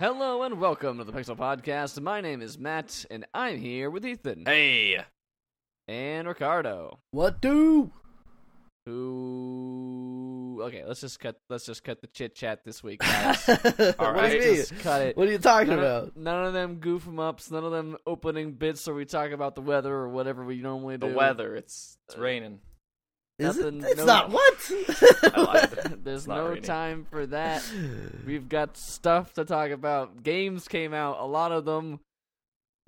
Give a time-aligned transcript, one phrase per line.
[0.00, 2.00] Hello and welcome to the Pixel Podcast.
[2.00, 5.02] My name is Matt, and I'm here with Ethan Hey,
[5.88, 7.00] and Ricardo.
[7.10, 7.90] What do?
[8.86, 10.60] Who?
[10.62, 11.40] Okay, let's just cut.
[11.50, 13.44] Let's just cut the chit chat this week, guys.
[13.44, 14.54] what do you mean?
[14.54, 15.16] Just cut it.
[15.16, 16.02] What are you talking None about?
[16.04, 17.50] of, none of them goof 'em ups.
[17.50, 20.96] None of them opening bits where we talk about the weather or whatever we normally
[20.96, 21.08] do.
[21.08, 21.56] the weather.
[21.56, 22.60] It's it's uh, raining.
[23.38, 23.74] Is it?
[23.74, 24.70] It's no- not what?
[26.04, 27.64] There's not no time for that.
[28.26, 30.22] We've got stuff to talk about.
[30.22, 31.18] Games came out.
[31.20, 32.00] A lot of them.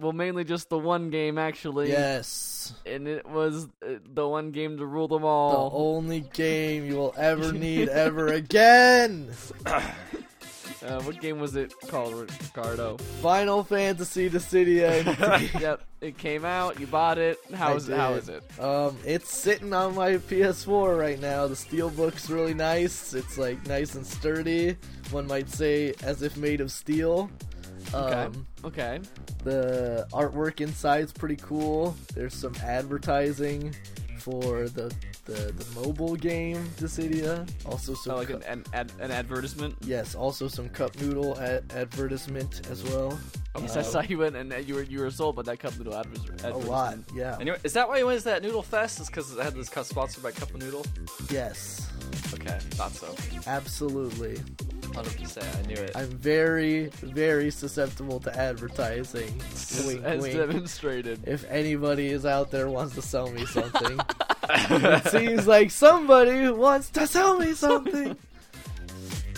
[0.00, 1.90] Well, mainly just the one game actually.
[1.90, 2.72] yes.
[2.86, 5.68] and it was uh, the one game to rule them all.
[5.70, 9.30] The only game you will ever need ever again.
[10.84, 12.96] Uh, what game was it called, Ricardo?
[13.20, 15.04] Final Fantasy Dissidia.
[15.60, 16.80] yep, it came out.
[16.80, 17.38] You bought it.
[17.54, 17.96] How I is it?
[17.96, 18.42] How is it?
[18.58, 21.46] um, it's sitting on my PS4 right now.
[21.46, 23.12] The steelbook's really nice.
[23.12, 24.76] It's like nice and sturdy.
[25.10, 27.30] One might say as if made of steel.
[27.94, 28.14] Okay.
[28.14, 29.00] Um, Okay.
[29.42, 31.96] The artwork inside's pretty cool.
[32.14, 33.74] There's some advertising
[34.20, 34.92] for the
[35.24, 37.48] the, the mobile game Dissidia.
[37.66, 39.74] Also some So like cu- an an, ad, an advertisement.
[39.82, 43.18] yes, also some cup noodle ad- advertisement as well.
[43.60, 45.58] Yes, Uh, I saw you went and uh, you were you were sold by that
[45.58, 46.68] cup noodle adver- a advertisement.
[46.68, 47.36] lot, yeah.
[47.40, 49.00] Anyway, is that why you went to that Noodle Fest?
[49.00, 50.84] Is because it had this cup sponsored by Cup of Noodle?
[51.30, 51.88] Yes,
[52.34, 53.08] Okay, thought so.
[53.48, 54.38] absolutely.
[54.94, 55.46] Hundred percent.
[55.56, 55.92] I knew it.
[55.94, 59.40] I'm very very susceptible to advertising.
[59.52, 60.34] As, wink, as wink.
[60.34, 61.20] demonstrated.
[61.28, 63.98] If anybody is out there wants to sell me something,
[64.50, 68.16] it seems like somebody wants to sell me something.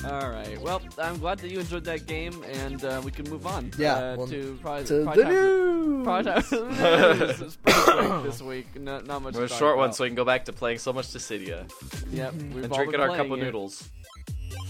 [0.05, 0.61] All right.
[0.61, 3.71] Well, I'm glad that you enjoyed that game, and uh, we can move on.
[3.79, 6.05] Yeah, Uh, well, to probably, to probably the time for- news.
[6.05, 7.59] Probably time news.
[7.65, 8.81] Quick this week.
[8.81, 9.35] No, not much.
[9.35, 11.07] We're a to talk short one, so we can go back to playing so much
[11.09, 11.71] Dissidia
[12.13, 13.89] Yep, we've and drinking our cup of noodles.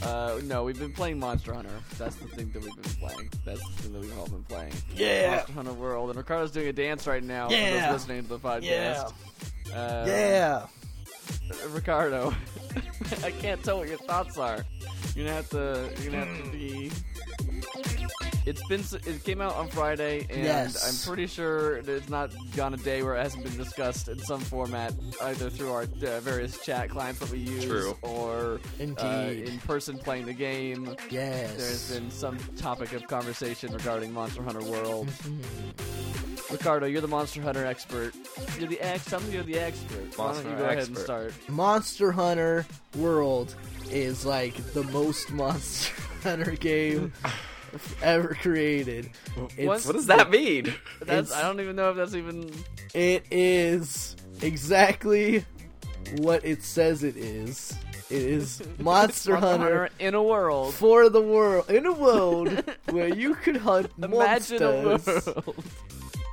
[0.02, 1.70] Uh, no, we've been playing Monster Hunter.
[1.96, 3.30] That's the thing that we've been playing.
[3.46, 4.72] That's the thing that we've all been playing.
[4.94, 5.36] Yeah.
[5.36, 7.48] Monster Hunter World, and Ricardo's doing a dance right now.
[7.48, 7.86] For Yeah.
[7.90, 8.62] those listening to the podcast.
[8.64, 9.08] Yeah.
[9.74, 10.66] Uh, Yeah.
[11.70, 12.34] Ricardo,
[13.24, 14.64] I can't tell what your thoughts are.
[15.14, 15.90] You're gonna have to.
[16.02, 16.90] You're gonna have to be.
[18.46, 18.82] It's been.
[19.06, 20.88] It came out on Friday, and Yes.
[20.88, 24.40] I'm pretty sure it's not gone a day where it hasn't been discussed in some
[24.40, 27.96] format, either through our uh, various chat clients that we use, True.
[28.02, 29.48] or uh, Indeed.
[29.48, 30.96] in person playing the game.
[31.10, 31.54] yes.
[31.56, 35.08] There's been some topic of conversation regarding Monster Hunter World.
[36.50, 38.14] Ricardo, you're the Monster Hunter expert.
[38.58, 39.04] You're the ex.
[39.06, 40.16] Tell me you're the expert.
[40.18, 41.04] Why Monster don't you go Hunter ahead and expert.
[41.04, 41.34] start?
[41.48, 42.66] Monster Hunter
[42.96, 43.54] World
[43.90, 47.12] is like the most Monster Hunter game
[48.02, 49.10] ever created.
[49.56, 50.74] It's, What does that mean?
[51.00, 51.30] That's.
[51.30, 52.50] It's- I don't even know if that's even.
[52.94, 55.44] It is exactly
[56.18, 57.74] what it says it is.
[58.10, 60.74] It is Monster Hunter in a world.
[60.74, 65.26] for the world in a world where you could hunt Imagine a monsters.
[65.26, 65.64] world.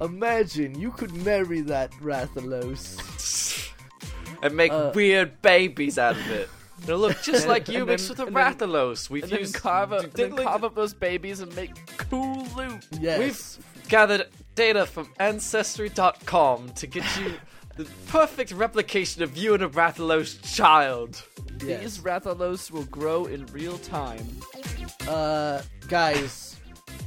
[0.02, 3.72] Imagine you could marry that Rathalos.
[4.44, 6.50] and make Uh, weird babies out of it.
[6.86, 9.10] They'll look just like you mixed then- with a Rathalos.
[9.10, 12.48] We've And then used carve up, and then carve up those babies and make cool
[12.56, 12.86] loot.
[13.00, 13.20] Yes.
[13.20, 17.34] We've gathered data from Ancestry.com to get you
[17.76, 21.22] the perfect replication of you and a Rathalos child.
[21.66, 21.81] yes.
[21.81, 24.26] These Rathalos will grow in real time.
[25.08, 26.56] Uh, guys,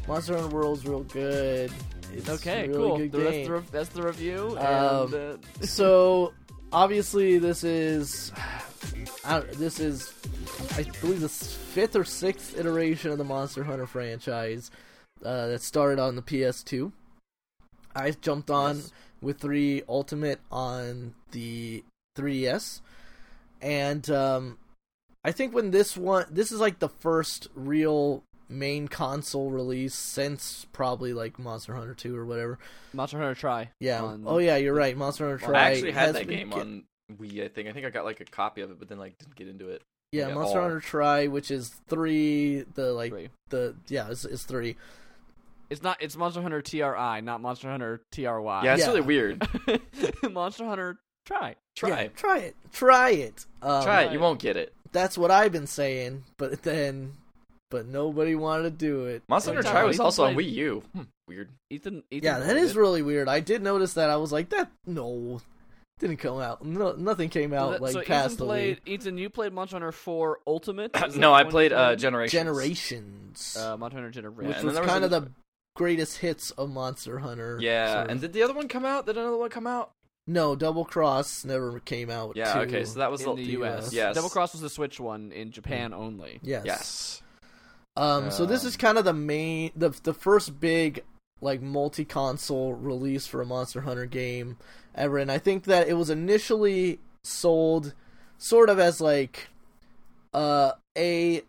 [0.09, 1.73] Monster Hunter World's real good.
[2.13, 2.99] It's Okay, really cool.
[2.99, 4.57] Good That's, the, re- that's the review.
[4.59, 5.37] Um, and, uh,
[5.67, 6.33] so
[6.73, 8.33] obviously this is
[9.25, 10.13] I this is
[10.77, 14.71] I believe the fifth or sixth iteration of the Monster Hunter franchise
[15.25, 16.93] uh, that started on the PS2.
[17.95, 18.93] I jumped on Yes.
[19.21, 21.85] with three Ultimate on the
[22.17, 22.81] 3DS,
[23.61, 24.59] and um,
[25.25, 30.67] I think when this one this is like the first real main console release since
[30.73, 32.59] probably like Monster Hunter 2 or whatever.
[32.93, 33.71] Monster Hunter Tri.
[33.81, 34.03] Yeah.
[34.03, 34.97] on- oh yeah, you're right.
[34.97, 35.59] Monster Hunter Tri.
[35.59, 36.85] I actually had that game ki- on
[37.19, 37.45] Wii.
[37.45, 37.69] I think.
[37.69, 39.69] I think I got like a copy of it, but then like didn't get into
[39.71, 39.83] it.
[40.13, 40.65] Yeah, Yeah, Monster all.
[40.65, 42.65] Hunter Try, which is three.
[42.75, 43.29] The like Three.
[43.51, 44.77] the yeah, it's, it's three.
[45.71, 45.97] It's not.
[46.03, 48.63] It's Monster Hunter TRI, not Monster Hunter TRY.
[48.65, 48.89] Yeah, it's Yeah.
[48.89, 49.49] really weird.
[50.31, 51.57] Monster Hunter Try.
[51.77, 52.57] Try, Yeah, try it.
[52.73, 53.47] Try it.
[53.63, 54.13] Um, try it.
[54.13, 54.75] You won't get it.
[54.93, 57.13] That's what I've been saying, but then,
[57.73, 59.23] but nobody wanted to do it.
[59.29, 60.05] Monster Hunter you Try talking was about?
[60.05, 60.83] also on Wii U.
[60.95, 61.49] Hmm, weird.
[61.71, 62.05] Ethan.
[62.13, 62.77] Ethan Yeah, that played is it.
[62.79, 63.29] really weird.
[63.29, 64.11] I did notice that.
[64.11, 65.41] I was like, that no,
[65.99, 66.65] didn't come out.
[66.65, 68.81] No, nothing came out So, that- like so past Ethan the played.
[68.87, 70.91] Ethan, you played Monster Hunter 4 Ultimate.
[71.17, 71.99] No, I played uh, Wii.
[71.99, 72.33] Generations.
[72.33, 74.49] Generations, Uh, Monster Hunter Generation.
[74.49, 75.31] which and was there was kind of a- the
[75.75, 77.59] greatest hits of Monster Hunter.
[77.61, 78.11] Yeah, sort of.
[78.11, 79.07] and did the other one come out?
[79.07, 79.91] Did another one come out?
[80.29, 82.37] no, Double Cross never came out.
[82.37, 82.53] Yeah.
[82.53, 83.93] to- Okay, so that was in the the U.S.
[83.93, 84.15] Yes.
[84.15, 86.39] Double Cross was the Switch one in Japan only.
[86.43, 87.23] yes, Yes.
[87.97, 91.05] Um, so this is kind of the main, the the first big
[91.41, 94.57] like multi-console release for a Monster Hunter game
[94.95, 97.95] ever, and I think that it was initially sold
[98.39, 99.49] sort of as like
[100.35, 101.43] uh a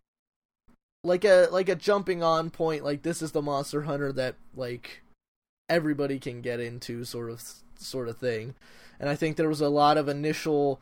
[1.03, 5.01] like a like a jumping on point like this is the monster hunter that like
[5.69, 7.41] everybody can get into sort of
[7.79, 8.55] sort of thing.
[8.99, 10.79] And i think there was a lot of initial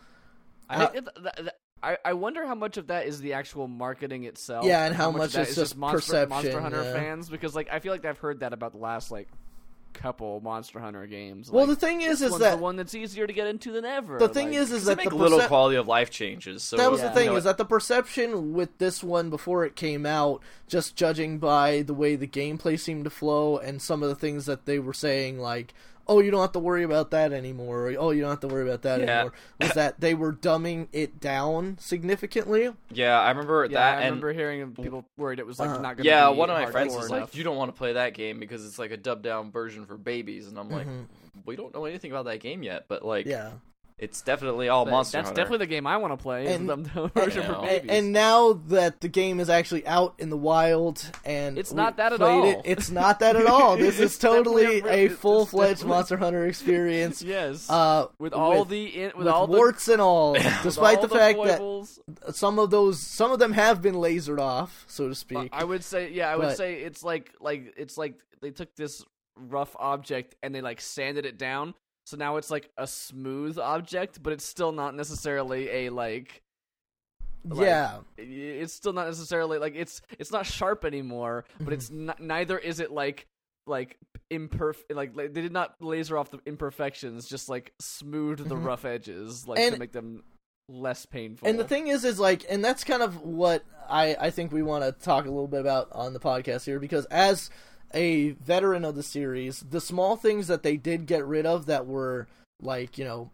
[0.69, 1.49] I, Uh, think th-
[1.83, 4.65] I I wonder how much of that is the actual marketing itself.
[4.65, 6.93] Yeah, and how of much that is is just Monster, perception, Monster Hunter yeah.
[6.93, 9.27] fans because like I feel like I've heard that about the last like
[9.93, 11.51] couple Monster Hunter games.
[11.51, 13.47] well like, the thing is this is one's that the one that's easier to get
[13.47, 14.17] into than ever.
[14.19, 16.63] the thing like- is is that make the little percep- quality of life changes.
[16.63, 17.09] So that was Yeah.
[17.09, 20.41] the thing you know, is that the perception with this one before it came out
[20.67, 24.45] just judging by the way the gameplay seemed to flow and some of the things
[24.45, 25.73] that they were saying like
[26.07, 28.47] oh you don't have to worry about that anymore or oh you don't have to
[28.47, 29.05] worry about that Yeah.
[29.19, 33.97] anymore was that they were dumbing it down significantly yeah, I remember yeah, that.
[33.97, 36.37] I and remember hearing people worried it was like Uh, not going to yeah, be
[36.37, 37.21] one of my friends was enough.
[37.29, 39.85] like, "You don't want to play that game because it's like a dubbed down version
[39.85, 41.05] for babies," and I'm like, Mhm.
[41.45, 43.51] "We don't know anything about that game yet, but like, yeah
[44.01, 46.47] it's definitely all But Monster that's Hunter." definitely the game I want to play.
[46.47, 47.81] And- is the, the version for babies.
[47.81, 51.97] And, and now that the game is actually out in the wild and It's not
[51.97, 52.43] that at all.
[52.43, 53.77] it, it's not that at all.
[53.77, 57.21] This is totally a- a full fledged Monster Hunter experience.
[57.23, 60.33] yes, Uh, with all with- the in, with, with all the warts and all,
[60.63, 64.83] despite all the fact that some of those some of them have been lasered off,
[64.87, 65.49] so to speak.
[65.53, 68.75] I would say, yeah, I would But- say it's like like it's like they took
[68.75, 69.05] this
[69.37, 71.73] rough object and they like sanded it down,
[72.11, 76.41] so now it's like a smooth object, but it's still not necessarily a like.
[77.45, 82.05] like- yeah, It's still not necessarily like it's it's not sharp anymore, but it's Mm-hmm.
[82.05, 83.25] not, neither is it like
[83.67, 83.97] like
[84.29, 88.65] imperfect like, like they did not laser off the imperfections just like smooth the Mhm.
[88.65, 90.23] rough edges like And- to make them
[90.69, 94.29] less painful and the thing is, is like, and that's kind of what I I
[94.29, 97.49] think we want to talk a little bit about on the podcast here because as
[97.93, 101.85] a veteran of the series, the small things that they did get rid of that
[101.85, 102.27] were
[102.61, 103.31] like you know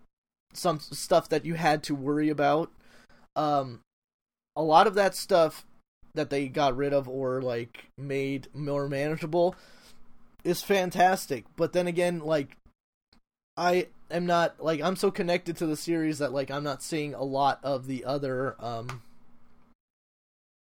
[0.54, 2.71] some stuff that you had to worry about,
[3.36, 3.80] um,
[4.56, 5.65] a lot of that stuff
[6.15, 9.56] that they got rid of or like made more manageable
[10.44, 11.45] is fantastic.
[11.56, 12.57] But then again, like
[13.56, 17.13] I am not like I'm so connected to the series that like I'm not seeing
[17.13, 19.01] a lot of the other um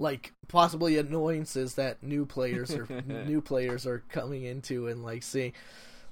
[0.02, 5.54] like possibly annoyances that new players or new players are coming into and like seeing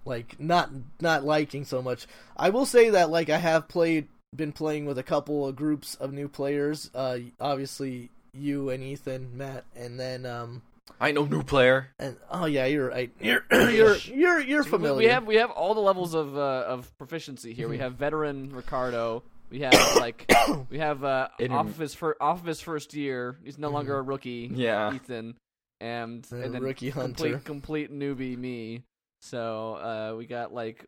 [0.06, 0.70] like not
[1.02, 2.08] not liking so much.
[2.38, 5.96] I will say that like I have played been playing with a couple of groups
[5.96, 6.90] of new players.
[6.94, 10.62] Uh obviously you and Ethan, Matt, and then um
[11.02, 11.90] I know new player.
[11.98, 13.12] and oh yeah, you're right.
[13.20, 14.98] You're you're you're you're familiar.
[14.98, 17.68] We have we have all the levels of uh, of proficiency here.
[17.68, 19.24] We have veteran Ricardo.
[19.52, 20.32] We have like
[20.70, 23.38] we have uh, Inter- off of his fir- off of his first year.
[23.44, 24.50] He's no longer a rookie.
[24.54, 24.94] Yeah.
[24.94, 25.36] Ethan,
[25.82, 27.44] and And and then rookie complete hunter.
[27.46, 28.84] complete newbie me.
[29.22, 30.86] So uh, we got like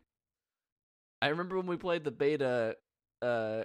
[1.20, 2.76] I remember when we played the beta.
[3.20, 3.62] Uh,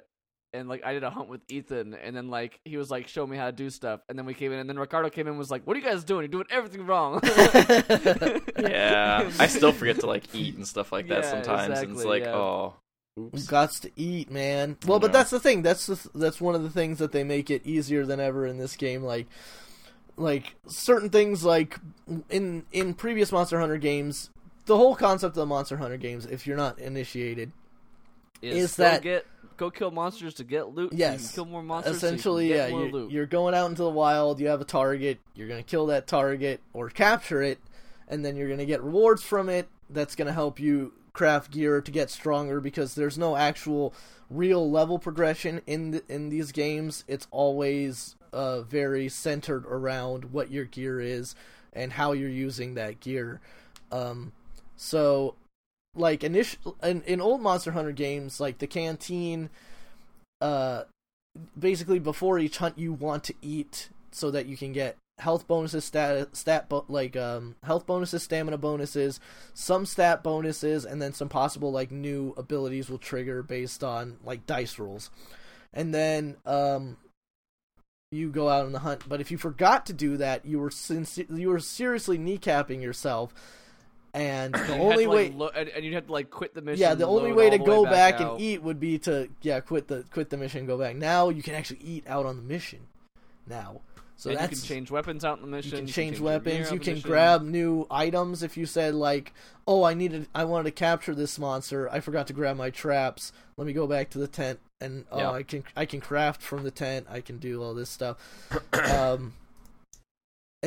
[0.54, 3.28] and like I did a hunt with Ethan, and then like he was like, "Show
[3.28, 5.32] me how to do stuff," and then we came in, and then Ricardo came in
[5.32, 6.22] and was like, "What are you guys doing?
[6.24, 7.20] You're doing everything wrong."
[8.58, 12.06] Yeah, I still forget to like eat and stuff like that Yeah, sometimes, and it's
[12.06, 12.36] like, yeah.
[12.36, 12.74] oh,
[13.18, 13.48] oops.
[13.48, 14.78] Gots to eat, man.
[14.86, 15.62] Well, but that's the thing.
[15.62, 18.58] That's the that's one of the things that they make it easier than ever in
[18.58, 19.04] this game.
[19.04, 19.28] Like,
[20.18, 21.80] like certain things, like
[22.30, 24.30] in in previous Monster Hunter games,
[24.66, 27.52] the whole concept of the Monster Hunter games, if you're not initiated,
[28.42, 29.26] Is go that- get
[29.58, 30.94] go kill monsters to get loot?
[30.94, 31.34] Yes.
[31.34, 31.98] kill more monsters.
[31.98, 33.12] essentially, so you yeah, more you, loot.
[33.12, 34.40] you're going out into the wild.
[34.40, 35.20] You have a target.
[35.34, 37.60] You're gonna kill that target or capture it,
[38.08, 39.68] and then you're gonna get rewards from it.
[39.90, 43.92] That's gonna help you craft gear to get stronger because there's no actual
[44.30, 47.04] real level progression in the, in these games.
[47.08, 51.36] It's always uh, very centered around what your gear is
[51.74, 53.42] and how you're using that gear.
[53.92, 54.32] Um,
[54.76, 55.34] so
[55.96, 59.50] like initial in, in old Monster Hunter games, like the canteen,
[60.40, 60.84] uh,
[61.58, 65.84] basically before each hunt you want to eat so that you can get health bonuses,
[65.84, 69.20] stat stat bo- like um health bonuses, stamina bonuses,
[69.54, 74.46] some stat bonuses, and then some possible like new abilities will trigger based on like
[74.46, 75.10] dice rolls,
[75.74, 76.98] and then um.
[78.10, 80.70] You go out on the hunt, but if you forgot to do that, you were
[80.72, 83.34] sincer- you were seriously kneecapping yourself,
[84.14, 86.62] and the only to, way like, lo- and, and you'd have to like quit the
[86.62, 86.80] mission.
[86.80, 88.36] yeah, the only way to the go back, out.
[88.36, 90.96] and eat would be to yeah quit the quit the mission, and go back.
[90.96, 92.80] Now you can actually eat out on the mission.
[93.46, 93.82] Now,
[94.18, 95.72] so and that's you can change weapons out in the mission.
[95.72, 96.72] you can change change your gear weapons.
[96.72, 97.10] You can mission.
[97.10, 98.42] grab new items.
[98.42, 99.32] If you said like,
[99.68, 101.90] oh, I needed, I wanted to capture this monster.
[101.92, 103.32] I forgot to grab my traps.
[103.58, 105.32] Let me go back to the tent, and oh, Yeah.
[105.32, 107.06] I can I can craft from the tent.
[107.10, 108.18] I can do all this stuff.
[108.92, 109.34] um,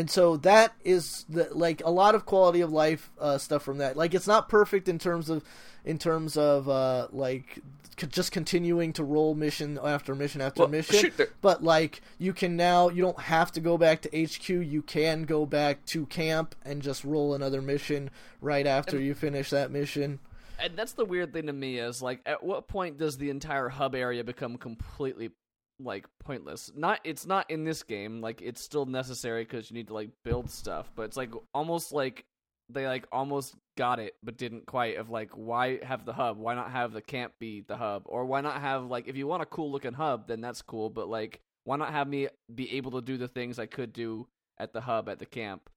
[0.00, 3.78] and so that is the like a lot of quality of life uh, stuff from
[3.78, 3.97] that.
[3.97, 5.45] Like it's not perfect in terms of
[5.85, 7.61] in terms of uh, like
[7.99, 10.97] c- just continuing to roll mission after mission after Well, mission.
[11.00, 14.49] shoot, there- But like you can now, you don't have to go back to HQ.
[14.49, 19.50] You can go back to camp and just roll another mission right after you finish
[19.50, 20.19] that mission.
[20.62, 23.69] and that's the weird thing to me is like at what point does the entire
[23.71, 25.30] hub area become completely
[25.82, 29.88] like pointless not it's not in this game like it's still necessary because you need
[29.88, 32.25] to like build stuff but it's like almost like
[32.68, 36.54] they like almost got it but didn't quite of like why have the hub why
[36.54, 39.42] not have the camp be the hub or why not have like if you want
[39.42, 42.90] a cool looking hub then that's cool but like why not have me be able
[42.92, 44.26] to do the things i could do
[44.58, 45.70] at the hub at the camp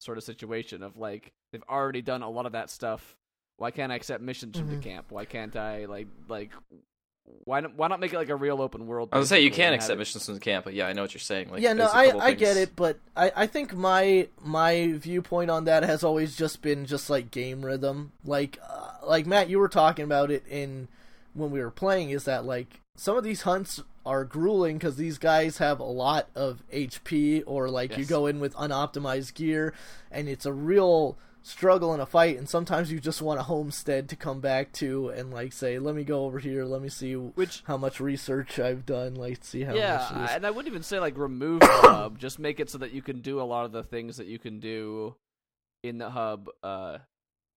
[0.00, 3.16] sort of situation of like they've already done a lot of that stuff
[3.56, 4.76] why can't I accept missions from Mhm.
[4.80, 5.10] the camp?
[5.10, 6.52] Why can't I like like
[7.44, 9.08] why not why not make it like a real open world?
[9.12, 11.02] I was gonna say you can accept missions from the camp, but yeah, I know
[11.02, 11.50] what you're saying.
[11.50, 14.28] Like, yeah, no, there's a I couple I get it, but I I think my
[14.42, 18.12] my viewpoint on that has always just been just like game rhythm.
[18.24, 20.88] Like uh, like Matt, you were talking about it in
[21.34, 22.10] when we were playing.
[22.10, 26.28] Is that like some of these hunts are grueling because these guys have a lot
[26.34, 29.74] of HP, or like you go in with unoptimized gear,
[30.10, 34.08] and it's a real struggle in a fight and sometimes you just want a homestead
[34.08, 37.14] to come back to and like say let me go over here let me see
[37.14, 40.68] Which how much research i've done like see how yeah, much this and I wouldn't
[40.68, 42.18] even say like remove the hub.
[42.18, 44.38] Just make it so that you can do a lot of the things that you
[44.38, 45.14] can do
[45.82, 46.98] in the hub uh,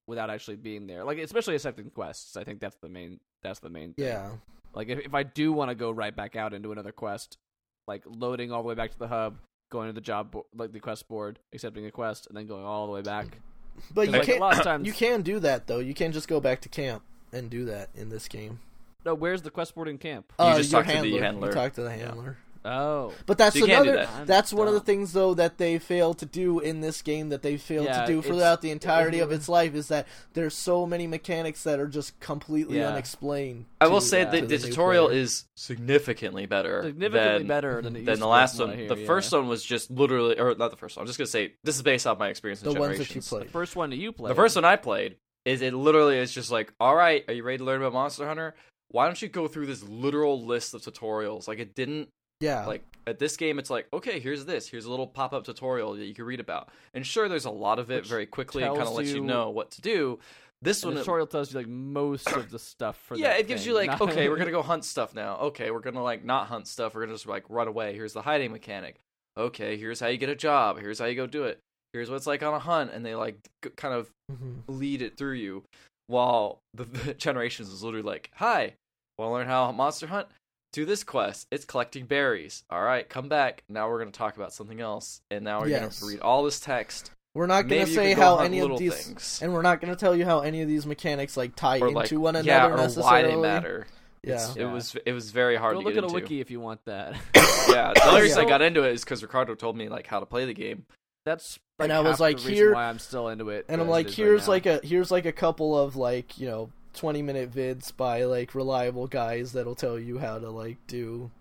[0.08, 1.04] without actually being there.
[1.04, 2.38] Like especially accepting quests.
[2.38, 3.20] I think that's the main.
[3.44, 3.94] That's the main.
[3.94, 4.06] Thing.
[4.06, 4.32] yeah
[4.74, 7.38] Like if if I do want to go right back out into another quest,
[7.88, 9.38] like loading all the way back to the hub,
[9.72, 12.66] going to the job bo- like the quest board, accepting a quest, and then going
[12.66, 13.40] all the way back.
[13.94, 14.40] But you Like, can't.
[14.40, 15.80] lot of times- You can do that though.
[15.80, 18.60] You can't just go back to camp and do that in this game.
[19.06, 20.32] No, where's the quest board in camp?
[20.40, 21.22] You Uh, just your talk to the handler.
[21.24, 21.48] handler.
[21.48, 22.38] You talk to the handler.
[22.64, 24.06] Oh, But that's So you can't do another.
[24.20, 24.28] that.
[24.28, 27.42] That's one of the things though that they fail to do in this game that
[27.42, 30.54] they failed Yeah, to do throughout the entirety it of its life is that there's
[30.54, 32.90] so many mechanics that are just completely Yeah.
[32.90, 33.66] unexplained.
[33.80, 34.32] I will to- say yeah.
[34.32, 35.20] that to the tutorial player.
[35.20, 36.84] is significantly better.
[36.84, 38.70] significantly than, better than than the last one.
[38.70, 41.02] what I The hear, first one was just literally, or not the first one.
[41.04, 43.22] I'm just gonna say this is based off my experience in the ones that you
[43.22, 43.48] played.
[43.48, 44.32] The first one that you played.
[44.32, 45.16] The first one I played
[45.46, 48.28] is it literally is just like, all right, are you ready to learn about Monster
[48.28, 48.54] Hunter?
[48.90, 51.48] Why don't you go through this literal list of tutorials?
[51.48, 52.10] Like it didn't
[52.42, 52.66] Yeah.
[52.66, 55.94] like at this game it's like, okay, here's this, here's a little pop up tutorial
[55.94, 56.70] that you can read about.
[56.94, 59.12] And sure there's a lot of it Which very quickly and tells kind of lets
[59.14, 60.20] you know what to do.
[60.64, 63.48] This one the it- tutorial tells you like most of the stuff for yeah, it
[63.48, 65.38] gives thing, you like, not- okay, we're gonna go hunt stuff now.
[65.38, 66.94] Okay, we're gonna like not hunt stuff.
[66.94, 67.94] We're gonna just like run away.
[67.96, 68.98] Here's the hiding mechanic.
[69.38, 70.78] Okay, here's how you get a job.
[70.80, 71.58] Here's how you go do it.
[71.94, 74.62] Here's what it's like on a hunt, and they like g- kind of Mhm.
[74.68, 75.64] lead it through you.
[76.08, 78.74] While the, the generations is literally like, hi,
[79.18, 80.28] want to learn how monster hunt?
[80.74, 81.48] Do this quest.
[81.52, 82.64] It's collecting berries.
[82.70, 83.64] All right, come back.
[83.68, 86.00] Now we're gonna talk about something else, and now we're Yes.
[86.00, 87.12] gonna read all this text.
[87.34, 89.40] We're not going to say go how any little of these, things.
[89.42, 91.88] and we're not going to tell you how any of these mechanics like tie or
[91.88, 93.10] into like, one another yeah, or necessarily.
[93.10, 93.88] why they matter.
[94.22, 94.34] Yeah.
[94.34, 94.64] It's- Yeah.
[94.64, 96.60] It was it was very hard Go to look get at a wiki if you
[96.60, 97.14] want that.
[97.70, 100.20] yeah, the only reason I got into it is because Ricardo told me like how
[100.20, 100.86] to play the game.
[101.26, 103.66] That's And I was half like, here- why I'm still into it.
[103.70, 106.70] and I'm like, here's right like a here's like a couple of like you know
[106.94, 111.32] 20 minute vids by like reliable guys that'll tell you how to like do.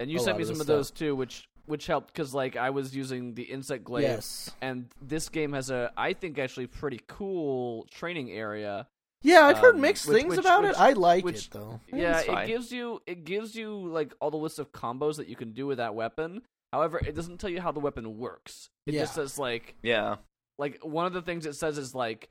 [0.00, 2.12] and you a sent lot me of some this of those too, which which helped
[2.12, 4.50] because like I was using the insect glaive, Yes.
[4.60, 8.86] and this game has a I think actually pretty cool training area.
[9.22, 10.78] Yeah, I've heard Um, mixed which- things which- about which- it.
[10.80, 11.80] I like which- it though.
[11.92, 15.34] Yeah, it gives you it gives you like all the list of combos that you
[15.36, 16.42] can do with that weapon.
[16.72, 18.68] However, it doesn't tell you how the weapon works.
[18.86, 19.02] It Yeah.
[19.02, 20.16] just says like Yeah,
[20.58, 22.28] like one of the things it says is like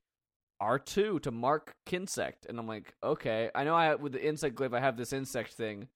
[0.62, 4.74] R2 to mark kinsect and I'm like, okay, I know I with the insect glaive
[4.74, 5.88] I have this insect thing.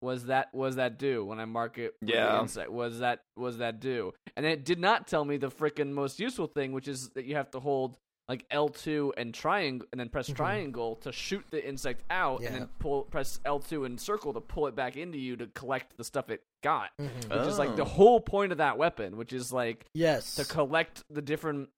[0.00, 2.40] Was that was that do when I mark it with the Yeah.
[2.40, 2.70] insect?
[2.70, 4.12] Was that was that do?
[4.36, 7.34] And it did not tell me the freaking most useful thing, which is that you
[7.34, 7.96] have to hold
[8.28, 10.36] like L2 and triangle and then press Mhm.
[10.36, 14.66] triangle to shoot the insect out and then pull press L2 and circle to pull
[14.68, 16.90] it back into you to collect the stuff it got.
[17.00, 17.30] Mhm.
[17.36, 17.86] Which is like the Oh.
[17.86, 20.34] whole point of that weapon, which is like yes.
[20.36, 21.70] to collect the different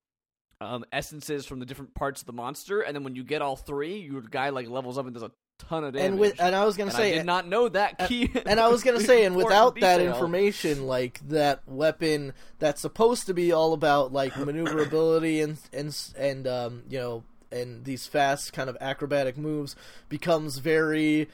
[0.61, 3.57] um, essences from the different parts of the monster, and then when you get all
[3.57, 6.09] three, your guy like levels up and does a ton of damage.
[6.11, 8.31] and with and I was gonna And say I did not know that key.
[8.47, 13.35] and I was gonna say, and without that information, like that weapon that's supposed to
[13.35, 18.71] be all about like maneuverability and and and um, you know and these fast kind
[18.71, 19.75] of acrobatic moves
[20.09, 21.29] becomes very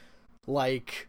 [0.46, 1.08] like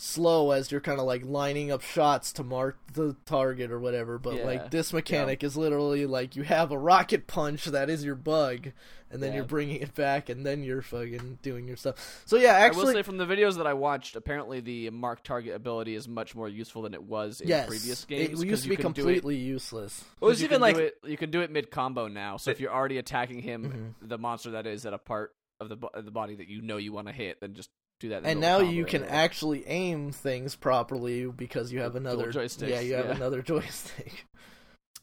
[0.00, 4.16] slow as you're kind of like lining up shots to mark the target or whatever.
[4.16, 4.44] But Yeah.
[4.44, 8.68] like this mechanic is literally like you have a rocket punch that is your bug,
[9.10, 9.36] and then Yeah.
[9.38, 12.22] you're bringing it back, and then you're fucking doing your stuff.
[12.26, 15.24] So yeah, I will actually, say from the videos that I watched, apparently the mark
[15.24, 18.62] target ability is much more useful than it was in yes, previous games it used
[18.62, 20.00] to be can do it- completely useless.
[20.00, 22.36] It was 'cause you even like it, you can do it mid combo now.
[22.36, 24.08] So if you're already attacking him, Mm-hmm.
[24.08, 26.62] the monster that is at a part of the bo- of the body that you
[26.62, 28.24] know you want to hit, then just do that.
[28.24, 29.06] And now you combo.
[29.06, 33.16] can actually aim things properly because you have another joysticks, Yeah, you have yeah.
[33.16, 34.24] another joystick.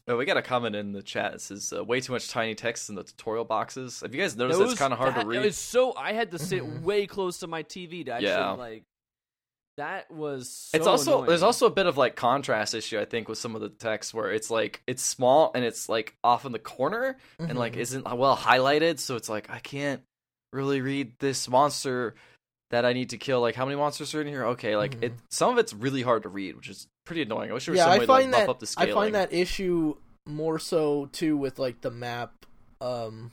[0.08, 1.34] Oh, we got a comment in the chat.
[1.34, 4.00] It says uh, way too much tiny text in the tutorial boxes.
[4.02, 5.42] Have you guys noticed Those- it's kind of hard that- to read?
[5.42, 8.50] It was so I had to sit way close to my TV to actually Yeah.
[8.52, 8.84] like.
[9.78, 10.48] That was.
[10.70, 11.28] So it's also annoying.
[11.28, 14.14] there's also a bit of like contrast issue I think with some of the text
[14.14, 17.80] where it's like it's small and it's like off in the corner and like Mhm.
[17.80, 20.00] isn't well highlighted, so it's like I can't
[20.54, 22.14] really read this monster
[22.70, 23.40] that I need to kill.
[23.40, 24.44] Like how many monsters are in here?
[24.46, 27.50] Okay, like it some of it's really hard to read, which is pretty annoying.
[27.50, 27.88] I wish there was Mm-hmm.
[27.88, 28.90] yeah, some I way find to like, that bump up the scaling.
[28.90, 29.96] I find that issue
[30.26, 32.46] more so too with like the map,
[32.80, 33.30] um,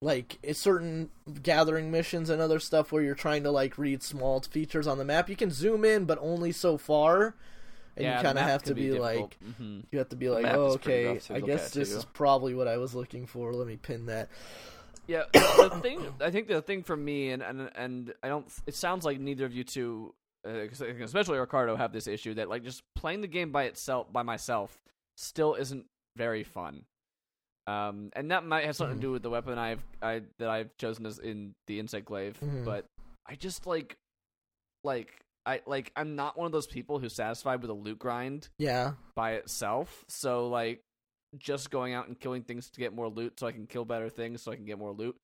[0.00, 1.10] like it's certain
[1.42, 5.04] gathering missions and other stuff where you're trying to like read small features on the
[5.04, 5.28] map.
[5.28, 7.34] You can zoom in, but only so far,
[7.96, 9.02] and yeah, you kind of have to be, difficult.
[9.02, 9.36] like.
[9.60, 9.82] Mhm.
[9.92, 11.06] You have to be like, oh, okay.
[11.06, 11.98] rough to I guess this too.
[11.98, 13.52] is probably what I was looking for.
[13.52, 14.30] Let me pin that.
[15.06, 18.46] Yeah, the thing I think the thing for me and and and I don't.
[18.66, 20.14] It sounds like neither of you two,
[20.46, 23.50] uh, 'cause I think especially Ricardo, have this issue that like just playing the game
[23.52, 24.78] by itself by myself
[25.16, 26.84] still isn't very fun.
[27.66, 29.00] Um, and that might have something Mhm.
[29.00, 32.38] to do with the weapon I've I that I've chosen as in the insect glaive,
[32.40, 32.64] Mhm.
[32.64, 32.86] but
[33.26, 33.96] I just like
[34.82, 38.48] like I like I'm not one of those people who's satisfied with a loot grind
[38.58, 38.94] Yeah.
[39.14, 40.04] by itself.
[40.08, 40.82] So like
[41.38, 44.08] just going out and killing things to get more loot so I can kill better
[44.08, 45.16] things so I can get more loot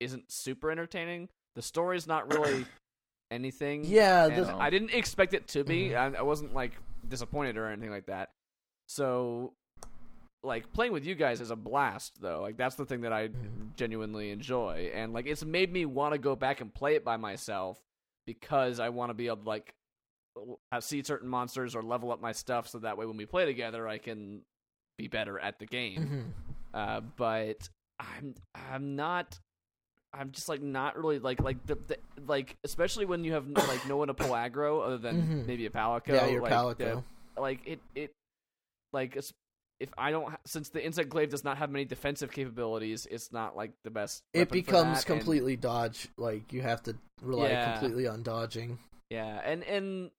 [0.00, 1.28] isn't super entertaining.
[1.56, 2.64] The story's not really
[3.30, 3.84] anything.
[3.84, 4.28] Yeah.
[4.28, 5.90] The, I didn't expect it to be.
[5.90, 6.14] Mhm.
[6.16, 6.72] I, I wasn't like
[7.06, 8.30] disappointed or anything like that.
[8.88, 9.52] So
[10.42, 12.40] like playing with you guys is a blast though.
[12.40, 13.74] Like that's the thing that I Mhm.
[13.76, 17.16] genuinely enjoy and like it's made me want to go back and play it by
[17.18, 17.78] myself
[18.26, 19.74] because I want to be able to like
[20.72, 23.44] have see certain monsters or level up my stuff so that way when we play
[23.44, 24.42] together I can
[25.00, 26.32] be better at the game.
[26.74, 26.78] Mhm.
[26.78, 29.38] Uh, but I'm I'm not
[30.12, 31.96] I'm just like not really like like the, the
[32.26, 35.46] like especially when you have like no one to pull aggro other than Mhm.
[35.46, 36.08] maybe a palico.
[36.08, 36.78] yeah, your like, Palico.
[37.36, 38.12] the- like it it
[38.92, 39.16] like
[39.78, 43.56] if I don't since the insect glaive does not have many defensive capabilities, it's not
[43.56, 44.22] like the best.
[44.34, 46.08] it becomes that, and- completely dodge.
[46.18, 47.78] Like you have to rely Yeah.
[47.78, 48.78] completely on dodging.
[49.10, 50.10] yeah, and and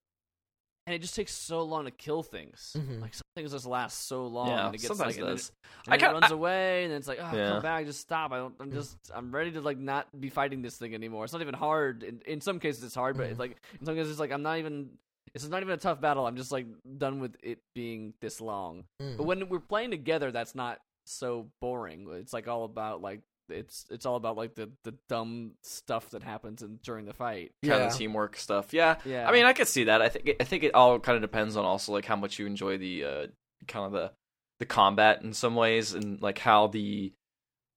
[0.87, 2.75] and it just takes so long to kill things.
[2.77, 3.01] Mhm.
[3.01, 4.47] Like some things just last so long.
[4.47, 5.45] Yeah, and it gets like, it and then.
[5.87, 7.49] And I it runs I- away, and then it's like, oh, Yeah.
[7.53, 8.31] come back, just stop.
[8.31, 8.55] I don't.
[8.59, 8.97] I'm just.
[9.13, 11.23] I'm ready to like not be fighting this thing anymore.
[11.23, 12.03] It's not even hard.
[12.03, 14.43] In, in some cases, it's hard, but it's like in some cases, it's like I'm
[14.43, 14.89] not even.
[15.33, 16.27] It's not even a tough battle.
[16.27, 16.65] I'm just like
[16.97, 18.83] done with it being this long.
[19.01, 19.15] Mm.
[19.17, 22.07] But when we're playing together, that's not so boring.
[22.19, 26.23] It's like all about like it's it's all about like the the dumb stuff that
[26.23, 27.51] happens in, during the fight.
[27.63, 27.87] kind yeah.
[27.87, 28.73] of teamwork stuff.
[28.73, 28.97] Yeah.
[29.05, 29.27] Yeah.
[29.27, 30.01] I mean, I could see that.
[30.01, 32.39] I think it, I think it all kind of depends on also like how much
[32.39, 33.27] you enjoy the uh,
[33.67, 34.11] kind of the
[34.59, 37.13] the combat in some ways, and like how the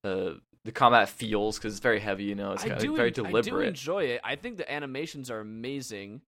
[0.04, 0.34] uh,
[0.64, 2.24] the combat feels because it's very heavy.
[2.24, 3.68] You know, it's kind do of very en- I do deliberate.
[3.68, 4.20] enjoy it.
[4.24, 6.22] I think the animations are amazing.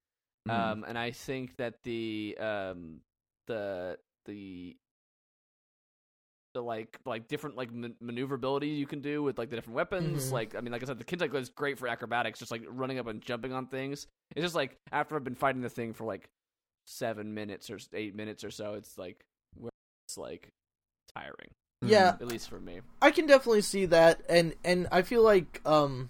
[0.48, 0.52] Mhm.
[0.52, 3.00] Um, and I think that the um
[3.46, 4.76] the the
[6.57, 10.29] the like like different like man- maneuverability you can do with like the different weapons.
[10.29, 10.33] Mhm.
[10.33, 12.99] Like I mean, like I said, the Kinzai is great for acrobatics, just like running
[12.99, 14.07] up and jumping on things.
[14.35, 16.29] It's just like after I've been fighting the thing for like
[16.87, 19.21] seven minutes or eight minutes or so, it's like
[20.09, 20.49] it's like
[21.14, 21.51] tiring,
[21.83, 22.81] Yeah, at least for me.
[23.03, 26.09] I can definitely see that, and and I feel like um,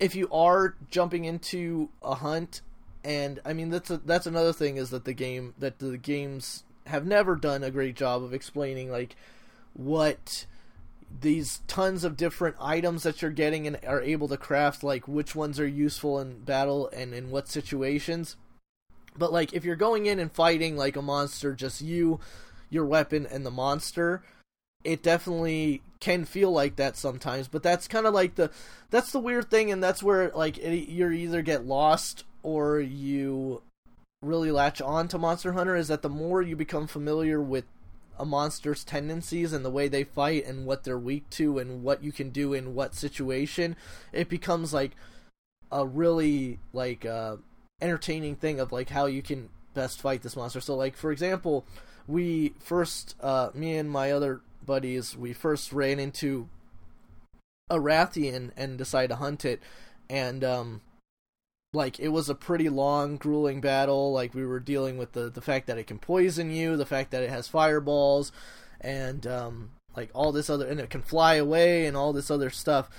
[0.00, 2.62] if you are jumping into a hunt,
[3.04, 6.64] and I mean that's a, that's another thing is that the game that the games
[6.86, 9.14] have never done a great job of explaining like
[9.74, 10.46] what
[11.20, 15.34] these tons of different items that you're getting and are able to craft like which
[15.34, 18.36] ones are useful in battle and in what situations.
[19.16, 22.18] But like if you're going in and fighting like a monster just you
[22.70, 24.22] your weapon and the monster
[24.84, 27.46] it definitely can feel like that sometimes.
[27.46, 28.50] But that's kind of like the
[28.90, 33.62] that's the weird thing and that's where like it, you either get lost or you
[34.22, 37.64] really latch on to monster hunter is that the more you become familiar with
[38.22, 42.04] a monster's tendencies and the way they fight and what they're weak to and what
[42.04, 43.74] you can do in what situation
[44.12, 44.92] it becomes like
[45.72, 47.34] a really like uh
[47.80, 50.60] entertaining thing of like how you can best fight this monster.
[50.60, 51.64] So like for example
[52.06, 56.48] we first uh me and my other buddies we first ran into
[57.68, 59.60] a Rathian and decided to hunt it.
[60.08, 60.80] And um
[61.72, 64.12] like it was a pretty long, grueling battle.
[64.12, 67.10] Like we were dealing with the the fact that it can poison you, the fact
[67.12, 68.32] that it has fireballs,
[68.80, 72.50] and um, like all this other, and it can fly away, and all this other
[72.50, 72.90] stuff.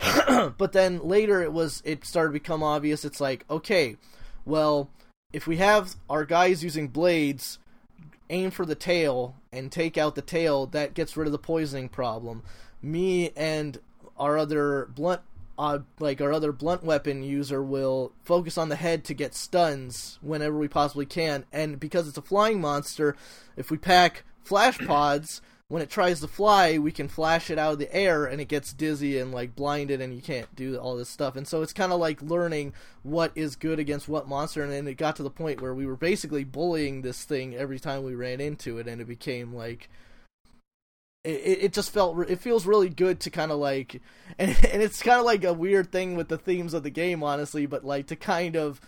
[0.58, 3.04] but then later, it was it started to become obvious.
[3.04, 3.96] It's like okay,
[4.44, 4.90] well,
[5.32, 7.58] if we have our guys using blades,
[8.28, 11.88] aim for the tail and take out the tail, that gets rid of the poisoning
[11.88, 12.42] problem.
[12.82, 13.80] Me and
[14.18, 15.22] our other blunt
[15.58, 20.18] uh, like our other blunt weapon user will focus on the head to get stuns
[20.22, 21.44] whenever we possibly can.
[21.52, 23.16] And because it's a flying monster,
[23.56, 27.74] if we pack flash pods, when it tries to fly, we can flash it out
[27.74, 30.96] of the air and it gets dizzy and like blinded and you can't do all
[30.96, 31.36] this stuff.
[31.36, 34.62] And so it's kind of like learning what is good against what monster.
[34.62, 37.78] And then it got to the point where we were basically bullying this thing every
[37.78, 39.90] time we ran into it, and it became like
[41.28, 44.00] it, it just felt it feels really good to kind of like
[44.38, 47.22] and, and it's kind of like a weird thing with the themes of the game
[47.22, 48.80] honestly but like to kind of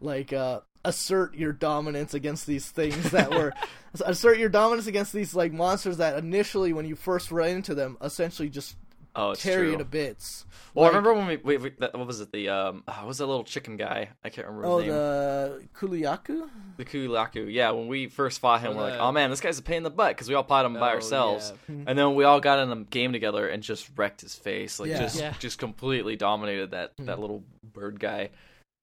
[0.00, 3.52] like uh assert your dominance against these things that were
[4.04, 7.96] assert your dominance against these like monsters that initially when you first run into them
[8.00, 8.76] essentially just
[9.18, 9.70] Oh, it's tear true.
[9.72, 12.30] you to bits Well, Like- remember when we, we, we that, what was it?
[12.32, 14.10] The um, uh, what was that little chicken guy?
[14.22, 14.88] I can't remember his oh name.
[14.90, 17.40] the Kulu-Ya-Ku The Kulu-Ya-Ku.
[17.48, 19.78] Yeah, when we first fought him, Oh, we're like, oh man, this guy's a pain
[19.78, 21.52] in the butt because we all fought him by Oh, ourselves.
[21.68, 21.84] yeah.
[21.86, 24.90] And then we all got in a game together and just wrecked his face, like
[24.90, 24.98] Yeah.
[24.98, 25.34] just Yeah.
[25.38, 27.06] just completely dominated that Hmm.
[27.06, 28.30] that little bird guy.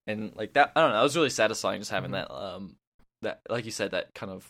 [0.07, 2.27] And like that, I don't know, that was really satisfying just having Mhm.
[2.27, 2.75] that um
[3.21, 4.49] that like you said that kind of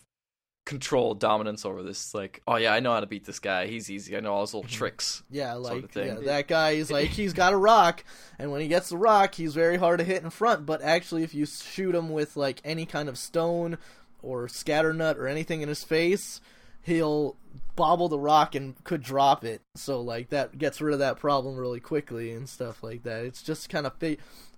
[0.65, 3.91] control dominance over this like oh yeah i know how to beat this guy he's
[3.91, 4.71] easy i know all his little Mhm.
[4.73, 6.08] tricks Yeah, sort of like thing.
[6.08, 8.04] yeah, that guy is like he's got a rock,
[8.39, 10.65] and when he gets the rock, he's very hard to hit in front.
[10.65, 13.78] But actually, if you shoot him with like any kind of stone
[14.21, 16.39] or scatter nut or anything in his face,
[16.82, 17.36] he'll
[17.76, 19.62] bobble the rock and could drop it.
[19.76, 23.26] So like that gets rid of that problem really quickly and stuff like that.
[23.26, 23.97] It's just kind of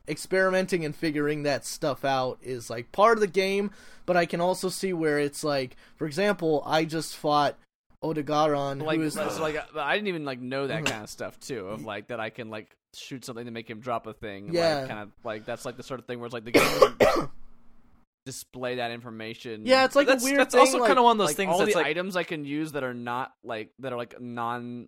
[0.08, 3.72] experimenting and figuring that stuff out is like part of the game.
[4.06, 7.58] But I can also see where it's like, for example, I just fought.
[8.04, 10.86] Odogaron, like, who is so, like I didn't even like know that Mhm.
[10.92, 11.70] kind of stuff too.
[11.70, 14.50] Of like that I can like shoot something to make him drop a thing.
[14.54, 14.80] Yeah.
[14.82, 17.30] like, kind of like that's like the sort of thing where it's like the game
[18.26, 19.66] display that information.
[19.66, 20.60] Yeah, it's like that's, a weird that's thing.
[20.60, 22.24] also like, kind of one of those like things all that's the like items I
[22.24, 24.88] can use that are not like that are like non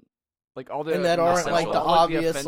[0.57, 2.45] like all the and that aren't like the obvious offensive-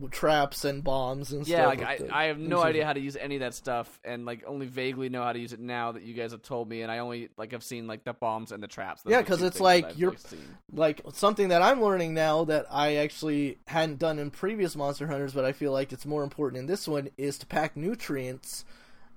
[0.00, 1.88] like traps and bombs and yeah stuff.
[1.88, 2.24] like I.
[2.24, 5.08] I have no idea how to use any of that stuff and like only vaguely
[5.08, 7.30] know how to use it now that you guys have told me and I only
[7.38, 9.46] like have seen like the bombs and the traps Those Yeah, are the 'cause two
[9.46, 10.16] it's like you're-
[10.72, 15.32] like something that I'm learning now that I actually hadn't done in previous Monster Hunters,
[15.32, 18.64] but I feel like it's more important in this one is to pack nutrients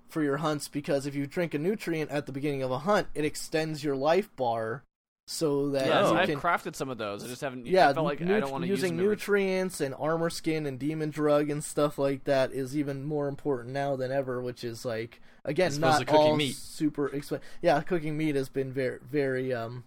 [0.08, 3.08] for your hunts because if you drink a nutrient at the beginning of a hunt,
[3.16, 4.84] it extends your life bar
[5.28, 7.90] so that yeah, so you I've can crafted some of those I just haven't yeah,
[7.90, 10.68] I felt like nu- I don't want to use using them nutrients and armor skin
[10.68, 14.40] and demon drug and stuff like that is even more important now than ever.
[14.40, 16.56] Which is like again not cooking all meat.
[16.56, 17.42] super expensive.
[17.62, 19.84] Yeah, cooking meat has been very very um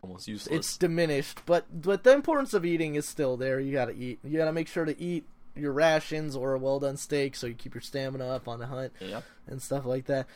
[0.00, 3.60] almost useless it's diminished, but but the importance of eating is still there.
[3.60, 4.20] You gotta eat.
[4.24, 5.24] You gotta make sure to eat
[5.54, 8.66] your rations or a well done steak so you keep your stamina up on the
[8.66, 10.26] hunt yeah and stuff like that.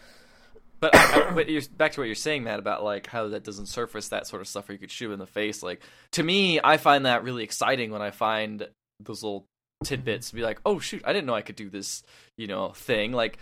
[0.82, 3.44] But I, I- but you're back to what you're saying, Matt, about like how that
[3.44, 5.62] doesn't surface that sort of stuff where you could shoot in the face.
[5.62, 5.80] Like
[6.12, 8.68] to me, I find that really exciting when I find
[9.00, 9.46] those little
[9.84, 12.02] tidbits to be like, oh shoot, I didn't know I could do this,
[12.36, 13.12] you know, thing.
[13.12, 13.38] Like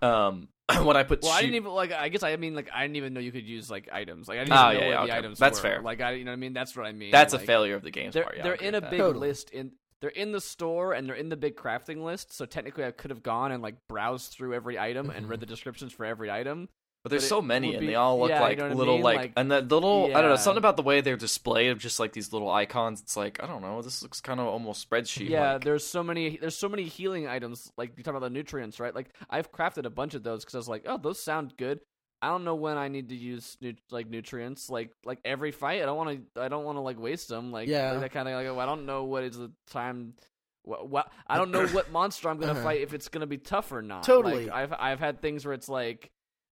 [0.00, 0.48] um
[0.82, 1.92] when I put Well, I didn't even like.
[1.92, 4.26] I guess I mean like I didn't even know you could use like items.
[4.28, 5.18] Like I didn't Oh, even know yeah, what yeah, the okay.
[5.18, 5.68] items That's were.
[5.68, 5.82] fair.
[5.82, 6.52] Like I, you know what I mean.
[6.54, 7.10] That's what I mean.
[7.12, 8.36] that's like, a failure of the game's They're part.
[8.36, 8.90] Yeah, they're in a with that.
[8.90, 9.28] big Totally.
[9.28, 9.72] list in.
[10.00, 12.32] They're in the store and they're in the big crafting list.
[12.32, 15.40] So technically, I could have gone and like browsed through every item and read mm-hmm.
[15.40, 16.68] the descriptions for every item.
[17.06, 18.72] But there's but so many, would and they all look yeah, you like know what
[18.72, 19.04] I little mean?
[19.04, 21.78] like, Like- and the little I don't know something about the way they're displayed of
[21.78, 23.00] just like these little icons.
[23.00, 23.80] It's like I don't know.
[23.80, 25.28] This looks kind of almost spreadsheet.
[25.28, 26.36] yeah, there's so many.
[26.36, 27.70] There's so many healing items.
[27.78, 28.92] Like you talk about the nutrients, right?
[28.92, 31.78] Like I've crafted a bunch of those because I was like, oh, those sound good.
[32.22, 34.70] I don't know when I need to use nu- like nutrients.
[34.70, 36.40] Like like every fight, I don't want to.
[36.42, 37.52] I don't want to like waste them.
[37.52, 37.92] Like Yeah.
[37.92, 38.58] like that kind of like.
[38.62, 40.14] I don't know what is the time.
[40.62, 42.62] What, what I don't know what monster I'm gonna Uh-huh.
[42.62, 44.02] fight if it's gonna be tough or not.
[44.02, 44.46] Totally.
[44.46, 46.10] Like, I've I've had things where it's like,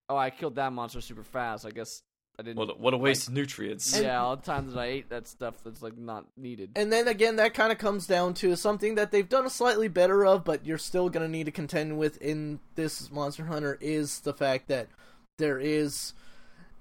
[0.08, 1.64] oh, I killed that monster super fast.
[1.66, 2.02] I guess
[2.38, 2.58] I didn't.
[2.58, 3.98] what, a- what a waste of nutrients.
[3.98, 6.72] yeah, all the times that I ate that stuff that's like not needed.
[6.76, 9.88] And then again, that kind of comes down to something that they've done a slightly
[9.88, 13.78] better of, but you're still going to need to contend with in this Monster Hunter
[13.80, 14.88] is the fact that
[15.38, 16.12] there is,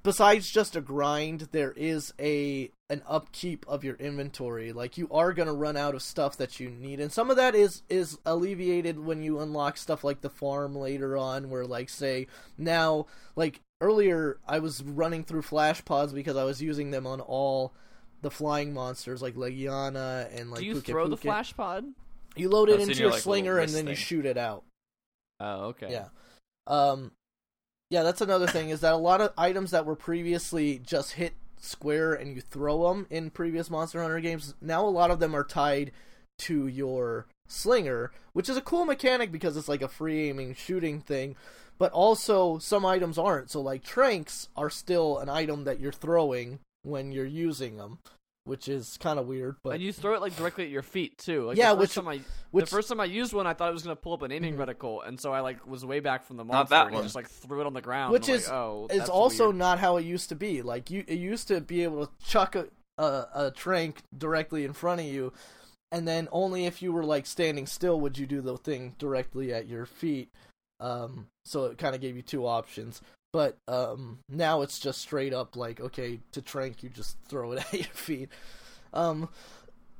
[0.04, 4.72] besides just a grind, there is a an upkeep of your inventory.
[4.72, 7.38] Like you are going to run out of stuff that you need, and some of
[7.38, 11.89] that is is alleviated when you unlock stuff like the farm later on, where like
[11.89, 17.08] say now like earlier I was running through flash pods because I was using them
[17.08, 17.74] on all
[18.22, 21.22] the flying monsters like Legiana and like Do you Pukei throw the Pukei.
[21.24, 21.86] flash pod?
[22.36, 24.63] You load it I've into your, your like, slinger and then you shoot it out.
[25.39, 25.92] Oh, okay.
[25.92, 26.08] Yeah.
[26.68, 27.12] Um
[27.94, 31.34] yeah, that's another thing is that a lot of items that were previously just hit
[31.62, 35.36] square and you throw them in previous Monster Hunter games, now a lot of them
[35.36, 35.92] are tied
[36.40, 41.02] to your slinger, which is a cool mechanic because it's like a free aiming shooting
[41.02, 41.36] thing,
[41.78, 43.52] but also some items aren't.
[43.52, 48.00] So like tranks are still an item that you're throwing when you're using them,
[48.46, 51.18] which is kind of weird, but And you throw it like directly at your feet
[51.18, 51.46] too.
[51.48, 52.20] Like, Yeah, the which- first time I
[52.52, 54.32] which the first time I used one, I thought it was gonna pull up an
[54.32, 54.66] aiming Mhm.
[54.68, 57.04] reticle, and so I like was way back from the Not monster that and one.
[57.04, 58.12] just like threw it on the ground.
[58.12, 59.56] Which is- like, oh, it's also weird.
[59.58, 60.62] not how it used to be.
[60.62, 64.74] Like you, it used to be able to chuck a, a a trank directly in
[64.74, 65.32] front of you,
[65.92, 69.54] and then only if you were like standing still would you do the thing directly
[69.54, 70.30] at your feet.
[70.80, 73.02] Um, so it kind of gave you two options.
[73.34, 77.65] But um, now it's just straight up like okay, to trank you just throw it
[77.74, 78.30] at your feet.
[78.93, 79.28] Um,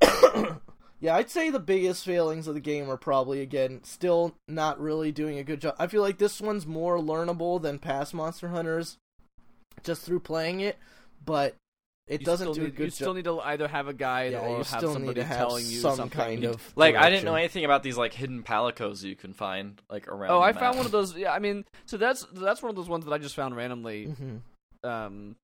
[1.00, 5.12] yeah, I'd say the biggest failings of the game are probably again still not really
[5.12, 5.74] doing a good job.
[5.78, 8.98] I feel like this one's more learnable than past Monster Hunters,
[9.82, 10.78] just through playing it,
[11.24, 11.56] but
[12.06, 12.94] it You doesn't still do a need, good You job.
[12.94, 15.78] still need to either have a guide yeah, or you have somebody have telling you
[15.80, 16.18] some something.
[16.20, 19.80] kind of Like I didn't know anything about these like hidden palicos you can find
[19.90, 20.30] like around.
[20.32, 20.60] Oh, the I map.
[20.60, 21.16] found one of those.
[21.16, 24.08] Yeah, I mean, so that's that's one of those ones that I just found randomly.
[24.08, 24.40] Mhm.
[24.88, 25.36] Um,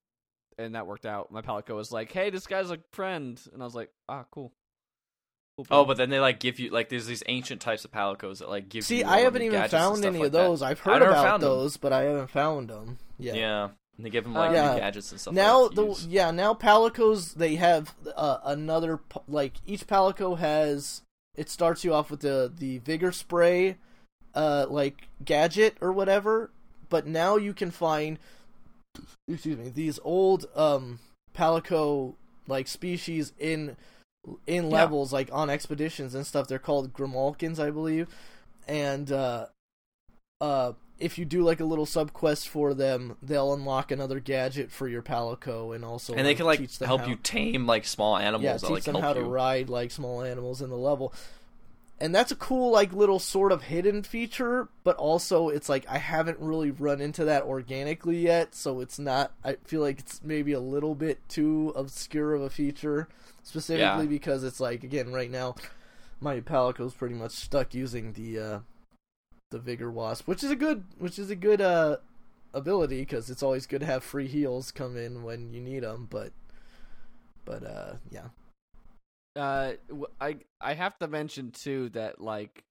[0.59, 1.33] and that worked out.
[1.33, 4.53] My palico was like, "Hey, this guy's a friend," and I was like, "Ah, cool."
[5.57, 8.39] Cool, Oh, but then they like give you like there's these ancient types of palicos
[8.39, 8.83] that like give you.
[8.83, 9.07] See, you.
[9.07, 10.39] I haven't even found any like of that.
[10.39, 10.63] those.
[10.63, 11.51] I've I heard about found them.
[11.51, 12.99] those, but I haven't found them.
[13.19, 13.35] Yeah.
[13.35, 13.69] Yeah.
[14.01, 14.79] And they give them like Yeah.
[14.79, 15.35] gadgets and stuff.
[15.35, 16.07] now like the use.
[16.07, 21.03] yeah now palicos they have uh, another like each palico has
[21.37, 23.77] it starts you off with the the vigor spray
[24.35, 26.51] uh like gadget or whatever
[26.89, 28.19] but now you can find
[29.29, 30.99] excuse me these old um
[31.37, 32.15] palico
[32.49, 33.77] like species in
[34.47, 34.71] in Yeah.
[34.79, 38.09] levels like on expeditions and stuff they're called Grimalkynes i believe
[38.67, 39.47] and uh
[40.41, 44.71] uh if you do like a little sub quest for them, they'll unlock another gadget
[44.71, 47.67] for your palico, and also and they can like teach them help how, you tame
[47.67, 49.25] like small animals yeah that teach like them help how you.
[49.25, 51.13] to ride like small animals in the level.
[52.03, 55.99] And that's a cool like little sort of hidden feature, but also it's like I
[55.99, 59.33] haven't really run into that organically yet, so it's not.
[59.45, 63.07] I feel like it's maybe a little bit too obscure of a feature,
[63.43, 64.11] specifically Yeah.
[64.11, 65.57] because it's like again right now,
[66.21, 68.59] my palico's pretty much stuck using the uh
[69.51, 71.97] the vigor wasp, which is a good which is a good uh
[72.53, 76.07] ability because it's always good to have free heals come in when you need them,
[76.11, 76.33] but
[77.45, 78.29] but uh yeah.
[79.37, 79.73] uh,
[80.21, 82.65] I I have to mention too that like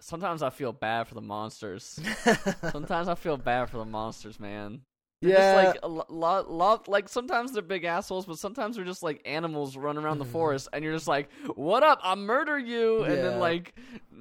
[0.00, 2.00] sometimes I feel bad for the monsters.
[2.72, 4.82] sometimes I feel bad for the monsters, man.
[5.22, 8.76] They're yeah, just like a lo- lot, lot, like sometimes they're big assholes, but sometimes
[8.76, 10.32] they're just like animals running around the Mhm.
[10.32, 12.00] forest, and you're just like, "What up?
[12.02, 13.22] I'll murder you!" And Yeah.
[13.22, 13.72] then like,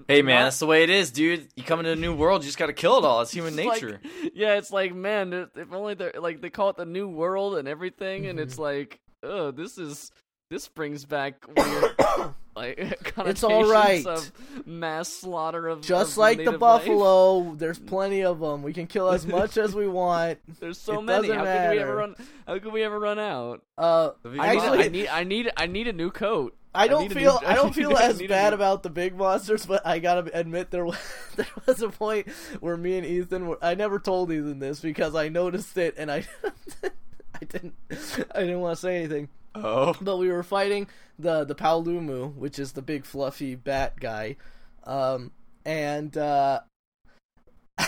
[0.07, 1.47] Hey man, not- that's the way it is, dude.
[1.55, 3.21] You come into a new world, you just gotta kill it all.
[3.21, 4.01] It's human It's like- nature.
[4.33, 7.57] yeah, it's like, man, if if only they're like they call it the new world
[7.57, 8.61] and everything, and it's Mm-hmm.
[8.63, 10.11] like, oh, this is
[10.51, 12.77] this brings back weird like
[13.17, 14.05] It's all right.
[14.05, 14.31] of
[14.65, 16.85] mass slaughter of just of like the native life.
[16.85, 18.63] buffalo, there's plenty of them.
[18.63, 20.39] We can kill as much as we want.
[20.59, 21.27] There's so It many.
[21.29, 22.15] doesn't How could we ever run?
[22.47, 23.61] How could we ever run out?
[23.77, 26.55] Uh, I need, Actually- I need, I need, I need a new coat.
[26.73, 29.15] I don't need a feel new- I don't feel as bad new- about the big
[29.17, 30.97] monsters, but I gotta admit there was
[31.35, 32.29] there was a point
[32.61, 33.57] where me and Ethan were.
[33.61, 36.25] I never told Ethan this because I noticed it and I
[36.83, 37.73] I didn't
[38.33, 39.27] I didn't want to say anything.
[39.53, 39.95] Oh.
[40.01, 40.87] But we were fighting
[41.19, 44.37] the the Paolumu, which is the big fluffy bat guy,
[44.85, 45.31] um,
[45.65, 46.61] and uh,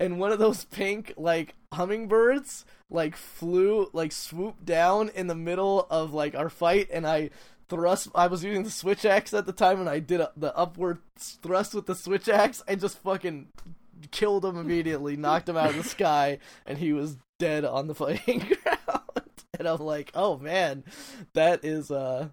[0.00, 5.86] and one of those pink like hummingbirds like flew like swooped down in the middle
[5.90, 7.30] of like our fight, and I
[7.68, 8.08] thrust.
[8.14, 10.98] I was using the switch axe at the time, and I did a, the upward
[11.18, 13.48] thrust with the switch axe, and just fucking
[14.10, 17.94] killed him immediately, knocked him out of the sky, and he was dead on the
[17.94, 18.78] fighting ground.
[19.62, 20.82] And I'm like, oh man,
[21.34, 22.28] that is uh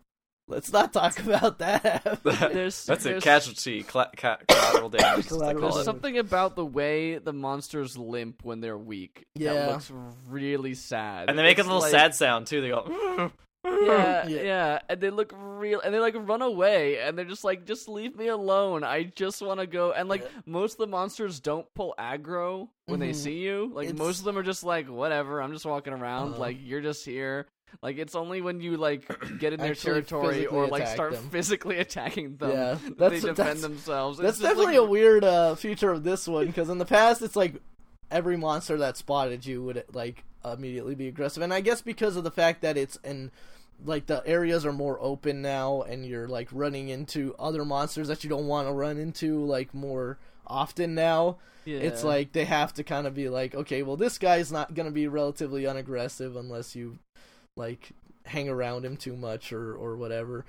[0.47, 2.19] let's not talk about that.
[2.23, 5.27] There's, That's a casualty, cla- ca- collateral damage.
[5.27, 9.53] Collateral There's something about the way the monsters limp when they're weak Yeah.
[9.53, 9.91] that looks
[10.27, 11.29] really sad.
[11.29, 12.61] And they make a little like- sad sound too.
[12.61, 13.31] They go.
[13.65, 14.41] Yeah, Yeah.
[14.41, 17.89] yeah, and they look real, and they like run away, and they're just like, just
[17.89, 18.83] leave me alone.
[18.83, 19.91] I just want to go.
[19.91, 23.15] And like most of the monsters don't pull aggro when they Mhm.
[23.15, 23.71] see you.
[23.73, 25.41] Like It's- most of them are just like, whatever.
[25.41, 26.29] I'm just walking around.
[26.31, 26.39] Uh-huh.
[26.39, 27.47] Like you're just here.
[27.83, 29.05] Like it's only when you like
[29.39, 31.29] get in their Actually territory or like start them.
[31.29, 32.51] physically attacking them.
[32.51, 34.17] Yeah, that they defend that's- themselves.
[34.17, 36.85] That's It's just, definitely like, a weird uh, feature of this one because in the
[36.85, 37.61] past it's like
[38.11, 42.23] every monster that spotted you would like immediately be aggressive, and I guess because of
[42.23, 43.31] the fact that it's in
[43.85, 48.23] like the areas are more open now, and you're like running into other monsters that
[48.23, 50.17] you don't want to run into like more
[50.47, 51.37] often now.
[51.65, 51.79] Yeah.
[51.79, 54.91] It's like they have to kind of be like, okay, well, this guy's not gonna
[54.91, 56.97] be relatively unaggressive unless you
[57.55, 57.91] like
[58.25, 60.45] hang around him too much or or whatever.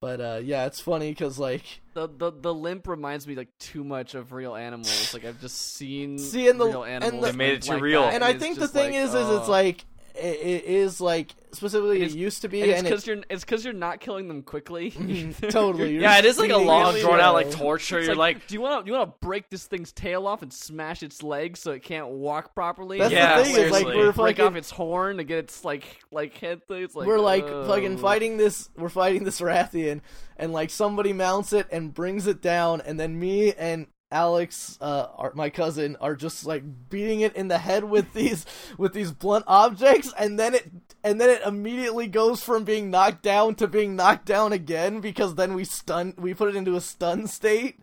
[0.00, 3.82] But uh, yeah, it's funny because like the, the the limp reminds me like too
[3.82, 5.12] much of real animals.
[5.12, 7.26] Like I've just seen See, and the- real and animals.
[7.26, 8.02] the- They made it too like real.
[8.02, 9.50] that, and I think the thing like, is, is it's oh.
[9.50, 9.84] like
[10.18, 13.06] it, it is like specifically It's- it used to be, And it's and it, because
[13.06, 14.90] you're it's because you're not killing them quickly.
[14.98, 15.92] Mhm, totally.
[15.92, 17.98] You're Yeah, it is like a long, really drawn out like torture.
[17.98, 20.42] It's You're like, do you want to you want to break this thing's tail off
[20.42, 22.98] and smash its legs so it can't walk properly?
[22.98, 23.96] That's Yeah, the thing is like seriously.
[23.96, 26.82] we're break fucking off its horn to get its like like head thing.
[26.82, 27.66] It's like we're like oh.
[27.66, 30.00] fucking fighting this we're fighting this Rathian
[30.36, 35.08] and like somebody mounts it and brings it down and then me and Alex uh
[35.16, 39.12] our, my cousin are just like beating it in the head with these with these
[39.12, 40.70] blunt objects and then it
[41.04, 45.34] and then it immediately goes from being knocked down to being knocked down again because
[45.34, 47.80] then we stun we put it into a stun state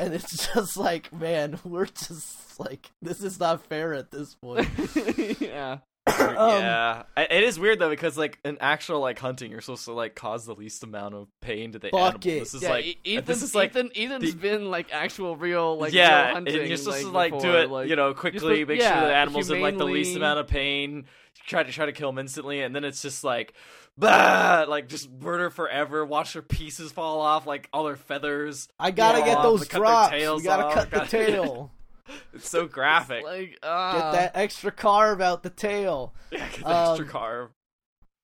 [0.00, 4.68] and it's just like man we're just like this is not fair at this point
[5.40, 5.78] yeah.
[6.06, 7.02] Um, yeah.
[7.16, 10.14] I- It is weird though because like in actual like hunting, you're supposed to like
[10.14, 12.14] cause the least amount of pain to the animal.
[12.16, 12.20] it.
[12.40, 15.78] This is yeah, like Ethan, this is like Ethan, Ethan's the- been like actual real
[15.78, 16.58] like yeah, real hunting.
[16.60, 18.90] and you're supposed to like, like do it, like, you know, quickly, supposed- make sure
[18.90, 21.06] the animal's in like the least amount of pain.
[21.46, 23.54] Try to try to kill them instantly, and then it's just like,
[23.96, 26.04] bah, like just murder forever.
[26.04, 28.68] Watch their pieces fall off, like all their feathers.
[28.80, 30.10] I gotta get off, those they cut their drops.
[30.10, 31.70] tails You gotta off, cut the gotta- tail.
[32.34, 33.24] It's so graphic.
[33.24, 36.14] Like Get uh, that extra carve out the tail.
[36.30, 37.50] yeah, get the um, extra carve.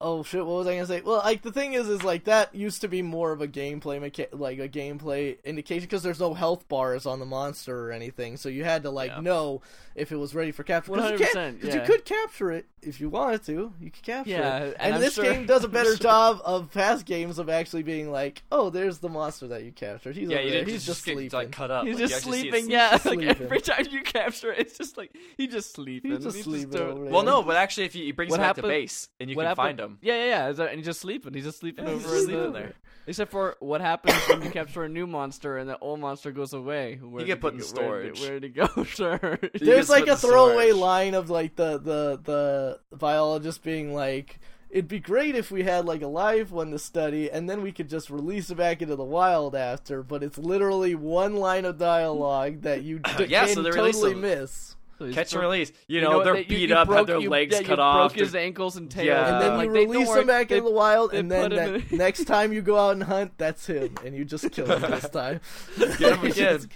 [0.04, 0.44] Oh shit!
[0.44, 1.00] What was I gonna say?
[1.00, 4.00] Well, like the thing is, is like that used to be more of a gameplay
[4.00, 8.36] mecha- like a gameplay indication because there's no health bars on the monster or anything,
[8.36, 9.20] so you had to like Yeah.
[9.20, 9.62] know
[9.94, 10.90] if it was ready for capture.
[10.90, 11.60] Because hundred you, percent.
[11.62, 13.72] 'cause you could capture it if you wanted to.
[13.80, 15.98] You could capture Yeah, it, and and, this sure- game does a I'm better sure-
[15.98, 20.16] job of past games of actually being like, oh, there's the monster that you captured.
[20.16, 20.60] He's Yeah, over you there.
[20.62, 21.38] didn't He's just, get, sleeping.
[21.38, 21.84] like cut up.
[21.86, 22.70] He's Like, just actually see it sleeping.
[22.72, 26.10] Yeah, just like every time you capture it, it's just like he's just sleeping.
[26.10, 27.04] He's just He's sleeping doing- over.
[27.04, 29.36] Well, no, but actually, if you, he brings What him back to base and you
[29.36, 29.91] can happened- find him.
[30.00, 30.64] Yeah, yeah, yeah.
[30.66, 31.34] And he's just sleeping.
[31.34, 32.72] He's just sleeping Yeah, over just sleeping the- there.
[33.04, 36.52] Except for what happens when you capture a new monster and the old monster goes
[36.52, 37.00] away.
[37.02, 38.20] Where get put in Where storage.
[38.20, 39.38] did, where did he go, sir?
[39.54, 40.76] There's like a throwaway storage.
[40.80, 44.38] line of like the the the biologist being like
[44.70, 47.72] it'd be great if we had like a live one to study and then we
[47.72, 51.76] could just release it back into the wild after but it's literally one line of
[51.76, 54.22] dialogue that you d- Yeah, can so they release totally them.
[54.22, 55.72] miss So he's Catch throw- and release.
[55.88, 57.78] You, know know, they're they- beat you up, broke- have their you- legs yeah, cut
[57.78, 58.12] you off.
[58.12, 59.04] broke his ankles and tail.
[59.06, 59.32] Yeah.
[59.32, 61.50] and then like, you they- release worry, him back they- into the wild and then
[61.50, 64.66] that in- next time you go out and hunt that's him and you just kill
[64.66, 65.40] him this time
[65.98, 66.68] Get him again.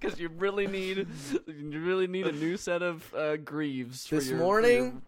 [0.00, 1.06] because you really need
[1.46, 4.06] you really need a new set of uh, greaves.
[4.06, 5.02] For This your, morning, your-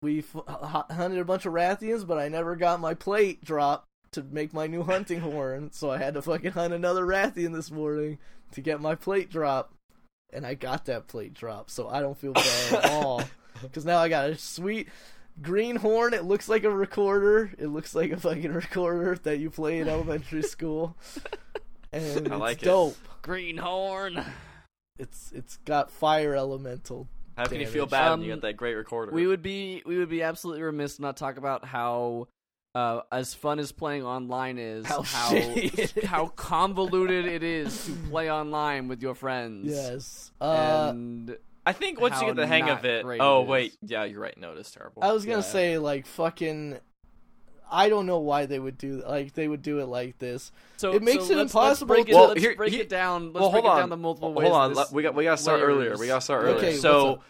[0.00, 3.84] we f- h- hunted a bunch of Rathians, but I never got my plate drop
[4.12, 7.70] to make my new hunting horn, so I had to fucking hunt another Rathian this
[7.70, 8.18] morning
[8.52, 9.74] to get my plate drop,
[10.32, 13.22] and I got that plate drop, so I don't feel bad at all
[13.62, 14.88] because now I got a sweet
[15.42, 16.14] green horn.
[16.14, 17.50] It looks like a recorder.
[17.58, 20.96] It looks like a fucking recorder that you play in elementary school,
[21.92, 22.66] and I it's like it.
[22.66, 22.96] dope.
[23.22, 24.24] greenhorn.
[24.98, 27.08] It's it's got fire elemental.
[27.36, 29.12] How can you feel bad when you Um, got that great recorder?
[29.12, 32.26] We would be we would be absolutely remiss not talk about how
[32.74, 35.40] uh, as fun as playing online is, How how
[36.04, 39.66] how convoluted it is to play online with your friends.
[39.66, 40.30] Yes.
[40.40, 43.04] Uh, and I think once you get the hang of it.
[43.04, 43.48] Oh it is.
[43.48, 44.36] wait, yeah, you're right.
[44.38, 45.02] No, it's terrible.
[45.02, 45.42] I was gonna Yeah.
[45.42, 46.78] say like fucking.
[47.70, 50.52] I don't know why they would do like they would do it like this.
[50.78, 52.72] so It makes so it let's- impossible Let's break, it, to- Well, let's here- break
[52.72, 53.32] here- it down.
[53.34, 53.80] Let's well, break hold it on.
[53.82, 54.48] down the multiple ways.
[54.48, 55.96] Hold on, this- we got we got to start earlier.
[55.98, 56.68] We got to start Okay, earlier.
[56.70, 57.22] what's so up?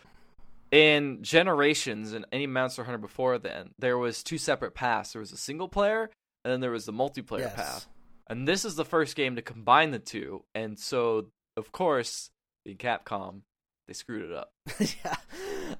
[0.70, 5.12] In generations and any Monster Hunter before then, there was two separate paths.
[5.12, 6.10] There was a single player,
[6.44, 7.54] and then there was the multiplayer Yes.
[7.54, 7.86] path.
[8.28, 10.44] And this is the first game to combine the two.
[10.54, 12.30] And so, of course,
[12.66, 13.40] in Capcom,
[13.86, 14.52] they screwed it up.
[14.78, 15.16] yeah,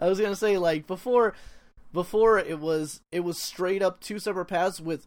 [0.00, 1.34] I was gonna say like before,
[1.92, 5.06] before it was it was straight up two separate paths with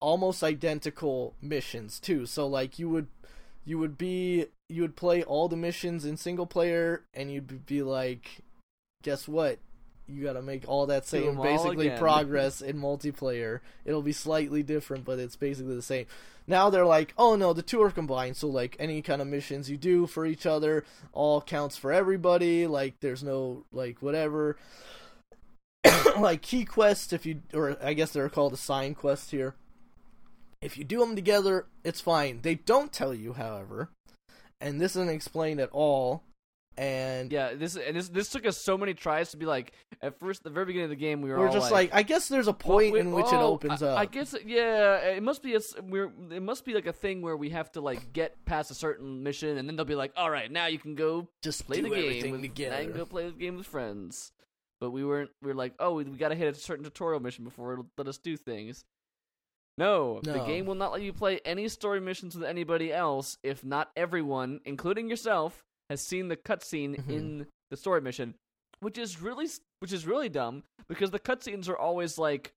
[0.00, 2.26] almost identical missions too.
[2.26, 3.06] So like you would
[3.64, 7.82] you would be you would play all the missions in single player, and you'd be
[7.84, 8.40] like,
[9.02, 9.58] guess what?
[10.08, 11.98] You got to make all that same all basically again.
[11.98, 13.60] progress in multiplayer.
[13.84, 16.06] It'll be slightly different, but it's basically the same.
[16.46, 18.36] Now they're like, oh no, the two are combined.
[18.36, 22.66] So like any kind of missions you do for each other all counts for everybody.
[22.66, 24.56] Like there's no like whatever.
[26.18, 29.54] like key quests, if you or I guess they're called assigned quests here.
[30.60, 32.40] If you do them together, it's fine.
[32.42, 33.90] They don't tell you, however,
[34.60, 36.22] and this isn't explained at all.
[36.76, 40.18] And Yeah, this and this this took us so many tries to be like at
[40.18, 42.28] first the very beginning of the game we were, we're all just like, I guess
[42.28, 43.98] there's a well, point we- in which it oh, opens I, up.
[43.98, 47.36] I guess yeah, it must be a we're it must be like a thing where
[47.36, 50.30] we have to like get past a certain mission and then they'll be like, all
[50.30, 53.26] right, now you can go just play the game with, now you can go play
[53.26, 54.32] the game with friends.
[54.80, 55.30] But we weren't.
[55.40, 57.86] We were like, oh, we, we got to hit a certain tutorial mission before it'll
[57.96, 58.84] let us do things.
[59.78, 63.64] No, the game will not let you play any story missions with anybody else if
[63.64, 67.08] not everyone, including yourself, has seen the cutscene Mhm.
[67.10, 68.34] in the story mission,
[68.80, 69.48] which is really
[69.80, 72.52] which is really dumb because the cutscenes are always like,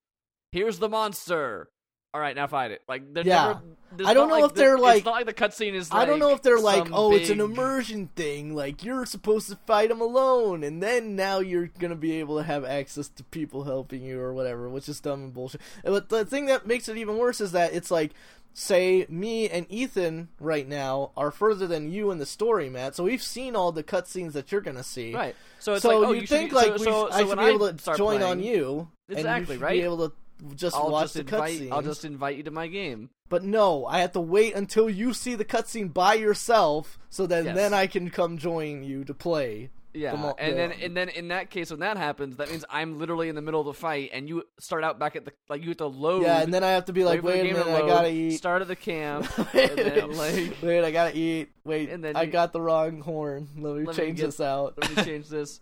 [0.51, 1.69] "Here's the monster."
[2.13, 2.81] All right, now fight it.
[2.87, 3.59] Like, they're Yeah.
[3.91, 4.09] never.
[4.09, 5.91] I don't know like if they're the- like- It's not like the cutscene is.
[5.91, 8.55] Like I don't know if they're like, oh, it's an immersion thing.
[8.55, 12.43] Like you're supposed to fight them alone, and then now you're gonna be able to
[12.43, 15.59] have access to people helping you or whatever, which is dumb and bullshit.
[15.83, 18.13] But the thing that makes it even worse is that it's like,
[18.57, 22.95] say, me and Ethan right now are further than you in the story, Matt.
[22.95, 25.13] So we've seen all the cutscenes that you're gonna see.
[25.13, 25.35] Right.
[25.59, 27.45] So it's so like, oh, you you think should, like so, so, I should be
[27.45, 29.73] able to join playing, on you, and you Exactly, should right?
[29.73, 30.15] be able to
[30.55, 31.59] just I'll watch just the invite.
[31.59, 31.71] cutscenes.
[31.71, 33.09] I'll just invite you to my game.
[33.29, 37.43] But no, I have to wait until you see the cutscene by yourself, so that
[37.45, 37.55] Yes.
[37.55, 39.69] then I can come join you to play.
[39.95, 42.99] Yeah, mo- and then and then in that case, when that happens, that means I'm
[42.99, 45.61] literally in the middle of the fight, and you start out back at the like
[45.61, 46.23] you have to load.
[46.23, 47.83] Yeah, and then I have to be like, for the wait a game to minute,
[47.83, 48.31] I gotta eat.
[48.37, 51.49] Start at the camp, and then like wait, I gotta eat.
[51.63, 53.47] Wait, And then I you- got the wrong horn.
[53.57, 54.73] Let me Let me change get- this out.
[54.77, 55.61] let me change this.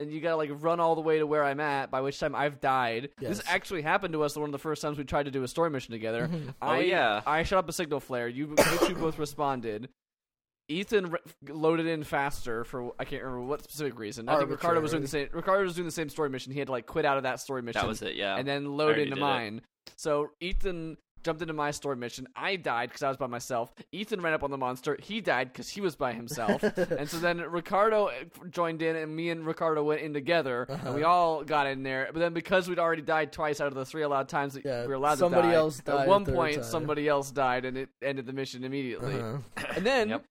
[0.00, 2.34] And you gotta like run all the way to where I'm at, by which time
[2.34, 3.10] I've died.
[3.20, 5.48] This actually happened to us one of the first times we tried to do a
[5.48, 6.26] story mission together.
[6.26, 6.48] Mm-hmm.
[6.60, 7.22] Oh, I, yeah.
[7.24, 8.26] I shot up a signal flare.
[8.26, 9.88] You, you two both responded.
[10.68, 14.28] Ethan re- loaded in faster for I can't remember what specific reason.
[14.28, 15.28] I think Ricardo was doing the same.
[15.32, 16.52] Ricardo was doing the same story mission.
[16.52, 17.80] He had to like quit out of that story mission.
[17.82, 18.14] That was it.
[18.14, 18.36] Yeah.
[18.36, 19.20] and then load into did it.
[19.20, 19.60] mine.
[19.96, 22.26] So Ethan jumped into my story mission.
[22.36, 23.72] I died because I was by myself.
[23.92, 24.98] Ethan ran up on the monster.
[25.02, 26.62] He died because he was by himself.
[26.76, 28.10] and so then Ricardo
[28.50, 31.10] joined in, and me and Ricardo went in together, and we Uh-huh.
[31.10, 32.10] all got in there.
[32.12, 34.82] But then because we'd already died twice out of the three allowed times that Yeah,
[34.82, 36.64] we were allowed somebody to die, else died at one point time.
[36.64, 39.14] somebody else died, and it ended the mission immediately.
[39.18, 39.38] Uh-huh.
[39.76, 40.08] And then.
[40.10, 40.24] Yep.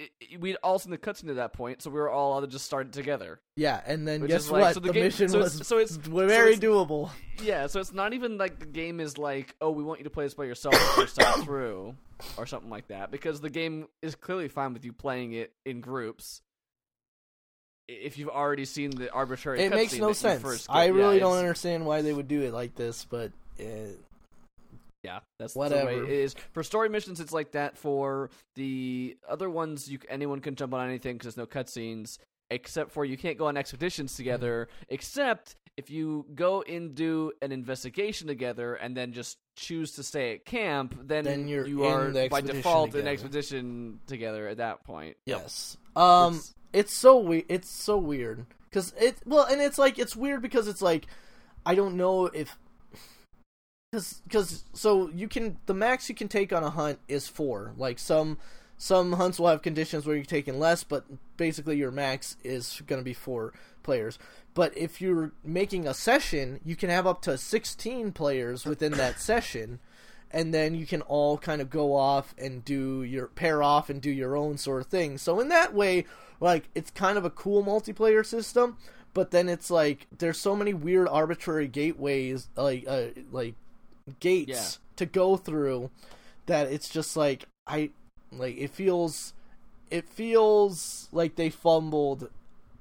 [0.00, 2.40] It- it- We'd all seen the cutscene at that point, so we were all allowed
[2.40, 3.40] to just start it together.
[3.56, 4.74] Yeah, and then guess like- what?
[4.74, 7.10] so the the game- mission so was it's- so it's- very it's- doable.
[7.42, 10.10] Yeah, so it's not even like the game is like, oh, we want you to
[10.10, 11.96] play this by yourself the first time through,
[12.36, 15.80] or something like that, because the game is clearly fine with you playing it in
[15.80, 16.42] groups.
[17.88, 20.42] If you've already seen the arbitrary, It makes no sense.
[20.42, 20.66] get.
[20.74, 23.64] I Yeah, really don't understand why they would do it like this, but uh,
[25.02, 26.34] Yeah, that's the way it is.
[26.52, 27.78] For story missions, it's like that.
[27.78, 32.18] For the other ones, you anyone can jump on anything because there's no cutscenes.
[32.52, 34.68] Except for you can't go on expeditions together.
[34.70, 34.84] Mm-hmm.
[34.94, 40.34] Except if you go and do an investigation together and then just choose to stay
[40.34, 44.82] at camp, then, Then you're you are the by default in expedition together at that
[44.84, 45.16] point.
[45.26, 45.76] yes.
[45.94, 49.16] Um, It's- it's so we- It's so weird because it.
[49.24, 51.06] Well, and it's like it's weird because it's like
[51.64, 52.56] I don't know if
[53.90, 57.72] because because so you can the max you can take on a hunt is four.
[57.76, 58.38] Like some
[58.78, 61.04] some hunts will have conditions where you're taking less, but
[61.36, 64.18] basically your max is going to be four players.
[64.54, 69.20] But if you're making a session, you can have up to 16 players within that
[69.20, 69.80] session,
[70.30, 74.00] and then you can all kind of go off and do your pair off and
[74.00, 75.18] do your own sort of thing.
[75.18, 76.06] So in that way,
[76.40, 78.76] like it's kind of a cool multiplayer system.
[79.12, 83.56] But then it's like there's so many weird arbitrary gateways, like uh, like
[84.20, 84.48] gates
[84.80, 84.96] Yeah.
[84.96, 85.90] to go through
[86.46, 87.90] that it's just like I
[88.32, 89.32] like it feels
[89.90, 92.28] it feels like they fumbled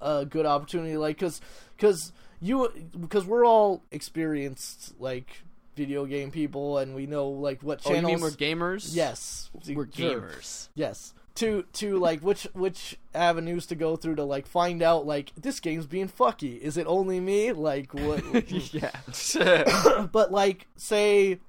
[0.01, 1.41] a good opportunity like cuz
[1.77, 2.11] cuz
[2.41, 2.69] you
[2.99, 5.43] because we're all experienced like
[5.75, 8.03] video game people and we know like what channels.
[8.03, 8.89] Oh, you mean we're gamers?
[8.95, 10.21] yes we're sure.
[10.21, 10.69] gamers.
[10.75, 15.31] yes to to like which which avenues to go through to like find out like
[15.35, 16.59] this game's being fucky.
[16.59, 17.51] Is it only me?
[17.51, 18.23] Like what?
[18.73, 20.07] Yeah.
[20.11, 21.39] but like say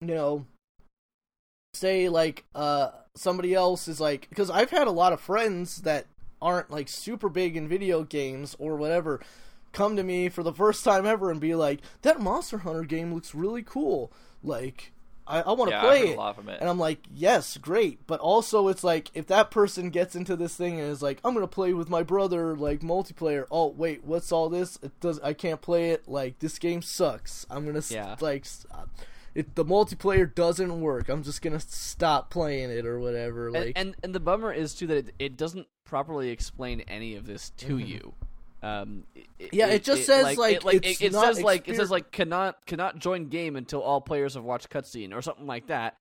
[0.00, 0.46] you know
[1.74, 6.06] say like uh somebody else is like because i've had a lot of friends that
[6.42, 9.20] aren't like super big in video games or whatever
[9.72, 13.14] come to me for the first time ever and be like that monster hunter game
[13.14, 14.12] looks really cool.
[14.42, 14.92] Like
[15.26, 16.60] i, I want to yeah, play it a lot from it.
[16.60, 18.06] and I'm like, yes, great.
[18.06, 21.34] But also, it's like if that person gets into this thing and is like, I'm
[21.34, 23.46] gonna play with my brother, like multiplayer.
[23.50, 24.78] Oh wait, what's all this?
[24.82, 25.20] It does.
[25.20, 26.08] I can't play it.
[26.08, 27.46] Like this game sucks.
[27.50, 28.16] I'm gonna Yeah.
[28.20, 28.84] like, uh,
[29.34, 31.08] it the multiplayer doesn't work.
[31.08, 33.50] I'm just gonna stop playing it or whatever.
[33.50, 37.14] Like, and, and and the bummer is too that it, it doesn't properly explain any
[37.14, 37.86] of this to mm-hmm.
[37.86, 38.14] you.
[38.62, 39.56] Um, it- Mm-hmm.
[39.56, 42.12] Yeah, it just says, like, it, it's it, it not says like it says like
[42.12, 45.96] cannot cannot join game until all players have watched cutscene or something like that.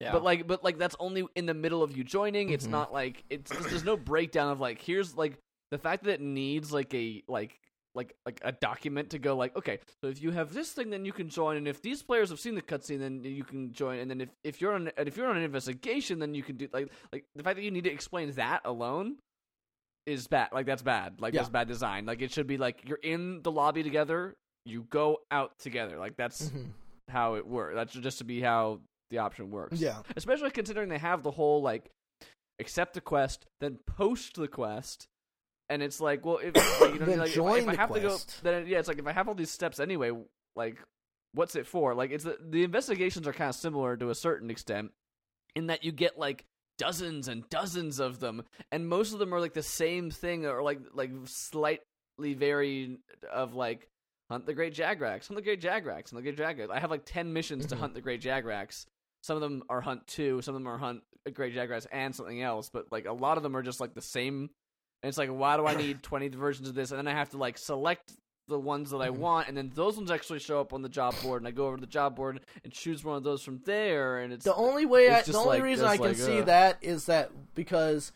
[0.00, 0.12] Yeah.
[0.12, 2.50] But like, but like that's only in the middle of you joining.
[2.50, 2.70] It's Mhm.
[2.70, 5.38] not like it's there's no breakdown of like here's like
[5.70, 7.56] the fact that it needs like a like
[7.94, 11.04] like like a document to go like okay so if you have this thing then
[11.04, 13.98] you can join and if these players have seen the cutscene then you can join
[13.98, 16.56] and then if, if you're on and if you're on an investigation then you can
[16.56, 19.16] do like like the fact that you need to explain that alone
[20.06, 21.40] is bad like that's bad like Yeah.
[21.40, 24.34] that's bad design like it should be like you're in the lobby together
[24.64, 26.70] you go out together like that's Mhm.
[27.08, 28.80] how it works That's just to be how
[29.10, 30.02] the option works Yeah.
[30.16, 31.90] especially considering they have the whole like
[32.58, 35.06] accept the quest then post the quest
[35.68, 37.92] and it's like well if like, you know like, if, join if I the have
[37.92, 38.42] to go quest.
[38.42, 40.12] then yeah it's like if I have all these steps anyway
[40.56, 40.76] like
[41.32, 44.50] what's it for like it's the, the investigations are kind of similar to a certain
[44.50, 44.90] extent
[45.54, 46.44] in that you get like
[46.80, 50.62] dozens and dozens of them and most of them are like the same thing or
[50.62, 52.98] like like slightly varied
[53.32, 53.88] of like
[54.30, 56.70] hunt the great Jagras hunt the great Jagras hunt the great Jagras.
[56.70, 57.80] I have like 10 missions to Mhm.
[57.80, 58.86] hunt the great Jagras.
[59.22, 62.14] Some of them are hunt 2 some of them are hunt a great Jagras and
[62.14, 64.50] something else but like a lot of them are just like the same.
[65.02, 66.90] And it's like why do i need 20 versions of this?
[66.92, 68.12] And then i have to like select
[68.50, 69.16] the ones that I Mhm.
[69.16, 71.66] want, and then those ones actually show up on the job board, and I go
[71.68, 74.54] over to the job board and choose one of those from there, and it's The
[74.54, 77.30] only way, I, the only like- reason I can like, see uh, that is that
[77.54, 78.12] because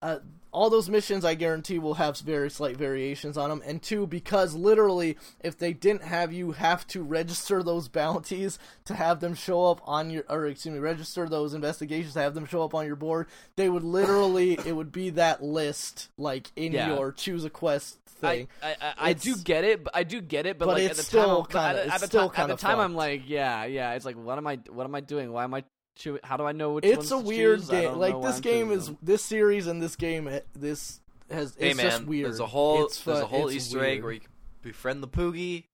[0.00, 0.18] uh,
[0.50, 4.54] all those missions, I guarantee, will have very slight variations on them, and two, because
[4.54, 9.66] literally, if they didn't have you have to register those bounties to have them show
[9.66, 12.86] up on your, or excuse me, register those investigations to have them show up on
[12.86, 13.26] your board,
[13.56, 16.94] they would literally, it would be that list like in Yeah.
[16.94, 18.48] your choose a quest thing.
[18.62, 20.84] I, I, I, I do get it, but I do get it, but, but like
[20.90, 23.64] it's at the time, kinda- at, at the time, at the time, I'm like, yeah,
[23.64, 23.92] yeah.
[23.94, 25.30] It's like, what am I, what am I doing?
[25.32, 25.64] Why am I?
[25.98, 26.84] Choo- how do I know which?
[26.84, 27.70] it's a ones to weird choose?
[27.70, 27.98] Game.
[27.98, 28.98] Like this game is them.
[29.02, 32.26] this series and this game eh, this has hey it's man, just weird.
[32.26, 33.90] there's a whole It's there's a whole Easter weird.
[33.90, 34.30] egg where you can
[34.62, 35.64] befriend the Poogie.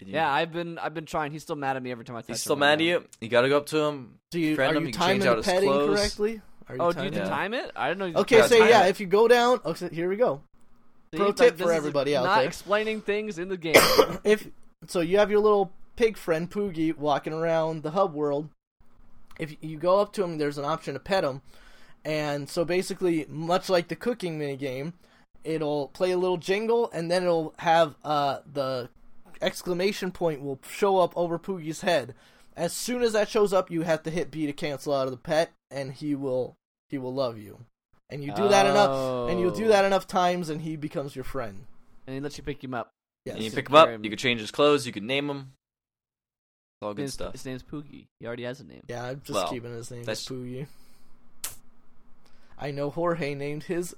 [0.00, 1.30] you- Yeah, I've been, I've been trying.
[1.32, 3.04] He's still mad at me every time I touch he's still right mad at you.
[3.20, 4.14] You got to go up to him.
[4.30, 5.98] Do you friend are him, you you change timing out his petting clothes.
[5.98, 6.40] correctly?
[6.68, 7.28] Are you Oh, do you timing need to Yeah.
[7.28, 7.70] time it?
[7.76, 8.20] I don't know.
[8.22, 8.90] Okay, so yeah, it.
[8.90, 10.42] if you go down, okay, here we go.
[11.12, 12.46] See, pro tip this for everybody out not there.
[12.46, 13.74] explaining things in the game.
[14.24, 14.48] If
[14.86, 18.48] so, you have your little pig friend Poogie walking around the hub world.
[19.40, 21.40] If you go up to him, there's an option to pet him,
[22.04, 24.92] and so basically, much like the cooking mini game,
[25.44, 28.90] it'll play a little jingle, and then it'll have uh, the
[29.40, 32.14] exclamation point will show up over Poogie's head.
[32.56, 35.12] As soon as that shows up, you have to hit B to cancel out of
[35.12, 36.56] the pet, and he will
[36.88, 37.60] he will love you.
[38.10, 39.68] And you do that enough, and you'll do Oh.
[39.68, 41.66] that enough times, and he becomes your friend.
[42.06, 42.90] and he lets you pick him up.
[43.24, 43.36] Yes.
[43.36, 43.88] And you so pick him up.
[44.02, 44.84] You can change his clothes.
[44.84, 45.52] You can name him.
[46.80, 47.32] It's all His good name's- stuff.
[47.32, 48.06] His name's Poogie.
[48.20, 48.82] He already has a name.
[48.88, 50.66] Yeah, I'm just Well, keeping his name as that's- Poogie.
[52.58, 53.94] I know Jorge named his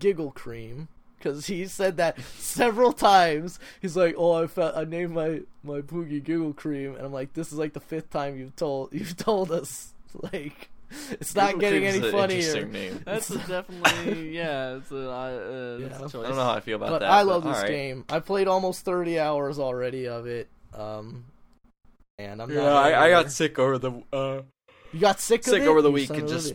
[0.00, 3.60] Giggle Cream because he said that several times.
[3.80, 7.34] He's like, "Oh, I fa- I named my my Poogie Giggle Cream," and I'm like,
[7.34, 9.92] "This is like the fifth time you've told you've told us."
[10.32, 10.70] Like,
[11.12, 12.66] it's not Giggle getting any an funnier.
[12.66, 13.00] name.
[13.04, 14.76] That's a definitely yeah.
[14.76, 16.06] It's a, uh, uh, that's Yeah.
[16.06, 16.14] a choice.
[16.24, 17.10] I don't know how I feel about But that.
[17.10, 17.70] I love but this alright.
[17.72, 18.04] game.
[18.08, 20.48] I played almost 30 hours already of it.
[20.72, 21.24] Um,
[22.18, 22.84] and I'm Yeah, not.
[22.92, 23.92] I, I got sick over the.
[24.12, 24.42] Uh,
[24.92, 25.68] You got sick of sick it?
[25.68, 26.54] over the week and just-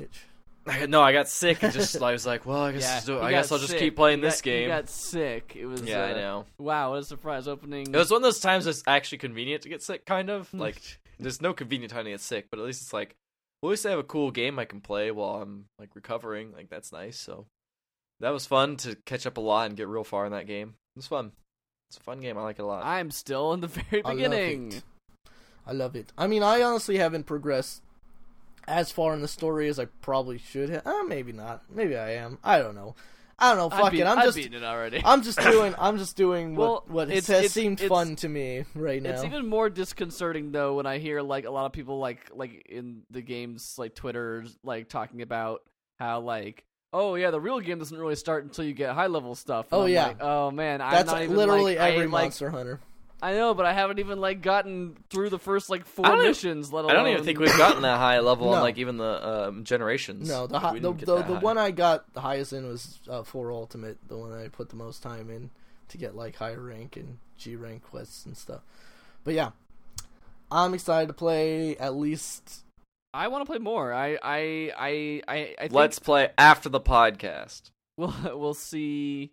[0.68, 3.32] I, no, I got sick and just I was like, well, I guess Yeah, I
[3.32, 4.68] guess I'll just keep playing He this got- He game.
[4.70, 5.56] got sick.
[5.56, 5.82] It was.
[5.82, 6.46] yeah, I uh, know.
[6.60, 7.88] Wow, what a surprise opening.
[7.94, 10.54] It was one of those times that's actually convenient to get sick, kind of.
[10.60, 10.82] Like,
[11.20, 13.16] there's no convenient time to get sick, but at least it's like,
[13.62, 16.52] well, at least I have a cool game I can play while I'm like recovering.
[16.54, 17.18] Like, that's nice.
[17.18, 17.46] So
[18.20, 20.76] that was fun to catch up a lot and get real far in that game.
[20.96, 21.32] It was fun.
[21.90, 22.38] It's a fun game.
[22.38, 22.86] I like it a lot.
[22.86, 24.84] I'm still in the very I love beginning.
[25.70, 26.12] I love it.
[26.18, 27.84] I mean, I honestly haven't progressed
[28.68, 30.86] as far in the story as I probably should have.
[30.86, 31.64] Uh, maybe not.
[31.70, 32.40] Maybe I am.
[32.44, 32.96] I don't know.
[33.38, 33.76] I don't know.
[33.76, 34.08] I've Fuck beat- it.
[34.08, 34.38] I'm I've just.
[34.38, 35.02] beaten it already.
[35.06, 35.74] I'm just doing.
[35.78, 39.02] I'm just doing what Well, what it's- has it's- seemed it's- fun to me right
[39.02, 39.12] now.
[39.12, 42.66] It's even more disconcerting though when I hear like a lot of people like like
[42.68, 45.62] in the games like Twitter like talking about
[46.00, 49.36] how like oh yeah the real game doesn't really start until you get high level
[49.36, 49.68] stuff.
[49.72, 50.08] And Oh, I'm yeah.
[50.08, 52.80] like, oh man, I'm That's not even, literally like, I every like Monster Hunter.
[53.22, 56.20] I know, but I haven't even like gotten through the first like four I don't
[56.20, 56.72] even- missions.
[56.72, 59.48] Let alone I don't even think we've gotten that high level on like even the
[59.50, 60.30] um, generations.
[60.30, 63.52] No, the hi- the the, the one I got the highest in was uh, 4
[63.52, 65.50] Ultimate, the one I put the most time in
[65.90, 68.62] to get like higher rank and G rank quests and stuff.
[69.24, 69.52] But yeah,
[70.52, 72.64] I'm excited to play at least.
[73.14, 73.92] I want to play more.
[73.94, 77.72] I I I I, I think Let's play after the podcast.
[77.98, 79.32] we'll we'll see.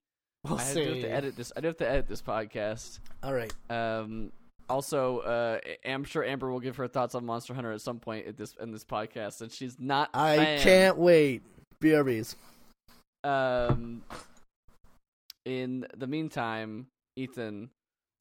[0.48, 1.52] We'll I do have to edit this.
[1.56, 3.00] I do have to edit this podcast.
[3.22, 3.52] All right.
[3.70, 4.32] Um,
[4.68, 8.26] also, uh, I'm sure Amber will give her thoughts on Monster Hunter at some point
[8.26, 10.10] at this in this podcast, and she's not.
[10.14, 10.60] I fan.
[10.60, 11.42] can't wait.
[11.80, 12.36] BRBs.
[13.24, 14.02] Um,
[15.44, 16.86] in the meantime,
[17.16, 17.70] Ethan,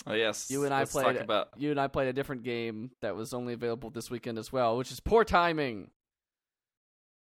[0.08, 2.44] Oh yes, You and I Let's played talk about you and I played a different
[2.44, 5.90] game that was only available this weekend as well, which is Poor Timing.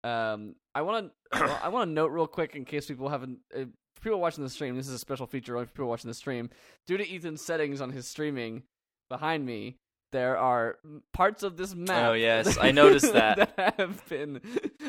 [0.02, 3.64] Um, I want to I want to note real quick in case people haven't uh,
[3.64, 3.68] for
[4.02, 4.76] people watching the stream.
[4.76, 6.50] This is a special feature only for people watching the stream.
[6.86, 8.64] Due to Ethan's settings on his streaming
[9.08, 9.76] behind me,
[10.12, 10.76] there are
[11.14, 12.10] parts of this map.
[12.10, 13.56] Oh, yes, I noticed that.
[13.56, 14.40] that have been.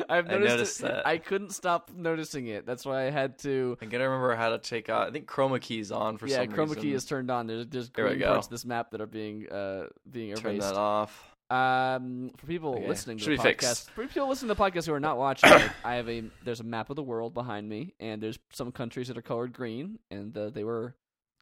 [0.08, 1.06] I've I noticed, noticed that.
[1.06, 2.66] I couldn't stop noticing it.
[2.66, 3.78] That's why I had to.
[3.80, 5.08] I gotta remember how to take out.
[5.08, 6.40] I think chroma key is on for some.
[6.40, 6.50] reason.
[6.50, 7.46] yeah, chroma key is turned on.
[7.46, 10.58] There's there's There we green parts of this map that are being uh being Turn
[10.58, 11.33] that off.
[11.50, 12.88] Um, for people Okay.
[12.88, 13.90] listening to Should the podcast, fixed.
[13.90, 16.60] for people listening to the podcast who are not watching it, I have a there's
[16.60, 19.98] a map of the world behind me, and there's some countries that are colored green,
[20.10, 20.94] and uh, they were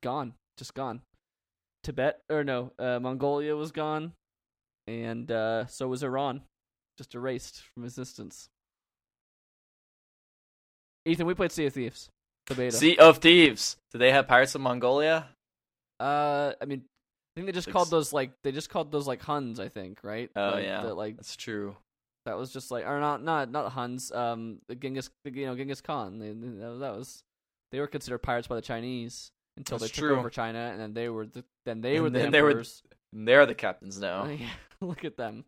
[0.03, 1.03] gone, just gone.
[1.84, 4.12] Tibet or no, uh, Mongolia was gone,
[4.88, 6.42] and uh, so was Iran,
[6.98, 8.48] just erased from existence.
[11.05, 12.09] Ethan, we played Sea of Thieves,
[12.46, 12.76] the beta.
[12.76, 13.76] Sea of Thieves.
[13.92, 15.28] Do they have Pirates of Mongolia?
[15.98, 16.82] Uh, I mean,
[17.34, 20.00] I think they just called those like they just called those like Huns, I think,
[20.02, 20.30] right?
[20.36, 21.76] Oh Like, yeah, the, like that's true.
[22.26, 24.12] That was just like, or not, not, not Huns.
[24.12, 26.18] Um, the Genghis, you know, Genghis Khan.
[26.20, 27.24] They, that, was,
[27.72, 30.94] they were considered pirates by the Chinese until That's they took over China, and then
[30.94, 32.62] they were, the, then they And were the then they were-
[33.12, 34.26] they're the captains now.
[34.30, 34.46] Yeah,
[34.80, 35.44] Look at them.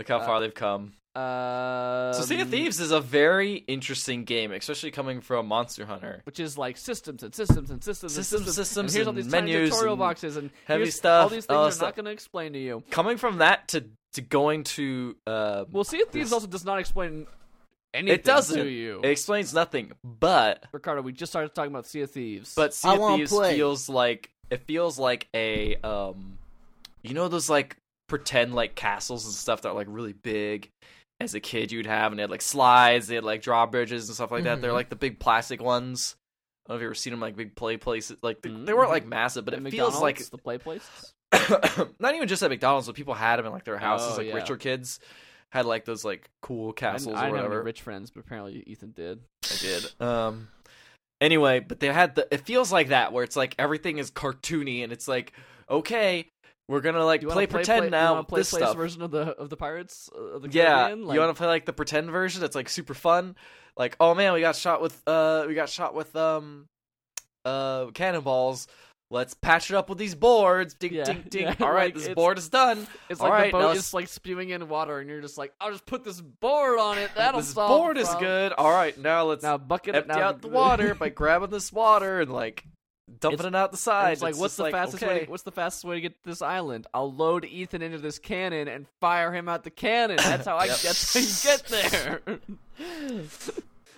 [0.00, 0.94] Look how Uh, far they've come.
[1.14, 6.22] Uh, So Sea of Thieves is a very interesting game, especially coming from Monster Hunter.
[6.24, 9.12] which is like systems and systems and systems and Systems, systems, systems, and here's all
[9.12, 11.86] these tiny menus tutorial and boxes and heavy here's stuff, All these things that are
[11.88, 12.82] not going to explain to you.
[12.90, 13.84] Coming from that to
[14.14, 17.26] to going to uh, Well, Sea of Thieves This- also does not explain
[17.92, 18.56] anything it doesn't.
[18.58, 19.00] to you.
[19.04, 22.54] It explains nothing, but Ricardo, we just started talking about Sea of Thieves.
[22.54, 23.54] but Sea of Thieves play.
[23.56, 26.38] feels like it feels like a um,
[27.02, 27.76] you know those like
[28.10, 30.68] pretend like castles and stuff that are like really big.
[31.20, 34.14] As a kid, you'd have, and they had like slides, they had like drawbridges and
[34.14, 34.60] stuff like that.
[34.62, 34.74] They're Mhm.
[34.74, 36.16] like the big plastic ones.
[36.66, 38.16] I don't know if you ever seen them like big play places.
[38.22, 41.12] Like they, they weren't like massive, but And it feels like McDonald's, the play places.
[42.00, 44.12] not even just at McDonald's, but people had them in like their houses.
[44.14, 44.34] Oh, like yeah.
[44.34, 44.98] richer kids
[45.52, 47.62] had like those like cool castles I or didn't any whatever.
[47.64, 49.20] rich friends, but apparently Ethan did.
[49.44, 50.00] I did.
[50.00, 50.48] Um.
[51.20, 52.26] Anyway, but they had the.
[52.32, 55.32] It feels like that where it's like everything is cartoony and it's like
[55.68, 56.26] okay,
[56.70, 58.18] we're gonna like play play, pretend play, now.
[58.18, 58.76] You play this stuff.
[58.76, 61.48] version of the of the Pirates uh, of the yeah, Like, you want to play
[61.48, 62.44] like the pretend version?
[62.44, 63.34] It's like super fun.
[63.76, 66.68] Like, oh man, we got shot with uh, we got shot with um,
[67.44, 68.68] uh, cannonballs.
[69.12, 70.74] Let's patch it up with these boards.
[70.74, 71.42] Ding, Yeah, ding, ding.
[71.42, 72.86] yeah, All right, like, this board is done.
[73.08, 75.52] It's All like right, the boat is like spewing in water, and you're just like,
[75.60, 77.10] I'll just put this board on it.
[77.16, 78.52] That'll this solve board the is good.
[78.52, 81.72] All right, now let's Now bucket it empty now, out the water by grabbing this
[81.72, 82.64] water and like
[83.20, 84.12] dumping It's- it out the side.
[84.12, 85.14] It's like, what's just the like, fastest okay.
[85.14, 85.24] way?
[85.24, 86.86] To, what's the fastest way to get to this island?
[86.94, 90.16] I'll load Ethan into this cannon and fire him out the cannon.
[90.18, 90.66] That's how I.
[90.66, 90.76] Yep.
[90.78, 92.20] That's how you get there.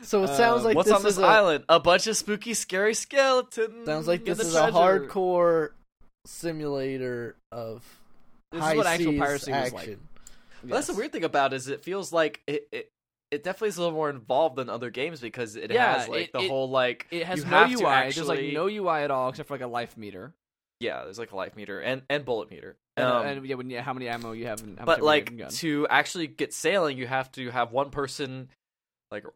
[0.05, 1.65] So it sounds Um, like What's this on this is a, island?
[1.69, 3.87] A bunch of spooky, scary skeletons.
[3.87, 5.69] sounds like this is a hardcore
[6.25, 7.85] simulator of
[8.51, 9.75] This is high what actual piracy was action.
[9.77, 9.99] like.
[10.65, 12.92] Well, That's the weird thing about it is it feels like it, it
[13.33, 16.27] it definitely is a little more involved than other games because it Yeah, has like
[16.27, 17.79] it- the it- whole like It has you no have UI.
[17.79, 20.35] to There's like actually- no UI at all except for like a life meter.
[20.79, 22.77] yeah there's like a life meter and and bullet meter.
[22.97, 25.03] And, Um, and yeah, when you, how many ammo you have, and how much but
[25.03, 28.51] you have like to actually get sailing, you have to have one person
[29.11, 29.31] like you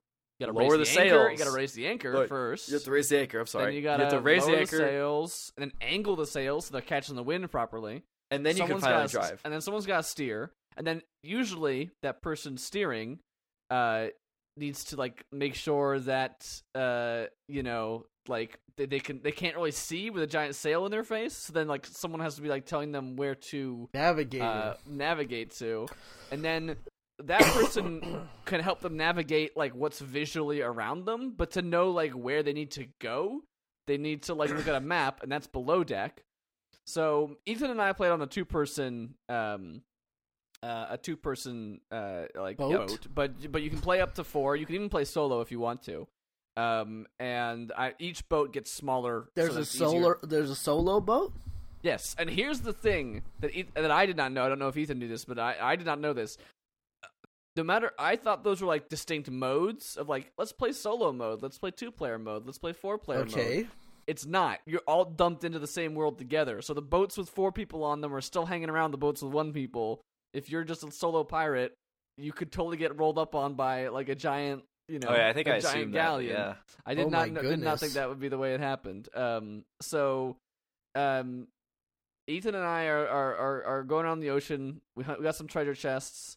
[0.46, 1.30] gotta lower raise the the, anchor.
[1.30, 2.68] You gotta raise the anchor Look, first.
[2.68, 3.40] you have to raise the anchor.
[3.40, 3.64] I'm sorry.
[3.66, 6.72] Then you gotta have to raise the the, sails and then angle the sails so
[6.72, 8.02] they're catching the wind properly.
[8.30, 9.40] and then you can finally gotta, drive.
[9.44, 10.50] And then someone's got to steer.
[10.76, 13.20] And then usually that person steering
[13.70, 14.06] uh,
[14.56, 19.56] needs to like make sure that uh, you know like they, they can they can't
[19.56, 21.36] really see with a giant sail in their face.
[21.36, 25.52] So then like someone has to be like telling them where to navigate uh, navigate
[25.58, 25.86] to,
[26.30, 26.76] and then
[27.24, 31.34] that person can help them navigate like what's visually around them.
[31.36, 33.42] But to know like where they need to go,
[33.86, 36.22] they need to like look at a map, and that's below deck.
[36.86, 39.82] So Ethan and I played on a two-person, um,
[40.62, 42.88] uh, a two-person uh, like Boat?
[42.88, 44.56] boat, but but you can play up to four.
[44.56, 46.06] You can even play solo if you want to.
[46.56, 49.28] Um, and I, each boat gets smaller.
[49.34, 50.18] there's that a solar.
[50.22, 51.32] There's a solo boat.
[51.82, 54.44] Yes, and here's the thing that that I did not know.
[54.44, 56.38] I don't know if Ethan knew this, but I I did not know this.
[57.56, 61.42] No matter, I thought those were like distinct modes of like let's play solo mode,
[61.42, 63.32] let's play two player mode, let's play four player mode.
[63.32, 63.66] Okay.
[64.06, 64.60] It's not.
[64.66, 66.62] You're all dumped into the same world together.
[66.62, 69.32] So the boats with four people on them are still hanging around the boats with
[69.32, 70.00] one people.
[70.36, 71.72] If you're just a solo pirate,
[72.18, 75.28] you could totally get rolled up on by like a giant, you know, oh yeah,
[75.28, 76.32] I think a I giant assumed galleon.
[76.34, 76.38] that.
[76.38, 76.54] Yeah.
[76.84, 78.60] I did Oh not my kn- did not think that would be the way it
[78.60, 79.08] happened.
[79.14, 80.36] Um, so,
[80.94, 81.48] um,
[82.28, 84.80] Ethan and I are are, are, are going on the ocean.
[84.94, 86.36] We, hunt, we got some treasure chests.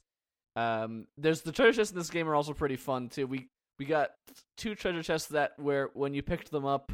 [0.56, 3.28] Um, there's the treasure chests in this game are also pretty fun too.
[3.28, 3.48] We
[3.80, 4.12] we got
[4.58, 6.92] two treasure chests that where when you picked them up,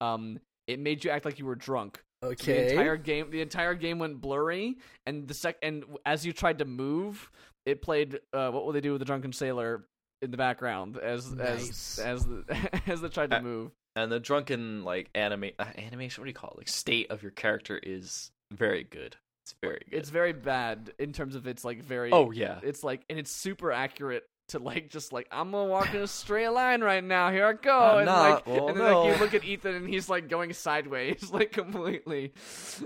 [0.00, 2.02] um, it made you act like you were drunk.
[2.24, 2.52] So Okay.
[2.66, 6.58] the entire game, the entire game went blurry, and the sec, and as you tried
[6.58, 7.30] to move,
[7.66, 9.84] it played uh, "What Will They Do with the Drunken Sailor"
[10.22, 11.98] in the background as Nice.
[11.98, 13.70] as as the, as they tried to Uh, move.
[13.96, 16.56] And the drunken like anime uh, animation, what do you call it?
[16.58, 19.16] Like state of your character is very good.
[19.44, 19.98] It's very good.
[19.98, 22.10] It's very bad in terms of it's like very.
[22.12, 22.58] oh yeah.
[22.62, 26.06] it's like and it's super accurate to like just like I'm gonna walk in a
[26.06, 27.30] straight line right now.
[27.30, 27.80] Here I go.
[27.80, 28.46] I'm and not.
[28.46, 31.52] like Well, and then like you look at Ethan and he's like going sideways like
[31.52, 32.32] completely,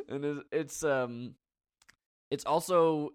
[0.09, 1.34] and it's, it's um,
[2.30, 3.11] it's also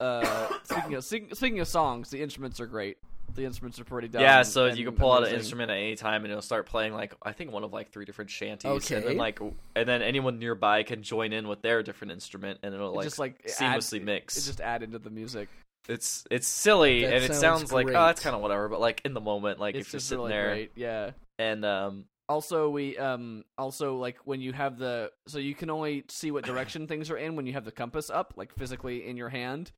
[0.00, 2.98] uh speaking of speaking, speaking of songs, the instruments are great.
[3.36, 4.22] The instruments are pretty dumb.
[4.22, 6.66] Yeah, so and you can pull out an instrument at any time, and it'll start
[6.66, 9.08] playing like I think one of like three different shanties, and Okay.
[9.08, 12.92] then like and then anyone nearby can join in with their different instrument, and it'll
[12.92, 14.36] It like just like seamlessly add, mix.
[14.36, 15.48] It just add into the music.
[15.88, 18.80] It's it's silly That and it sounds sounds like oh it's kind of whatever, but
[18.80, 20.72] like in the moment, like it's if you're sitting really there great.
[20.76, 21.10] Yeah.
[21.38, 26.04] and um also we um also like when you have the so you can only
[26.08, 29.16] see what direction things are in when you have the compass up like physically in
[29.18, 29.72] your hand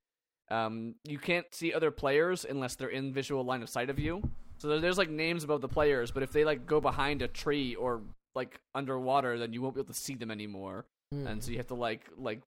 [0.50, 4.22] um you can't see other players unless they're in visual line of sight of you
[4.58, 7.74] so there's like names above the players but if they like go behind a tree
[7.74, 8.00] or
[8.36, 11.26] like underwater then you won't be able to see them anymore Hmm.
[11.28, 12.42] and so you have to like like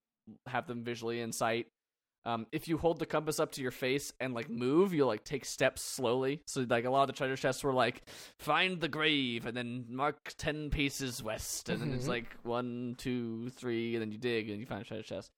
[0.45, 1.67] have them visually in sight.
[2.25, 5.23] Um, if you hold the compass up to your face and like move, you'll like
[5.23, 6.41] take steps slowly.
[6.45, 8.03] So like a lot of the treasure chests were like
[8.37, 12.09] find the grave and then mark ten paces west, and then it's Mhm.
[12.09, 15.31] like one, two, three, and then you dig and you find a treasure chest.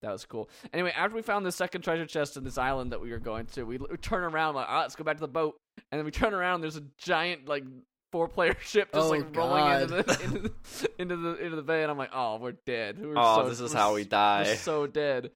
[0.00, 0.48] That was cool.
[0.72, 3.46] Anyway, after we found the second treasure chest in this island that we were going
[3.46, 5.56] to, we, we turn around like, ah, let's go back to the boat,
[5.90, 6.60] and then we turn around.
[6.60, 7.64] There's a giant like
[8.12, 10.52] four player ship just Oh, like rolling into the, into the
[11.00, 13.04] into the into the bay, and I'm like, oh, we're dead.
[13.04, 14.54] We're oh so- this is how we we're die.
[14.54, 15.32] so dead.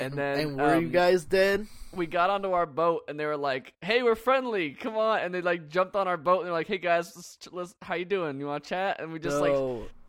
[0.00, 1.66] And, and then, and were you um, guys dead?
[1.94, 4.72] We got onto our boat, and they were like, "Hey, we're friendly.
[4.72, 7.38] Come on!" And they like jumped on our boat, and they're like, "Hey guys, let's,
[7.52, 8.38] let's how you doing?
[8.38, 9.52] You want to chat?" And we just like,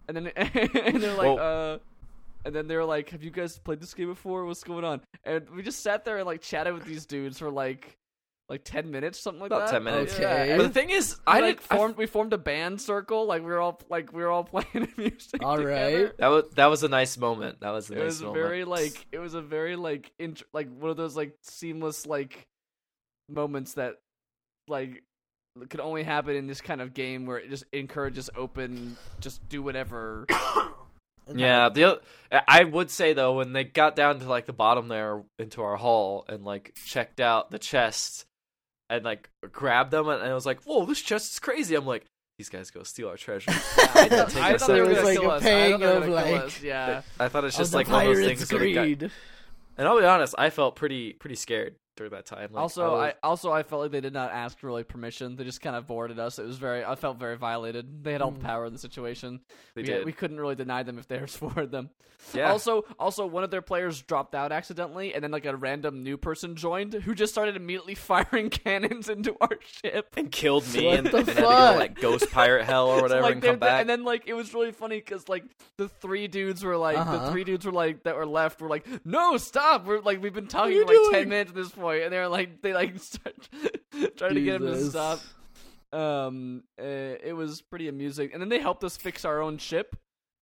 [0.08, 1.78] and then and they're like, Well- uh.
[2.46, 4.46] And then they were like, "Have you guys played this game before?
[4.46, 7.52] What's going on?" And we just sat there and like chatted with these dudes for
[7.52, 7.98] like,
[8.50, 9.56] like ten minutes, something like that.
[9.58, 9.74] About that.
[9.74, 10.14] 10 minutes.
[10.16, 10.48] Okay.
[10.50, 10.58] Yeah.
[10.58, 11.72] But the thing is, we, I like didn't.
[11.72, 11.98] I formed.
[11.98, 13.26] we formed a band circle.
[13.28, 15.44] Like we were all like we were all playing music.
[15.44, 16.04] All together.
[16.06, 16.18] right.
[16.18, 17.62] That was that was a nice moment.
[17.62, 18.44] That was a It nice was moment.
[18.44, 22.48] very like it was a very like int- like one of those like seamless like
[23.30, 23.96] moments that
[24.68, 25.04] like
[25.70, 29.62] could only happen in this kind of game where it just encourages open just do
[29.62, 30.26] whatever
[31.36, 32.02] Yeah, the
[32.48, 35.76] I would say though when they got down to like the bottom there into our
[35.76, 38.26] hall and like checked out the chest
[38.90, 42.06] and like grabbed them and I was like, "Whoa, this chest is crazy!" I'm like,
[42.38, 43.56] "These guys go steal our treasure." I
[44.10, 45.44] thought, I our thought they were gonna So it kill was us.
[45.44, 46.62] like a I thought they were of, gonna kill like- us.
[46.64, 48.52] yeah I thought it's just like one of those things.
[48.52, 49.12] Where we got, greed.
[49.78, 52.50] and I'll be honest, I felt pretty pretty scared during that time.
[52.52, 55.36] Like, also, was- I also I felt like they did not ask for like permission.
[55.36, 56.40] They just kind of boarded us.
[56.40, 56.84] It was very.
[56.84, 58.04] I felt very violated.
[58.04, 58.44] They had all the Mm.
[58.44, 59.42] power in the situation.
[59.76, 60.06] they we, did.
[60.06, 61.90] we couldn't really deny them if they forward them.
[62.34, 62.50] yeah.
[62.52, 66.18] Also, also one of their players dropped out accidentally, and then like a random new
[66.18, 70.14] person joined who just started immediately firing cannons into our ship.
[70.18, 71.76] and killed me What and, the and had to go fuck?
[71.78, 73.82] like ghost pirate hell or So, whatever like, and come back.
[73.82, 75.44] And then like it was really funny because like
[75.78, 77.32] the three dudes were like the Uh-huh.
[77.32, 80.48] three dudes were like that were left were like no stop we're like we've been
[80.48, 81.12] talking for like doing?
[81.12, 83.50] ten minutes at this point and they're like they like start
[84.18, 85.20] trying to get him to stop.
[85.92, 89.96] Um, uh, it was pretty amusing, and then they helped us fix our own ship.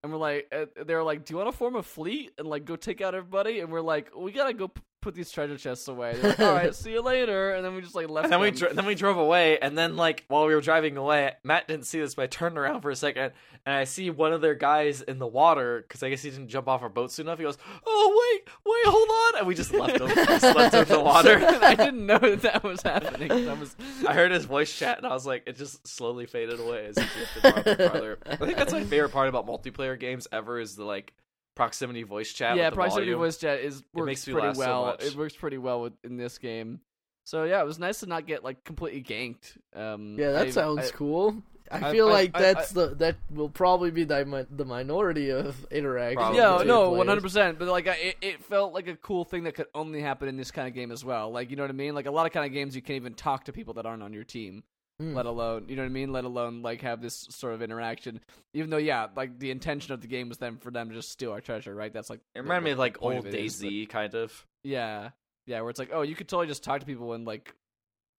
[0.04, 2.48] And we're like, uh, they were like, "Do you want to form a fleet and
[2.48, 5.58] like go take out everybody?" And we're like, "We gotta go p- put these treasure
[5.58, 8.26] chests away." They're like, "All right, see you later." And then we just like left.
[8.26, 10.98] And then we dro- then we drove away, and then like while we were driving
[10.98, 13.32] away, Matt didn't see this, but I turned around for a second,
[13.66, 16.50] and I see one of their guys in the water because I guess he didn't
[16.50, 17.40] jump off our boat soon enough.
[17.40, 20.08] He goes, "Oh wait, wait, hold on," and we just left him.
[20.16, 21.38] just left him in the water.
[21.62, 23.30] I didn't know that that was happening.
[23.46, 23.76] That was
[24.08, 26.98] I heard his voice chat, and I was like, it just slowly faded away as
[26.98, 28.20] he drifted farther and farther.
[28.26, 31.14] I think that's my favorite part about multiplayer games ever is the like
[31.56, 32.56] proximity voice chat.
[32.56, 33.20] yeah, with the proximity volume.
[33.20, 34.86] voice chat is works makes me pretty laugh so well.
[34.86, 35.04] much.
[35.04, 36.82] it works pretty well with, in this game.
[37.24, 39.58] So yeah, it was nice to not get like completely ganked.
[39.76, 41.42] Um, Yeah, that I- sounds I- cool.
[41.72, 45.30] I I- feel I- like I- that's the that will probably be the the minority
[45.32, 46.18] of interactions.
[46.18, 46.38] Probably.
[46.38, 47.60] Yeah, no, one hundred percent.
[47.60, 50.38] But like, I, it, it felt like a cool thing that could only happen in
[50.38, 51.32] this kind of game as well.
[51.32, 51.96] Like, you know what I mean?
[51.96, 54.04] Like a lot of kind of games, you can't even talk to people that aren't
[54.04, 54.64] on your team,
[55.00, 55.14] Hmm.
[55.14, 56.12] let alone, you know what I mean?
[56.12, 58.20] Let alone like have this sort of interaction.
[58.54, 61.12] Even though, yeah, like the intention of the game was then for them to just
[61.12, 61.94] steal our treasure, right?
[61.94, 64.16] That's like It the- reminded me of like old of it is, but- DayZ, kind
[64.16, 64.46] of.
[64.64, 65.10] Yeah,
[65.46, 67.54] yeah, where it's like, oh, you could totally just talk to people and like,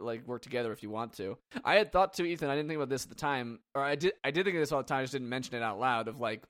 [0.00, 1.36] like work together if you want to.
[1.64, 3.94] I had thought to Ethan, I didn't think about this at the time, or I
[3.94, 5.00] did, I did think of this all the time.
[5.00, 6.08] I just didn't mention it out loud.
[6.08, 6.42] Of like,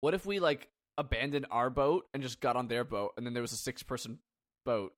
[0.00, 0.68] what if we like
[0.98, 4.18] abandoned our boat and just got on their boat, and then there was a six-person
[4.64, 4.92] boat.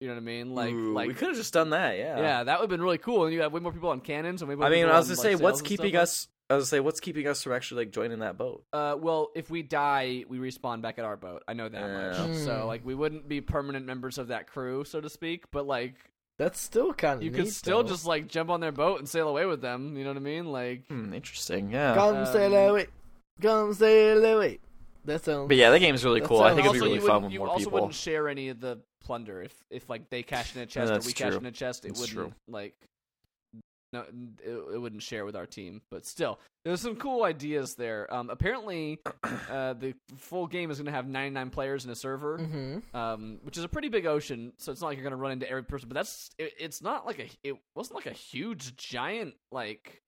[0.00, 0.54] You know what I mean?
[0.54, 1.96] Like, Ooh, like, we could have just done that.
[1.96, 2.18] Yeah.
[2.18, 3.24] yeah, that would have been really cool.
[3.24, 4.66] And you have way more people on cannons and way more.
[4.66, 6.80] I mean, I was on, gonna like, say, what's keeping us I was gonna say,
[6.80, 8.64] what's keeping us from actually like joining that boat?
[8.72, 11.42] Uh, well, if we die, we respawn back at our boat.
[11.48, 12.26] I know that Yeah.
[12.26, 12.34] much.
[12.36, 12.66] So Hmm.
[12.66, 15.44] like, we wouldn't be permanent members of that crew, so to speak.
[15.50, 15.94] But like,
[16.38, 17.88] That's still kind of you neat, could still though.
[17.90, 19.96] just like jump on their boat and sail away with them.
[19.96, 20.46] You know what I mean?
[20.46, 21.70] Like, Hmm, interesting.
[21.70, 21.94] Yeah.
[21.94, 22.86] come Um, sail away,
[23.40, 24.58] come sail away.
[25.04, 25.48] That sounds.
[25.48, 26.40] But yeah, that game's really That cool.
[26.40, 27.72] I think it'd be really fun wouldn't- with you more also people.
[27.72, 30.94] wouldn't share any of the plunder if if like they cash in a chest or
[30.94, 31.84] that's we cash in a chest.
[31.84, 32.32] It That's wouldn't true.
[32.48, 32.74] like
[33.94, 34.00] no,
[34.44, 35.80] it, it wouldn't share with our team.
[35.90, 38.12] But still, there's some cool ideas there.
[38.12, 39.00] Um, apparently,
[39.50, 42.38] uh, the full game is going to have 99 players in a server.
[42.38, 44.52] hmm um, which is a pretty big ocean.
[44.58, 47.06] So it's not like you're gonna run into every person, but that's it, it's not
[47.06, 50.02] like a it wasn't like a huge giant like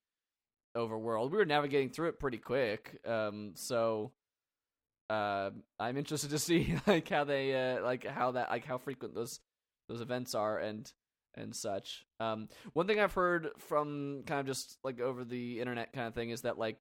[0.76, 1.30] overworld.
[1.30, 2.98] We were navigating through it pretty quick.
[3.06, 4.12] Um, so
[5.08, 9.14] uh, I'm interested to see like how they uh, like how that like how frequent
[9.14, 9.40] those
[9.88, 10.90] those events are and
[11.36, 12.04] and such.
[12.20, 16.14] Um, one thing I've heard from kind of just like over the internet kind of
[16.14, 16.78] thing is that like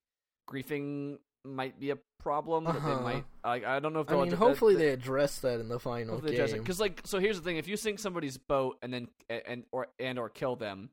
[0.49, 2.63] griefing might be a problem.
[2.65, 2.95] That Uh-huh.
[2.97, 5.59] they might like I don't know if I mean, addre- hopefully uh, they address that
[5.59, 6.51] in the final game.
[6.59, 9.87] because like so here's the thing if you sink somebody's boat and then and or
[9.99, 10.89] and or kill them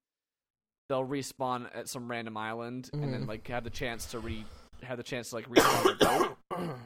[0.89, 3.29] they'll respawn at some random island and then Mhm.
[3.29, 4.45] like have the chance to re
[4.83, 6.37] have the chance to like respawn their boat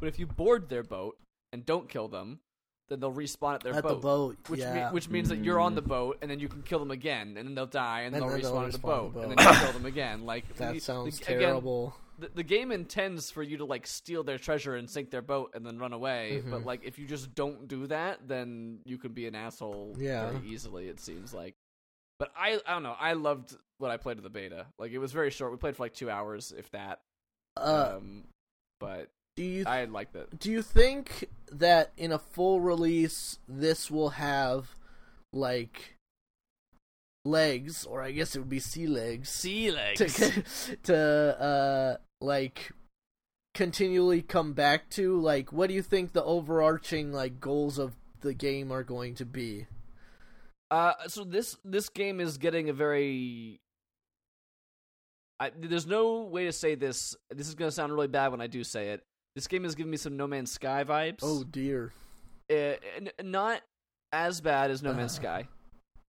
[0.00, 1.16] but if you board their boat
[1.52, 2.40] and don't kill them
[2.88, 4.86] then they'll respawn at their At boat, the boat, which yeah.
[4.88, 5.76] me- which means that you're on Mm.
[5.76, 8.22] the boat and then you can kill them again and then they'll die and, And
[8.22, 10.54] they'll then they'll respawn at the boat, the and then you kill them again like
[10.56, 11.94] that the- sounds the- again, terrible.
[12.18, 15.52] the, the game intends for you to like steal their treasure and sink their boat
[15.54, 16.42] and then run away.
[16.44, 16.50] Mhm.
[16.50, 20.30] But like if you just don't do that, then you can be an asshole Yeah.
[20.30, 20.88] very easily.
[20.88, 21.54] It seems like.
[22.18, 22.96] But I I don't know.
[22.98, 24.66] I loved what I played of the beta.
[24.78, 25.52] Like it was very short.
[25.52, 27.00] We played for like two hours, if that.
[27.56, 28.24] Uh, um,
[28.80, 29.08] but
[29.38, 30.38] do you I liked it.
[30.38, 34.74] do you think that in a full release this will have
[35.32, 35.94] like
[37.24, 40.42] legs, or I guess it would be sea legs, Sea to
[40.84, 40.96] to
[41.40, 42.72] uh like
[43.54, 45.20] continually come back to?
[45.20, 49.24] Like, what do you think the overarching like goals of the game are going to
[49.24, 49.66] be?
[50.70, 53.60] Uh, so this this game is getting a very.
[55.40, 57.14] I, there's no way to say this.
[57.30, 59.04] This is gonna sound really bad when I do say it.
[59.38, 61.20] This game is giving me some No Man's Sky vibes.
[61.22, 61.92] Oh dear.
[62.50, 62.54] uh,
[62.96, 63.62] n- not
[64.12, 65.20] as bad as No Man's Uh.
[65.22, 65.48] Sky,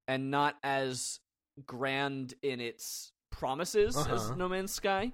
[0.08, 1.20] and not as
[1.64, 4.36] grand in its promises as Uh-huh.
[4.36, 5.12] No Man's Sky,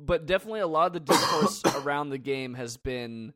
[0.00, 3.34] but definitely a lot of the discourse around the game has been,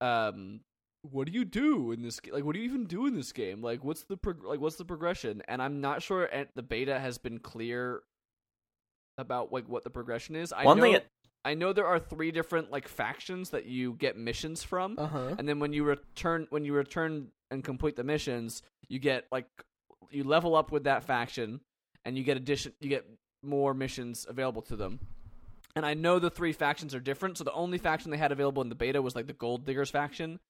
[0.00, 0.60] um,
[1.02, 2.20] what do you do in this?
[2.32, 3.60] Like, what do you even do in this game?
[3.60, 5.42] Like, what's the prog- like, what's the progression?
[5.46, 8.02] And I'm not sure the beta has been clear
[9.18, 10.54] about like what the progression is.
[10.54, 11.06] I One know, thing it-
[11.44, 14.96] I know there are three different like factions that you get missions from.
[14.98, 15.34] Uh huh.
[15.38, 19.46] and then when you return when you return and complete the missions you get like
[20.10, 21.60] you level up with that faction
[22.04, 23.06] and you get addition you get
[23.42, 24.98] more missions available to them.
[25.76, 27.38] And i know the three factions are different.
[27.38, 29.90] So the only faction they had available in the beta was like the gold diggers
[29.90, 30.40] faction.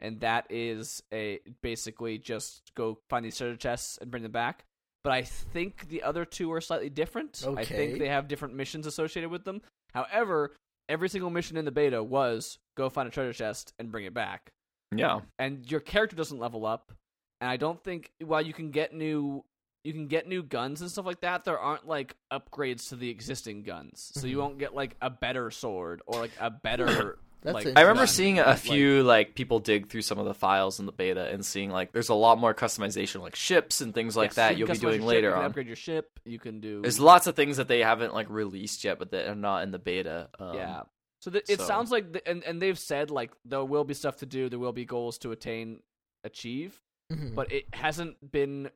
[0.00, 4.64] And that is a basically just go find these treasure chests and bring them back.
[5.04, 7.42] But i think the other two are slightly different.
[7.44, 7.60] Okay.
[7.60, 9.60] i think they have different missions associated with them
[9.94, 10.52] however
[10.88, 14.14] every single mission in the beta was go find a treasure chest and bring it
[14.14, 14.50] back
[14.94, 15.20] Yeah.
[15.38, 16.92] and your character doesn't level up
[17.40, 19.44] and i don't think while you can get new
[19.84, 23.08] you can get new guns and stuff like that there aren't like upgrades to the
[23.08, 24.40] existing guns so you Mhm.
[24.40, 27.78] won't get like a better sword or like a better That's like.
[27.78, 30.92] I remember seeing a few like people dig through some of the files in the
[30.92, 34.34] beta and seeing like there's a lot more customization like ships and things like Yes,
[34.36, 36.60] that you you'll be doing your ship, later you can upgrade your ship you can
[36.60, 39.62] do There's lots of things that they haven't like released yet, but that are not
[39.62, 40.28] in the beta.
[40.38, 40.82] Um, yeah
[41.20, 43.94] so th- it so- sounds like th- and, and they've said like there will be
[43.94, 45.80] stuff to do there will be goals to attain
[46.24, 46.80] achieve
[47.12, 47.34] Mhm.
[47.34, 48.70] but it hasn't been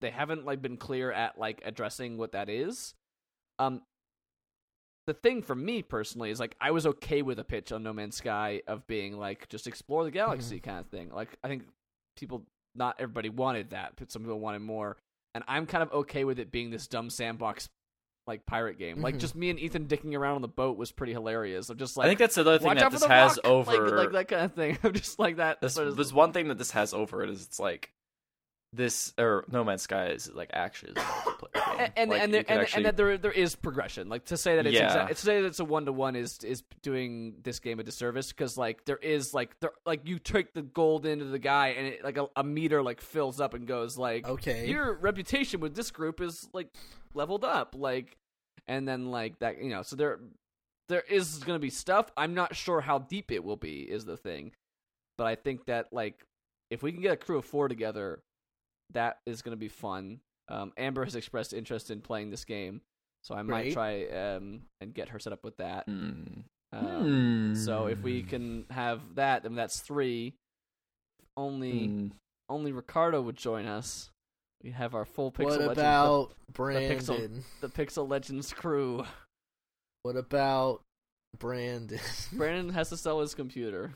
[0.00, 2.94] they haven't like been clear at like addressing what that is
[3.58, 3.82] um
[5.06, 7.92] the thing for me personally is like i was okay with a pitch on no
[7.92, 11.62] man's sky of being like just explore the galaxy kind of thing like i think
[12.16, 12.42] people
[12.74, 14.96] not everybody wanted that but some people wanted more
[15.34, 17.68] and i'm kind of okay with it being this dumb sandbox
[18.26, 19.20] like pirate game like Mhm.
[19.20, 22.06] just me and ethan dicking around on the boat was pretty hilarious i'm just like
[22.06, 23.46] I think that's the other thing that this has rock!
[23.46, 23.88] over.
[23.96, 26.32] like, like that kind of thing i'm just like that this, sort of- there's one
[26.32, 27.92] thing that this has over it is it's like
[28.76, 31.80] this or No Man's Sky is like actually is a multiplayer game.
[31.80, 34.08] and and Like, and, there, and, actually- and that there there is progression.
[34.08, 34.86] Like to say that it's Yeah.
[34.86, 37.82] exact, to say that it's a one to one is is doing this game a
[37.82, 41.68] disservice because like there is like there like you take the gold into the guy
[41.68, 44.68] and it, like a, a meter like fills up and goes like Okay.
[44.68, 46.68] your reputation with this group is like
[47.14, 48.16] leveled up like
[48.68, 50.18] and then like that you know so there
[50.88, 54.04] there is going to be stuff i'm not sure how deep it will be is
[54.04, 54.52] the thing
[55.18, 56.24] but i think that like
[56.70, 58.20] if we can get a crew of four together
[58.92, 62.80] that is going to be fun um, amber has expressed interest in playing this game
[63.22, 65.88] So I might try um and get her set up with that.
[65.88, 66.44] Mm.
[66.72, 70.34] Um, So if we can have that, then that's three.
[71.36, 72.10] Only Mm.
[72.48, 74.10] only Ricardo would join us.
[74.62, 77.44] We have our full Pixel what Legends, about Pixel- Brandon?
[77.60, 79.04] the, the Pixel Legends crew.
[80.02, 80.82] What about
[81.38, 81.98] Brandon?
[82.32, 83.94] Brandon has to sell his computer.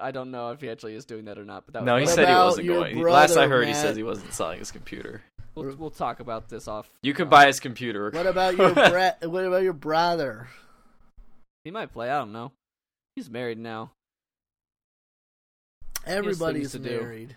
[0.00, 2.06] I don't know if he actually is doing that or not, but that no, he
[2.06, 2.98] said he wasn't your going.
[3.02, 5.22] Last I brother, heard, he says he wasn't selling his computer.
[5.54, 6.88] we'll, we'll talk about this off.
[7.02, 8.10] You can off- buy his computer.
[8.10, 10.48] what about your bra- What about your brother?
[11.64, 12.08] He might play.
[12.10, 12.52] I don't know.
[13.16, 13.90] He's married now.
[16.06, 17.00] Everybody's to do.
[17.00, 17.36] married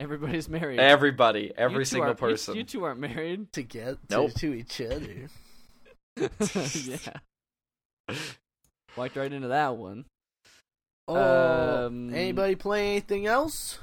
[0.00, 0.80] Everybody's married.
[0.80, 2.56] Everybody, every single aren't- you- person.
[2.56, 3.52] You, two aren't married.
[3.52, 4.32] to get Nope.
[4.34, 5.28] to, to each other.
[8.08, 8.16] yeah.
[8.96, 10.04] Walked right into that one.
[11.08, 13.78] Oh, Um, anybody play anything else?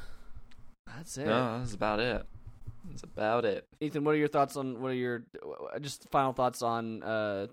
[0.87, 1.25] That's it.
[1.27, 2.25] no, that's about it.
[2.89, 3.65] That's about it.
[3.79, 4.81] Ethan, what are your thoughts on?
[4.81, 5.23] What are your
[5.73, 7.47] uh, just final thoughts on uh,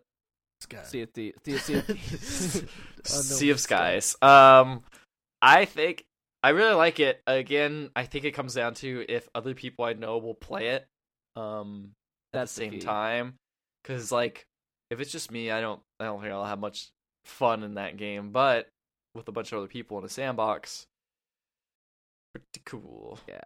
[0.60, 0.86] Scott.
[0.86, 2.62] Sea of the the Sea of Thieves?
[2.64, 4.16] Oh, no, sea of it's Skies.
[4.22, 4.82] Um,
[5.42, 6.04] I think
[6.42, 7.20] I really like it.
[7.26, 10.86] Again, I think it comes down to if other people I know will play it.
[11.36, 11.90] Um,
[12.32, 12.84] at That's the the same key.
[12.84, 13.34] time,
[13.82, 14.46] because like
[14.90, 16.88] if it's just me, I don't, I don't think I'll have much
[17.26, 18.30] fun in that game.
[18.32, 18.66] But
[19.18, 20.86] with a bunch of other people in a sandbox,
[22.32, 23.18] pretty cool.
[23.28, 23.40] yeah.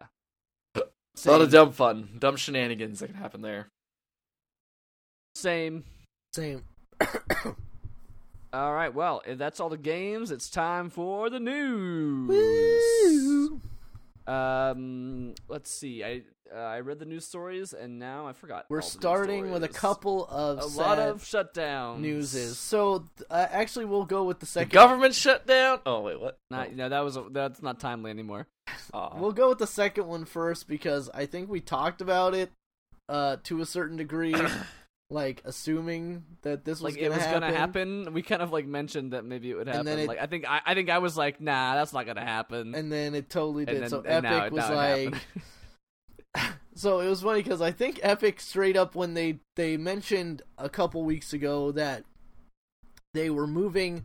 [0.77, 3.69] A lot of dumb fun, dumb shenanigans that can happen there.
[5.35, 5.85] Same.
[6.33, 6.65] Same.
[8.53, 8.93] All right.
[8.95, 12.29] Well, if that's all the games, it's time for the news.
[12.29, 13.61] Woo!
[14.27, 16.05] Um, let's see.
[16.05, 16.23] I
[16.55, 18.67] uh, I read the news stories, and now I forgot.
[18.69, 21.99] We're the news starting with a couple of a lot of shutdowns.
[22.01, 22.59] newses.
[22.59, 24.73] So uh, actually, we'll go with the The second.
[24.73, 25.81] government shutdown.
[25.87, 26.39] Oh wait, what?
[26.51, 28.47] Not, no, that was a, that's not timely anymore.
[28.93, 28.99] Oh.
[28.99, 29.19] Aw.
[29.19, 32.53] We'll go with the second one first because I think we talked about it
[33.09, 34.35] uh, to a certain degree,
[35.13, 37.41] like assuming that this was Like gonna it was happen.
[37.41, 38.13] gonna happen.
[38.15, 39.81] We kind of like mentioned that maybe it would happen.
[39.81, 42.07] And then it- like I think I, I think I was like, nah, that's not
[42.07, 42.75] gonna happen.
[42.75, 43.83] and then it totally did.
[43.83, 45.15] then- so Epic it- was like,
[46.75, 50.69] so it was funny because I think Epic straight up when they they mentioned a
[50.69, 52.05] couple weeks ago that
[53.15, 54.05] they were moving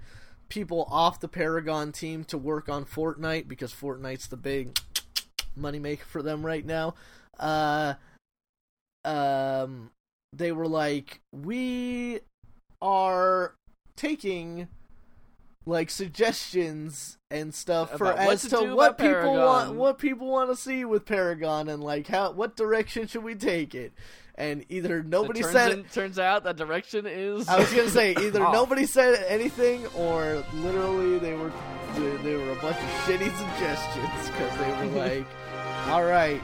[0.50, 4.78] people off the Paragon team to work on Fortnite because Fortnite's the big
[5.58, 6.94] moneymaker for them right now.
[7.40, 7.94] Uh,
[9.06, 9.92] um,
[10.34, 12.20] they were like, we
[12.82, 13.56] are
[13.96, 14.68] taking
[15.66, 20.50] like suggestions and stuff for what as to to what people want what people want
[20.50, 23.92] to see with Paragon and like how what direction should we take it
[24.38, 27.48] and either nobody turns, said in- turns out that direction is.
[27.48, 31.52] I was gonna say either nobody said anything or literally they were
[31.96, 35.28] they, they were a bunch of shitty suggestions because they were like,
[35.88, 36.42] all right,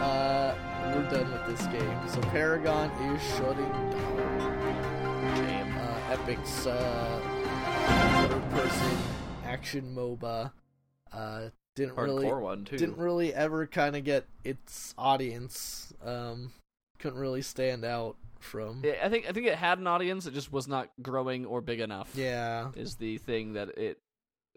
[0.00, 0.54] uh,
[0.94, 2.08] we're done with this game.
[2.08, 5.36] So Paragon is shutting down.
[5.46, 7.20] Game, Uh, Epic's uh,
[8.28, 8.96] third-person
[9.44, 10.50] action MOBA
[11.12, 12.76] uh, didn't Hardcore really one too.
[12.78, 15.92] didn't really ever kind of get its audience.
[16.04, 16.52] Um,
[16.98, 18.82] couldn't really stand out from.
[18.84, 20.26] Yeah, I think I think it had an audience.
[20.26, 22.10] It just was not growing or big enough.
[22.14, 22.70] Yeah.
[22.76, 23.98] is the thing that it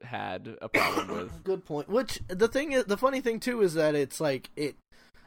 [0.03, 1.43] had a problem with.
[1.43, 1.89] Good point.
[1.89, 4.75] Which the thing is, the funny thing too is that it's like it.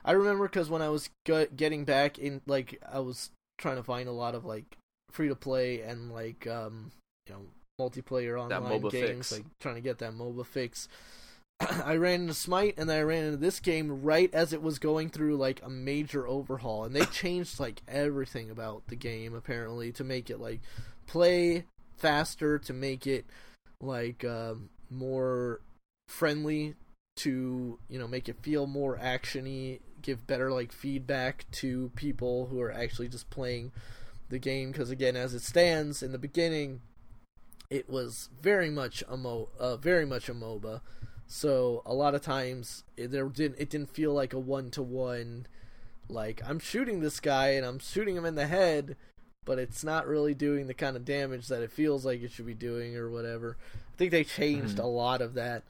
[0.04, 4.08] I remember because when I was getting back in, like I was trying to find
[4.08, 4.76] a lot of like
[5.10, 6.90] free to play and like um
[7.26, 7.42] you know
[7.80, 9.32] multiplayer online MOBA games, fix.
[9.32, 10.88] like trying to get that MOBA fix.
[11.84, 14.78] I ran into Smite and then I ran into this game right as it was
[14.78, 19.92] going through like a major overhaul and they changed like everything about the game apparently
[19.92, 20.60] to make it like
[21.06, 21.64] play
[21.96, 23.26] faster to make it
[23.80, 25.60] like um, more
[26.08, 26.74] friendly
[27.14, 32.60] to you know make it feel more actiony give better like feedback to people who
[32.60, 33.72] are actually just playing
[34.28, 36.80] the game because again as it stands in the beginning
[37.70, 40.80] it was very much a mo uh, very much a MOBA
[41.26, 44.82] so a lot of times it, there didn't it didn't feel like a one to
[44.82, 45.46] one
[46.08, 48.96] like I'm shooting this guy and I'm shooting him in the head
[49.44, 52.46] but it's not really doing the kind of damage that it feels like it should
[52.46, 53.56] be doing or whatever.
[53.92, 54.84] I think they changed Mhm.
[54.84, 55.64] a lot of that.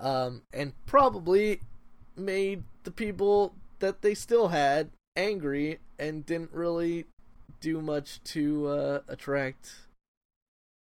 [0.00, 1.60] Um, and probably
[2.16, 7.06] made the people that they still had angry and didn't really
[7.60, 9.72] do much to uh, attract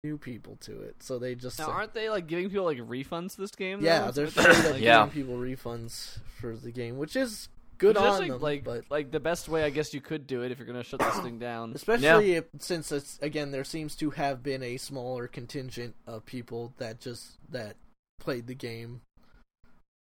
[0.03, 0.95] new people to it.
[1.03, 3.81] So they just Now, aren't they like giving people like refunds this game?
[3.83, 4.25] yeah, though?
[4.25, 5.05] they're It's like- Yeah.
[5.07, 8.41] giving people refunds for the game, which is good which is on actually, them.
[8.41, 10.83] like but like the best way I guess you could do it if you're gonna
[10.83, 11.73] shut this thing down.
[11.75, 16.73] Especially if, since it's again there seems to have been a smaller contingent of people
[16.77, 17.75] that just that
[18.21, 19.01] played the game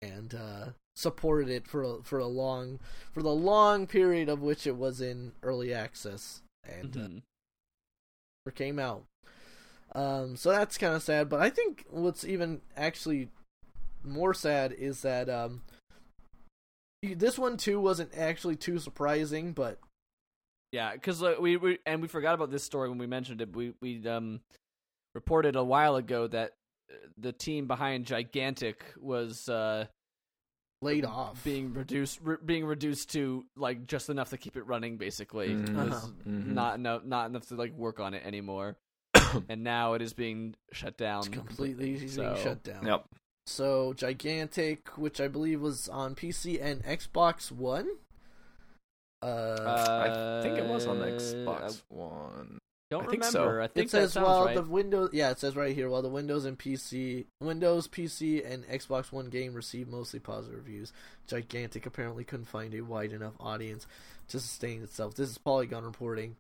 [0.03, 0.67] and uh,
[0.99, 2.81] supported it for a, for a long
[3.13, 6.43] for the long period of which it was in early access.
[6.65, 7.23] and uh, Mhm.
[8.45, 9.05] never came out.
[9.93, 11.29] Um, so that's kind of sad.
[11.29, 13.29] But I think what's even actually
[14.05, 15.63] more sad is that um,
[17.03, 19.79] this one too wasn't actually too surprising, but
[20.73, 23.55] Yeah, because uh, we, we and we forgot about this story when we mentioned it.
[23.55, 24.41] We we um
[25.15, 26.53] reported a while ago that
[26.93, 29.87] uh, the team behind Gigantic was uh
[30.81, 31.43] laid off.
[31.45, 35.69] being reduced re- being reduced to like just enough to keep it running basically Mhm.
[35.69, 36.07] It was Uh-huh.
[36.27, 36.47] Mhm.
[36.47, 38.77] not enough not enough to like work on it anymore
[39.49, 42.87] and now it is being shut down It's completely being so shut down.
[42.87, 43.07] Yep.
[43.47, 47.89] So Gigantic, which I believe was on PC and Xbox One.
[49.23, 52.59] Uh, I think it was on Uh, Xbox I One.
[52.91, 53.65] Don't I think remember so.
[53.65, 54.55] i think it says that while right.
[54.55, 58.67] the Windows, yeah, it says right here while the Windows and PC, Windows, PC, and
[58.67, 60.93] Xbox One game received mostly positive reviews.
[61.27, 63.87] Gigantic apparently couldn't find a wide enough audience
[64.29, 65.15] to sustain itself.
[65.15, 66.37] This is Polygon reporting.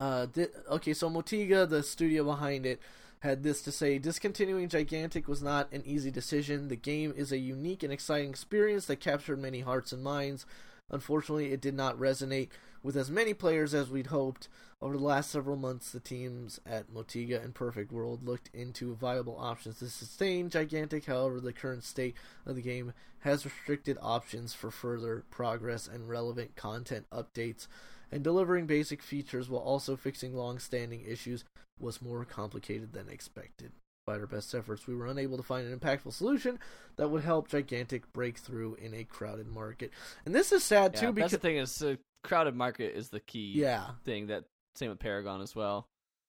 [0.00, 2.80] Uh, di- okay, so Motiga, the studio behind it,
[3.20, 6.68] had this to say Discontinuing Gigantic was not an easy decision.
[6.68, 10.46] The game is a unique and exciting experience that captured many hearts and minds.
[10.90, 12.48] Unfortunately, it did not resonate
[12.82, 14.48] with as many players as we'd hoped.
[14.80, 19.36] Over the last several months, the teams at Motiga and Perfect World looked into viable
[19.36, 21.06] options to sustain Gigantic.
[21.06, 22.14] However, the current state
[22.46, 27.66] of the game has restricted options for further progress and relevant content updates,
[28.12, 31.44] and delivering basic features while also fixing long standing issues
[31.80, 33.72] was more complicated than expected.
[34.06, 36.60] Despite our best efforts, we were unable to find an impactful solution
[36.96, 39.90] that would help Gigantic break through in a crowded market.
[40.24, 43.08] And this is sad yeah, too that's because the thing is uh, crowded market is
[43.08, 44.44] the key yeah, thing that
[44.78, 45.86] same with paragon as well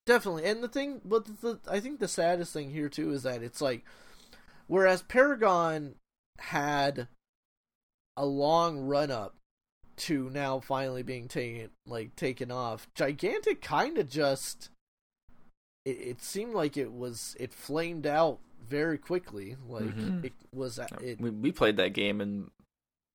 [0.09, 0.45] definitely.
[0.45, 3.61] And the thing, but the, I think the saddest thing here too is that it's
[3.61, 3.85] like,
[4.65, 5.95] whereas Paragon
[6.39, 7.07] had
[8.17, 9.35] a long run up
[9.97, 14.69] to now finally being taken like taken off, Gigantic kind of just.
[15.85, 19.57] It, it seemed like it was it flamed out very quickly.
[19.67, 20.25] Like Mhm.
[20.25, 21.21] it was it.
[21.21, 22.58] We we played that game and for a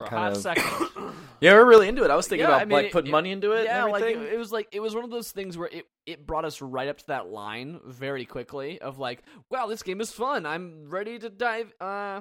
[0.01, 0.65] Kind hot of- second
[1.41, 2.11] yeah, we're really into it.
[2.11, 3.65] I was thinking Yeah, about I mean, like it- putting it- money into it.
[3.65, 6.27] yeah like it, it was like it was one of those things where it it
[6.27, 10.11] brought us right up to that line very quickly of like wow this game is
[10.13, 12.21] fun i'm ready to dive uh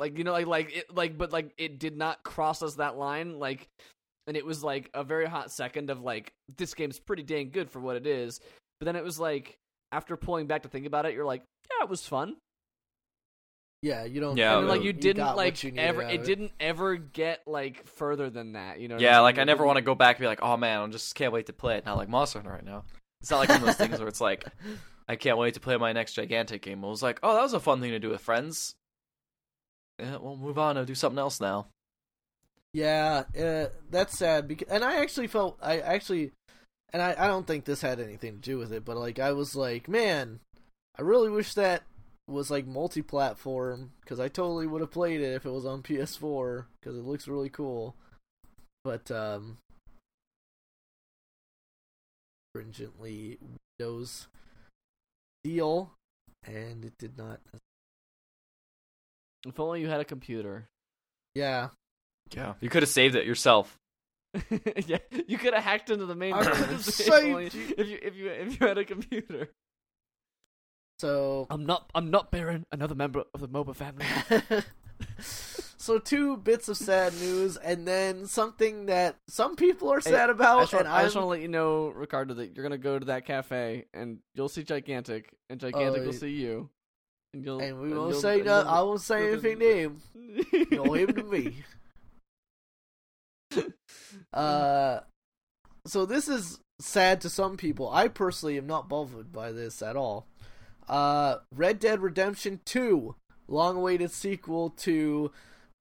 [0.00, 2.96] like you know like like it like but like it did not cross us that
[2.96, 3.68] line like
[4.26, 7.70] and it was like a very hot second of like this game's pretty dang good
[7.70, 8.40] for what it is
[8.80, 9.56] but then it was like
[9.92, 12.36] after pulling back to think about it you're like yeah it was fun
[13.82, 14.36] yeah, you don't.
[14.36, 16.96] Yeah, and but like you didn't got what like you ever out it didn't ever
[16.96, 19.22] get like further than that you know what yeah, mean?
[19.22, 21.32] like I never want to go back and be like, oh man, I just can't
[21.32, 21.86] wait to play it.
[21.86, 22.84] Not like Monster Hunter right now.
[23.22, 24.44] It's not like one of those things where it's like,
[25.08, 26.84] I can't wait to play my next gigantic game.
[26.84, 28.74] It was like, oh, that was a fun thing to do with friends.
[29.98, 31.66] Yeah, we'll move on and do something else now.
[32.72, 36.32] Yeah, uh, that's sad because, and I actually felt I actually,
[36.92, 39.32] and I I don't think this had anything to do with it, but like I
[39.32, 40.40] was like, man,
[40.98, 41.82] I really wish that
[42.30, 46.64] was like multi-platform because I totally would have played it if it was on PS4
[46.80, 47.94] because it looks really cool,
[48.84, 49.58] but um,
[52.54, 53.38] stringently
[53.78, 54.28] Windows
[55.44, 55.92] deal,
[56.46, 57.40] and it did not.
[59.46, 60.66] if only you had a computer
[61.34, 61.68] Yeah,
[62.34, 63.76] Yeah, you could have saved it yourself.
[64.86, 67.74] yeah, you could have hacked into the main I could've saved only- you.
[67.76, 69.48] if you if you if you had a computer.
[71.00, 74.04] So I'm not I'm not Baron, another member of the MOBA family.
[75.78, 80.28] so two bits of sad news, and then something that some people are Hey, sad
[80.28, 82.62] I about, just, want, and I just want to let you know, Ricardo, that you're
[82.62, 86.68] gonna go to that cafe and you'll see Gigantic, and Gigantic Oh, will see you,
[87.32, 88.60] and you'll and we won't say no.
[88.60, 90.02] I won't say anything to him.
[90.70, 91.64] No him to me.
[94.32, 95.00] Uh,
[95.86, 97.88] so this is sad to some people.
[97.90, 100.26] I personally am not bothered by this at all.
[100.90, 103.14] Uh, Red Dead Redemption Two,
[103.46, 105.30] long-awaited sequel to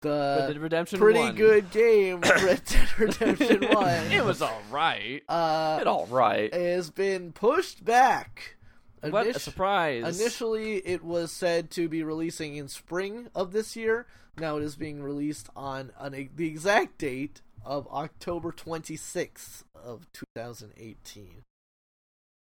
[0.04, 1.36] Red the Dead Redemption pretty 1.
[1.36, 4.12] good game Red Dead Redemption One.
[4.12, 5.24] it was all right.
[5.28, 6.54] uh It all right.
[6.54, 8.56] has been pushed back.
[9.02, 10.20] What a surprise!
[10.20, 14.06] Initially, it was said to be releasing in spring of this year.
[14.38, 20.06] Now it is being released on, on a, the exact date of October 26th of
[20.14, 21.44] 2018.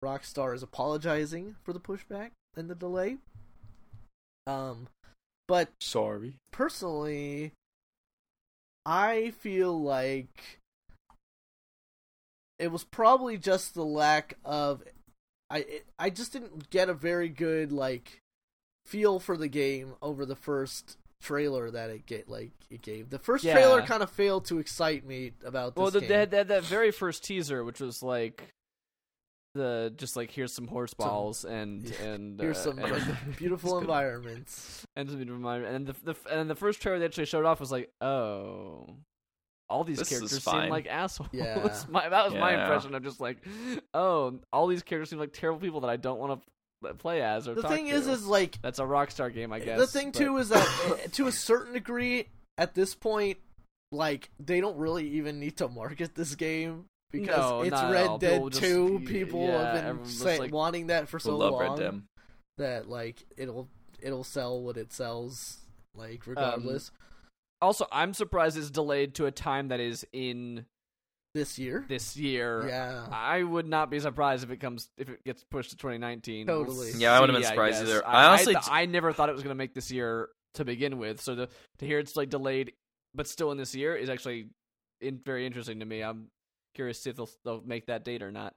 [0.05, 3.16] Rockstar is apologizing for the pushback and the delay.
[4.46, 4.88] Um,
[5.48, 6.34] but Sorry.
[6.50, 7.52] personally,
[8.84, 10.58] I feel like
[12.58, 14.82] it was probably just the lack of
[15.50, 18.20] I I just didn't get a very good like
[18.86, 23.10] feel for the game over the first trailer that it get like it gave.
[23.10, 23.54] The first Yeah.
[23.54, 26.08] trailer kind of failed to excite me about this well, the, game.
[26.08, 28.48] they had that, that very first teaser, which was like
[29.54, 33.78] the just like here's some horse balls and yeah, and Here's uh, some and, beautiful
[33.78, 34.86] environments.
[34.96, 35.66] and some reminder.
[35.66, 38.86] And the, the and the first trailer they actually showed off was like, oh,
[39.68, 41.28] all these This characters seem like assholes.
[41.32, 41.56] Yeah.
[41.88, 42.62] my, that was my Yeah.
[42.62, 43.38] impression of just like,
[43.94, 46.42] oh, all these characters seem like terrible people that I don't want
[46.84, 48.12] to play as or The talk thing is, to.
[48.12, 49.78] is like that's a Rockstar game, I guess.
[49.78, 53.38] the thing but- too is that uh, to a certain degree, at this point,
[53.92, 58.20] like they don't really even need to market this game because No, it's Red.
[58.20, 58.98] Dead People just- Two.
[59.02, 62.02] yeah, People yeah, have been say, like- wanting that for so love long Red Dead.
[62.59, 63.68] that like it'll
[64.01, 65.59] it'll sell what it sells,
[65.94, 66.90] like um, regardless.
[67.60, 70.66] Also, I'm surprised it's delayed to a time that is in
[71.34, 72.66] this year, this year.
[72.68, 76.47] yeah, I would not be surprised if it comes if it gets pushed to 2019.
[76.47, 76.90] We'll Totally.
[76.97, 77.89] Yeah, I wouldn't have been surprised guess.
[77.89, 78.06] either.
[78.06, 80.28] I, I honestly I, d- I never thought it was going to make this year
[80.55, 81.20] to begin with.
[81.20, 81.48] So to
[81.78, 82.72] to hear it's like delayed,
[83.14, 84.48] but still in this year is actually
[85.01, 86.02] in, very interesting to me.
[86.02, 86.26] I'm
[86.74, 88.54] curious to see if they'll, they'll make that date or not.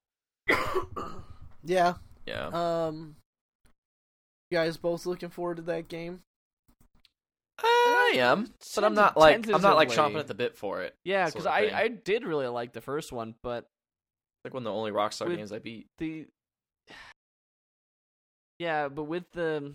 [1.63, 1.95] yeah.
[2.25, 2.47] Yeah.
[2.47, 3.15] Um,
[4.49, 6.21] you guys both looking forward to that game?
[7.57, 10.95] I am, but I'm not like I'm not like chomping at the bit for it.
[11.03, 11.71] Yeah, because I.
[11.73, 13.65] I did really like the first one, but
[14.43, 15.87] Like one of the only Rockstar games I beat.
[15.97, 16.27] the
[18.59, 19.73] yeah, but with the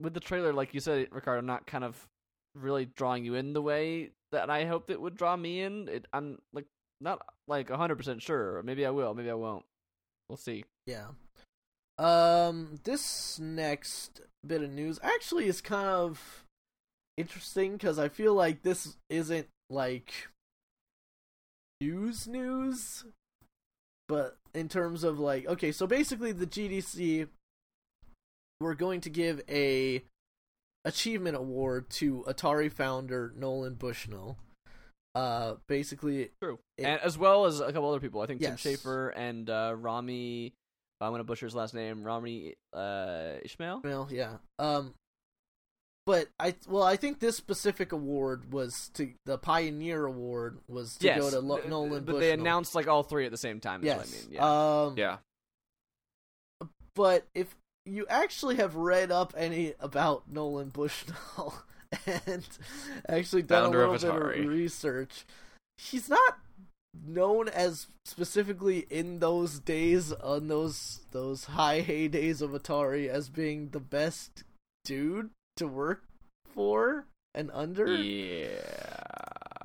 [0.00, 2.06] with the trailer, like you said, Ricardo, not kind of
[2.54, 5.88] really drawing you in the way that I hoped it would draw me in.
[5.88, 6.66] It, I'm like
[7.02, 8.62] not like hundred percent sure.
[8.62, 9.14] Maybe I will.
[9.14, 9.64] Maybe I won't.
[10.28, 10.64] We'll see.
[10.86, 11.08] Yeah.
[11.98, 16.44] Um, this next bit of news actually is kind of
[17.16, 20.12] interesting because I feel like this isn't like
[21.80, 23.04] news news,
[24.08, 27.28] but in terms of like, okay, so basically the GDC,
[28.60, 30.02] we're going to give a
[30.84, 34.38] achievement award to Atari founder Nolan Bushnell.
[35.14, 38.20] Uh, basically, True, It- and as well as a couple other people.
[38.22, 38.62] I think Tim Yes.
[38.62, 40.54] Schafer and uh, Rami.
[41.00, 42.04] I'm gonna butcher his last name.
[42.04, 43.80] Rami uh, Ishmael.
[43.84, 44.36] Well, yeah.
[44.58, 44.94] Um,
[46.06, 51.06] but I well, I think this specific award was to the Pioneer Award was to
[51.06, 53.80] yes, go to Lo- Nolan but they announced like all three at the same time.
[53.82, 53.98] Is yes.
[53.98, 54.32] what I mean.
[54.32, 54.82] Yeah.
[54.84, 55.16] Um, Yeah.
[56.94, 61.54] but if you actually have read up any about Nolan Bushnell
[62.26, 62.46] and
[63.08, 65.24] actually done Founder a of little bit of research,
[65.78, 66.38] he's not
[67.06, 73.70] known as specifically in those days on those those high heydays of Atari as being
[73.70, 74.44] the best
[74.84, 76.02] dude to work
[76.54, 77.86] for and under.
[77.86, 78.50] Yeah.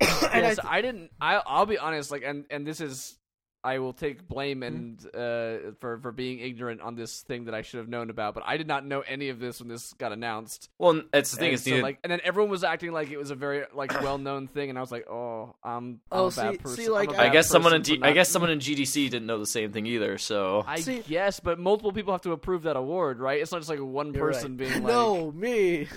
[0.32, 1.10] and I yes, I, didn't.
[1.20, 2.10] I, I'll be honest.
[2.10, 3.17] Like, and and this is,
[3.64, 4.64] I will take blame Mm-hmm.
[4.64, 8.34] and uh for for being ignorant on this thing that I should have known about.
[8.34, 10.70] But I did not know any of this when this got announced.
[10.78, 13.10] Well, it's the thing And is, so, needed, like, and then everyone was acting like
[13.10, 16.00] it was a very like well known thing, and I was like, oh, I'm, I'm
[16.12, 16.76] Oh, a bad see- person.
[16.76, 19.38] see, like, I guess someone in G- for I guess someone in GDC didn't know
[19.38, 20.18] the same thing either.
[20.18, 23.40] So I See- guess, but multiple people have to approve that award, right?
[23.40, 24.58] It's not just like one person right.
[24.68, 25.88] being like, no, me.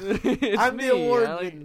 [0.57, 0.88] I'm me.
[0.88, 1.29] the I award.
[1.29, 1.55] like-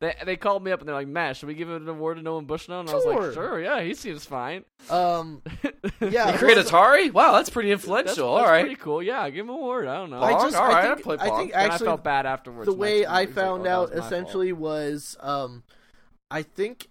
[0.00, 2.22] They they called me up and they're like, Matt, should we give an award to
[2.22, 2.80] Nolan Bushnell?
[2.80, 4.64] And I was like, sure, yeah, he seems fine.
[4.90, 5.42] Um,
[6.00, 7.12] Yeah, you create well, Atari?
[7.12, 8.34] Wow, that's pretty That's, influential.
[8.34, 8.62] that's All right.
[8.62, 9.02] pretty cool.
[9.02, 9.86] Yeah, give him an award.
[9.86, 10.22] I don't know.
[10.22, 11.38] I just, all I right, think, I play I Pong.
[11.40, 12.66] think And I felt bad afterwards.
[12.66, 13.28] the way I him.
[13.28, 15.62] He's like, found "Oh, out was my fault." essentially was um
[16.30, 16.88] I think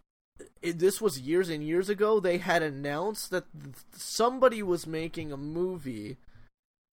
[0.62, 5.32] it, this was years and years ago they had announced that th- somebody was making
[5.32, 6.18] a movie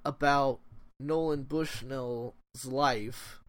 [0.04, 0.60] about
[0.98, 2.32] Nolan Bushnell's
[2.66, 3.40] life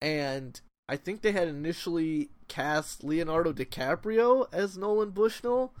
[0.00, 5.72] and I think they had initially cast Leonardo DiCaprio as Nolan Bushnell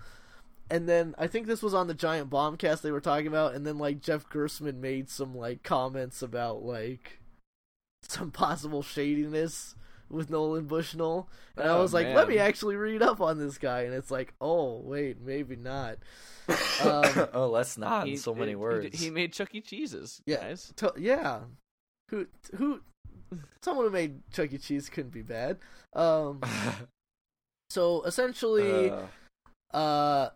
[0.70, 3.66] and then I think this was on the Giant Bombcast they were talking about and
[3.66, 7.20] then like Jeff Gerstmann made some like comments about like
[8.02, 9.74] some possible shadiness
[10.10, 11.28] with Nolan Bushnell.
[11.56, 13.82] And I Oh, was like, let me actually read up on this guy.
[13.82, 15.98] And it's like, oh, wait, maybe not.
[16.82, 18.98] Um, oh, let's not in so many he- words.
[18.98, 19.60] He, made Chuck E.
[19.60, 20.22] Cheese's.
[20.24, 20.36] Yeah.
[20.36, 20.72] guys.
[20.76, 21.40] to- yeah.
[22.08, 22.26] Who,
[22.56, 22.80] who,
[23.62, 24.56] someone who made Chuck E.
[24.56, 25.58] Cheese couldn't be bad.
[25.94, 26.40] Um,
[27.70, 30.30] so essentially, Uh, uh,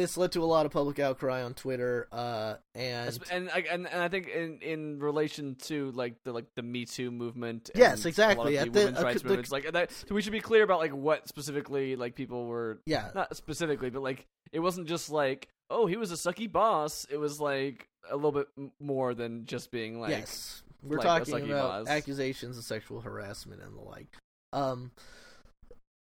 [0.00, 3.86] this led to a lot of public outcry on Twitter, uh, and And, I- and
[3.86, 7.70] and I think in in relation to like the like the Me Too movement.
[7.74, 8.56] Yes, exactly.
[8.56, 9.92] Of the- women's uh, rights the- movements, like that.
[9.92, 13.90] So we should be clear about like what specifically like people were yeah, not specifically,
[13.90, 17.06] but like it wasn't just like oh he was a sucky boss.
[17.10, 18.48] It was like a little bit
[18.80, 21.88] more than just being like yes, we're like a talking about boss.
[21.88, 24.16] accusations of sexual harassment and the like.
[24.52, 24.90] Um,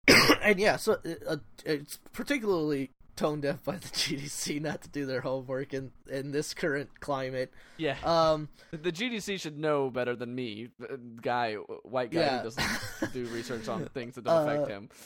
[0.42, 0.98] and yeah, so
[1.28, 6.30] uh, it's particularly tone deaf by the GDC not to do their homework in in
[6.30, 7.52] this current climate.
[7.76, 7.96] Yeah.
[8.04, 12.38] Um, the GDC should know better than me, uh, guy, white guy Yeah.
[12.38, 14.62] who doesn't do research on things that don't affect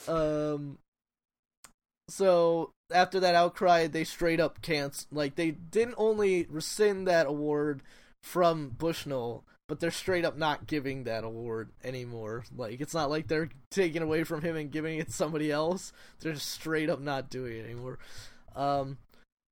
[0.08, 0.54] Uh, him.
[0.54, 0.78] um,
[2.08, 7.82] so after that outcry, they straight up can't like they didn't only rescind that award
[8.22, 12.44] from Bushnell, but they're straight up not giving that award anymore.
[12.54, 15.92] Like it's not like they're taking away from him and giving it to somebody else.
[16.20, 17.98] They're just straight up not doing it anymore.
[18.54, 18.98] Um,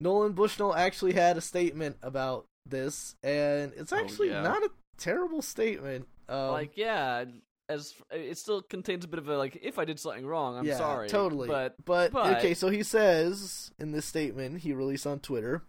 [0.00, 4.42] Nolan Bushnell actually had a statement about this, and it's Oh, actually yeah.
[4.42, 6.06] not a terrible statement.
[6.28, 7.24] Um, like, yeah,
[7.68, 10.64] as it still contains a bit of a like, if I did something wrong, I'm
[10.64, 11.08] yeah, sorry.
[11.08, 11.48] Totally.
[11.48, 15.62] but but, but- okay, so he says in this statement he released on Twitter,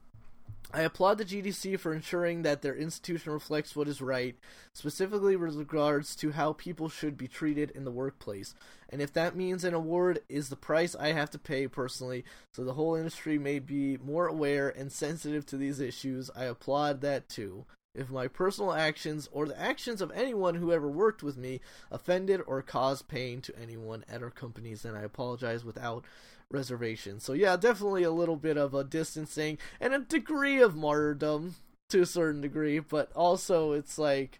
[0.73, 4.37] I applaud the GDC for ensuring that their institution reflects what is right,
[4.73, 8.53] specifically with regards to how people should be treated in the workplace.
[8.89, 12.23] And if that means an award is the price I have to pay personally,
[12.53, 17.01] so the whole industry may be more aware and sensitive to these issues, I applaud
[17.01, 17.65] that too.
[17.93, 21.59] If my personal actions or the actions of anyone who ever worked with me
[21.91, 26.05] offended or caused pain to anyone at our companies, then I apologize without
[26.51, 27.19] reservation.
[27.19, 31.55] So yeah, definitely a little bit of a distancing and a degree of martyrdom
[31.89, 34.39] to a certain degree, but also it's like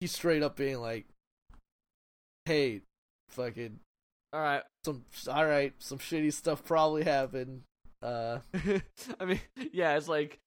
[0.00, 1.06] he's straight up being like,
[2.44, 2.82] "Hey,
[3.30, 3.80] fucking
[4.32, 4.62] all right.
[4.84, 7.62] some all right, some shitty stuff probably happened."
[8.02, 8.38] Uh,
[9.20, 9.40] I mean,
[9.72, 10.38] yeah, it's like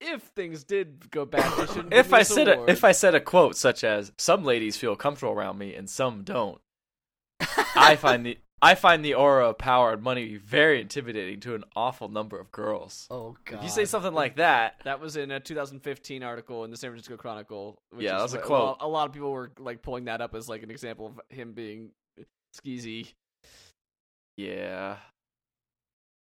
[0.00, 1.94] if things did go bad, they shouldn't.
[2.00, 4.96] If I this said a, if I said a quote such as "Some ladies feel
[4.96, 6.60] comfortable around me and some don't,"
[7.74, 11.64] I find the I find the aura of power and money very intimidating to an
[11.74, 13.06] awful number of girls.
[13.10, 13.58] oh god.
[13.58, 16.90] If you say something like that, That was in a 2015 article in the San
[16.90, 17.78] Francisco Chronicle.
[17.90, 18.76] Which Yeah, that was a quote.
[18.80, 21.52] a lot of people were like pulling that up as like an example of him
[21.52, 21.90] being
[22.54, 23.12] skeezy.
[24.36, 24.96] yeah.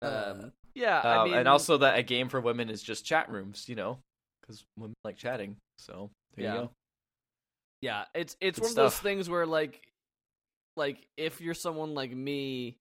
[0.01, 3.05] Um, Uh, yeah, I Um, mean, and also that a game for women is just
[3.05, 3.99] chat rooms, you know,
[4.41, 5.57] because women like chatting.
[5.77, 6.53] So there Yeah.
[6.53, 6.71] you go.
[7.81, 9.81] yeah, it's it's Good one of those things where like,
[10.75, 12.77] like if you're someone like me.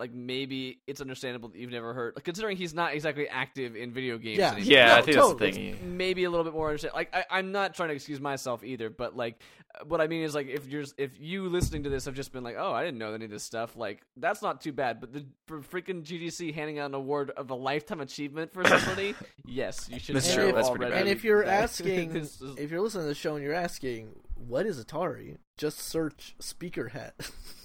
[0.00, 3.92] Like maybe it's understandable that you've never heard, like, considering he's not exactly active in
[3.92, 4.38] video games.
[4.38, 4.50] Yeah.
[4.54, 4.72] anymore.
[4.72, 5.50] Yeah, No, I think totally.
[5.50, 5.96] that's the thing.
[5.96, 6.94] maybe a little bit more understand.
[6.94, 9.40] Like I, I'm not trying to excuse myself either, but like
[9.78, 12.32] uh, what I mean is like if you're if you listening to this have just
[12.32, 13.76] been like, oh, I didn't know any of this stuff.
[13.76, 14.98] Like that's not too bad.
[14.98, 19.14] But the for freaking GDC handing out an award of a lifetime achievement for somebody,
[19.46, 20.16] yes, you should.
[20.16, 21.00] That's have true, that's pretty already bad.
[21.02, 24.08] and if you're asking, is- if you're listening to the show and you're asking,
[24.48, 25.36] what is Atari?
[25.58, 27.14] Just search speaker hat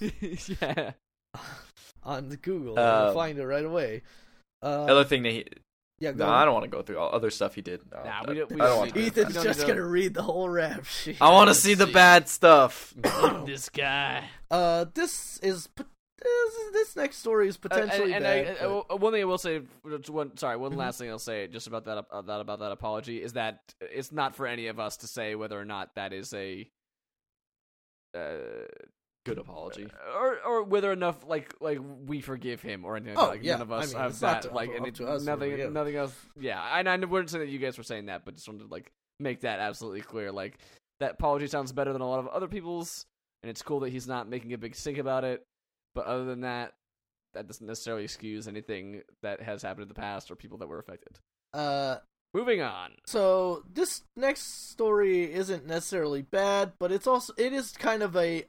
[0.00, 0.92] yeah,
[2.02, 4.02] on Google and you'll Um, find it right away.
[4.62, 5.44] Uh, Other thing that he,
[6.00, 6.34] yeah, go no, on.
[6.42, 7.80] I don't want to go through all other stuff he did.
[7.92, 9.10] No, Nah, I- we don't- we I don't don't want need to.
[9.10, 11.16] to- Ethan's just gonna read the whole rap sheet.
[11.20, 12.94] I want to see the bad stuff.
[13.46, 14.24] this guy.
[14.50, 15.86] Uh, this is pot-
[16.22, 18.46] this, this next story is Uh, potentially and, bad.
[18.46, 19.58] and I, but- uh, one thing I will say,
[20.08, 20.76] one, sorry, one Mhm.
[20.76, 24.10] last thing I'll say just about that, uh, that about that apology is that it's
[24.12, 26.68] not for any of us to say whether or not that is a,
[28.14, 28.66] uh,
[29.26, 29.86] Good apology.
[30.16, 33.16] or or whether enough like like we forgive him or anything.
[33.18, 34.42] Oh, like yeah, none of I us mean, have that.
[34.42, 36.16] to- like and up it, to us nothing, nothing else.
[36.40, 38.68] Yeah, and I wouldn't say that you guys were saying that, but just wanted to
[38.70, 38.90] like
[39.20, 40.32] make that absolutely clear.
[40.32, 40.58] Like
[41.00, 43.04] that apology sounds better than a lot of other people's,
[43.42, 45.44] and it's cool that he's not making a big stink about it.
[45.94, 46.74] But other than that,
[47.34, 50.78] that doesn't necessarily excuse anything that has happened in the past or people that were
[50.78, 51.18] affected.
[51.54, 51.96] uh,
[52.34, 52.90] Moving on.
[53.06, 58.44] so this next story isn't necessarily bad, but it's also it is kind of a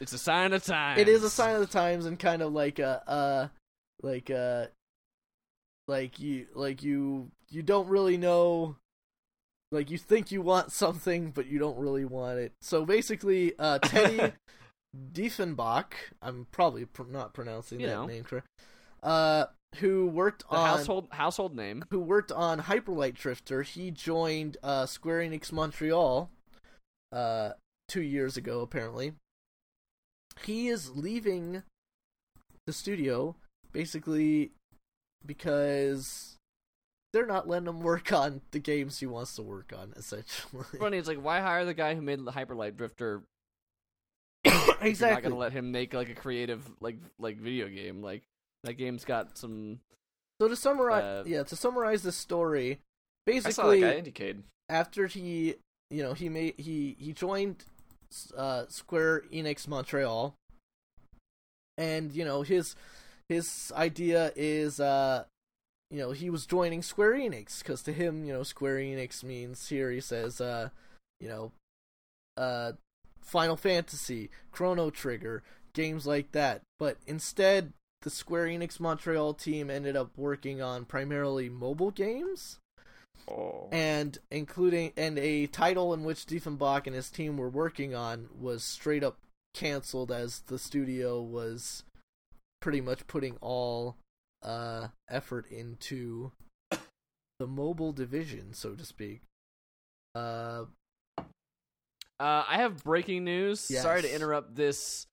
[0.00, 0.96] It's a sign of time.
[0.98, 3.48] it is a sign of the times and kind of like a uh
[4.00, 4.66] like uh
[5.88, 8.76] like you like you you don't really know
[9.72, 13.78] like you think you want something but you don't really want it so basically uh
[13.80, 14.32] teddy
[15.12, 15.92] diefenbach
[16.22, 18.06] i'm probably pr- not pronouncing You that know.
[18.06, 18.46] name correct
[19.02, 19.46] uh
[19.78, 21.84] who worked The on household household name.
[21.90, 26.30] who worked on Hyperlight Drifter, he joined uh, Square Enix Montreal
[27.12, 27.50] uh,
[27.88, 29.12] two years ago, apparently.
[30.44, 31.62] He is leaving
[32.66, 33.36] the studio
[33.72, 34.52] basically
[35.26, 36.36] because
[37.12, 40.64] they're not letting him work on the games he wants to work on, essentially.
[40.78, 43.22] Funny, it's like why hire the guy who made the Hyperlight Drifter
[44.44, 48.02] if you're not gonna let him make like a creative like like video game.
[48.02, 48.22] Like
[48.64, 49.80] that game's got some.
[50.40, 52.80] So to summarize, uh, yeah, to summarize the story,
[53.26, 54.12] I saw basically,
[54.68, 55.54] after he
[55.90, 57.64] you know he made he he joined
[58.36, 60.34] uh Square Enix Montreal
[61.78, 62.74] and you know his
[63.28, 65.24] his idea is uh
[65.90, 69.68] you know he was joining Square Enix cuz to him you know Square Enix means
[69.68, 70.70] here he says uh
[71.20, 71.52] you know
[72.36, 72.72] uh
[73.26, 75.42] Final Fantasy, Chrono Trigger,
[75.74, 76.62] games like that.
[76.78, 77.72] But instead
[78.02, 82.58] the Square Enix Montreal team ended up working on primarily mobile games
[83.28, 83.68] Oh.
[83.72, 88.62] and including and a title in which Diefenbach and his team were working on was
[88.62, 89.16] straight up
[89.52, 91.82] canceled as the studio was
[92.60, 93.96] pretty much putting all
[94.44, 96.30] uh effort into
[97.40, 99.22] the mobile division so to speak
[100.14, 100.64] uh
[102.18, 103.60] Uh, I have breaking news.
[103.60, 105.06] Sorry to interrupt this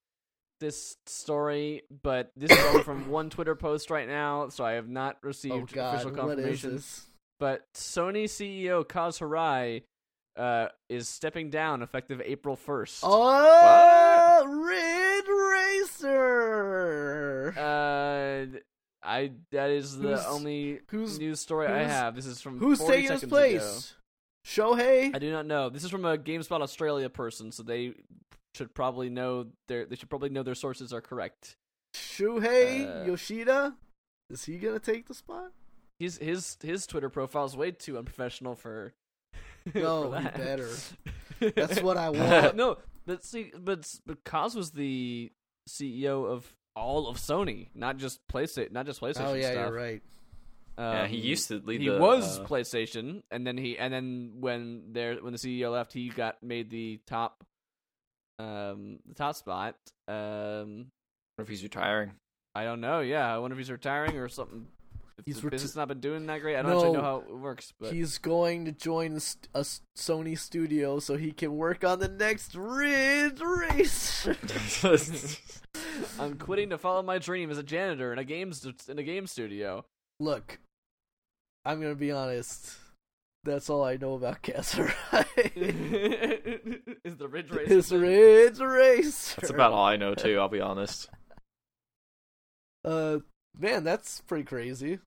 [0.60, 4.88] this story, but this is only from one Twitter post right now, so I have
[4.88, 6.82] not oh received god official what confirmation.
[7.40, 9.84] But Sony CEO Kaz Hirai
[10.38, 13.02] uh, is stepping down effective April first.
[13.04, 15.28] oh Ridge
[16.08, 18.46] Racer Uh,
[19.06, 22.16] I that is the Who's- only who's news story I have.
[22.16, 23.94] This is from who's taking his place
[24.46, 25.70] Shohei I do not know.
[25.70, 27.94] This is from a GameSpot Australia person, so they
[28.56, 31.56] should probably know their they should probably know their sources are correct.
[31.96, 33.76] Shuhei Uh, Yoshida
[34.30, 35.52] is he gonna take the spot
[36.00, 38.94] His his his Twitter profile is way too unprofessional for.
[39.74, 40.36] No, for that.
[40.36, 40.70] better.
[41.56, 42.58] That's what I want.
[42.58, 45.32] no, but see, but but Kaz was the
[45.70, 49.26] CEO of all of Sony, not just PlayStation, not just PlayStation.
[49.26, 49.68] oh yeah, stuff.
[49.70, 50.02] you're right.
[50.78, 51.98] Yeah, he Um, used to lead He the.
[52.00, 56.10] was uh, PlayStation, and then he and then when there when the CEO left, he
[56.10, 57.44] got made the top,
[58.40, 59.76] um, the top spot.
[60.08, 60.90] Um, I wonder
[61.40, 62.12] if he's retiring.
[62.56, 63.00] I don't know.
[63.02, 64.68] Yeah, I wonder if he's retiring or something.
[65.20, 66.56] If He's the reti- business not been doing that great.
[66.56, 69.48] I don't actually know how it works, but He's going to join a, st-
[69.96, 74.28] Sony studio so he can work on the next Ridge Race.
[76.20, 79.28] I'm quitting to follow my dream as a janitor in a games in a game
[79.28, 79.86] studio.
[80.20, 80.60] Look,
[81.66, 82.78] I'm gonna be honest.
[83.44, 85.36] That's all I know about Kaz Hirai.
[87.04, 87.68] is the Ridge Race?
[87.68, 89.36] His Ridge Race.
[89.36, 90.40] That's about all I know too.
[90.40, 91.10] I'll be honest.
[92.86, 93.20] Uh,
[93.58, 95.00] man, that's pretty crazy.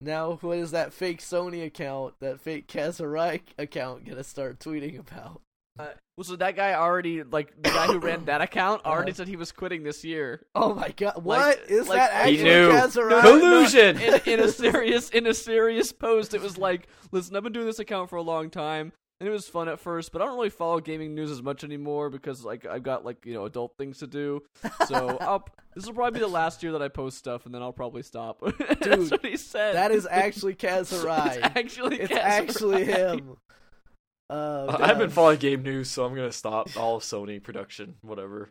[0.00, 4.98] Now, what is that fake Sony account, that fake Kaz Hirai account, gonna start tweeting
[4.98, 5.40] about?
[5.78, 5.86] Uh,
[6.16, 9.16] well, so that guy already like the guy who ran that account already Uh-huh.
[9.16, 10.46] said he was quitting this year.
[10.54, 12.68] Oh my god, what Like- is like- that He actually knew.
[12.70, 13.20] Kaz Hirai?
[13.22, 13.98] Collusion!
[14.00, 17.66] in, in a serious in a serious post, it was like, listen, I've been doing
[17.66, 20.36] this account for a long time, and it was fun at first, but I don't
[20.36, 23.72] really follow gaming news as much anymore because like I've got like you know adult
[23.76, 24.42] things to do.
[24.86, 25.44] So I'll,
[25.74, 28.02] this will probably be the last year that I post stuff, and then I'll probably
[28.02, 28.38] stop.
[28.80, 29.74] That's what he said.
[29.74, 31.38] That is actually Kaz Hirai.
[31.38, 32.22] It's actually It's Kaz Hirai.
[32.22, 33.36] actually him.
[34.30, 35.10] Uh, Uh, I've been damn.
[35.10, 38.50] following game news, so I'm gonna stop all of Sony production, whatever.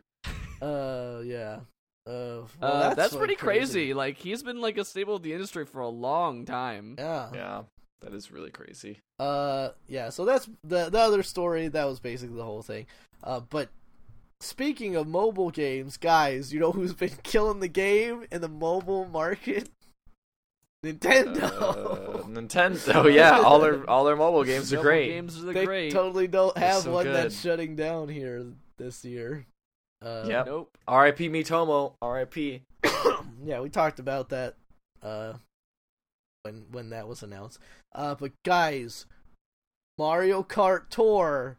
[0.62, 1.60] Uh, yeah.
[2.06, 3.94] Uh, well, Uh, that's, that's, really pretty crazy.
[3.94, 6.94] Like he's been like a staple of the industry for a long time.
[6.98, 7.30] Yeah.
[7.34, 7.62] Yeah,
[8.02, 8.98] that is really crazy.
[9.18, 10.10] Uh, yeah.
[10.10, 11.68] So that's the the other story.
[11.68, 12.86] That was basically the whole thing.
[13.22, 13.70] Uh, but
[14.40, 19.06] speaking of mobile games, guys, you know who's been killing the game in the mobile
[19.06, 19.70] market?
[20.84, 21.42] Nintendo.
[21.44, 25.08] Uh, Nintendo, yeah, all their all their mobile games are Mobile great.
[25.08, 25.92] Games are they great.
[25.92, 27.14] totally don't have so one good.
[27.14, 28.44] that's shutting down here
[28.76, 29.46] this year.
[30.02, 30.46] Uh, Yep.
[30.46, 30.78] Nope.
[30.86, 31.30] R.I.P.
[31.30, 31.94] Miitomo.
[32.02, 32.62] R.I.P.
[33.44, 34.54] yeah, we talked about that
[35.02, 35.34] uh
[36.42, 37.58] when when that was announced.
[37.94, 39.06] Uh but guys,
[39.98, 41.56] Mario Kart Tour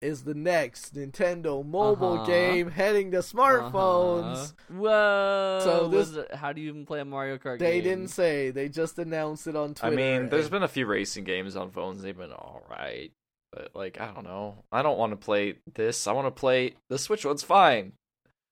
[0.00, 2.26] is the next Nintendo mobile Uh-huh.
[2.26, 4.52] game heading to smartphones.
[4.70, 4.74] Uh-huh.
[4.78, 5.60] Whoa.
[5.64, 7.68] So this- Was it- how do you even play a Mario Kart game?
[7.68, 7.84] They game?
[7.84, 8.50] didn't say.
[8.50, 9.92] They just announced it on Twitter.
[9.92, 12.02] I mean, there's and- been a few racing games on phones.
[12.02, 13.10] They've been all right,
[13.52, 14.62] but like, I don't know.
[14.70, 16.06] I don't want to play this.
[16.06, 17.94] I want to play the Switch one's fine.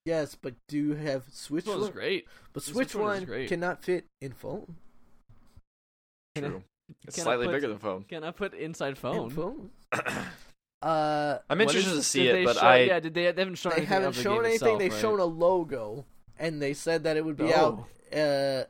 [0.05, 1.93] yes, but do you have Switch This one's one?
[1.93, 2.27] great.
[2.52, 3.48] But The Switch Switch one is one great.
[3.48, 4.77] cannot fit in phone.
[6.36, 6.62] True.
[7.05, 8.05] It's can slightly put- bigger than phone.
[8.05, 9.31] Can I put inside In phone?
[9.31, 9.70] phone.
[10.82, 11.15] Uh,
[11.57, 13.31] I'm interested is- to see did it, they but show- I yeah, did they?
[13.33, 13.70] They haven't shown.
[13.70, 14.55] they anything haven't of the shown anything.
[14.55, 15.01] Itself, They've right?
[15.01, 16.05] shown a logo,
[16.39, 17.85] and they said that it would be out.
[18.12, 18.19] Oh.
[18.19, 18.65] Uh,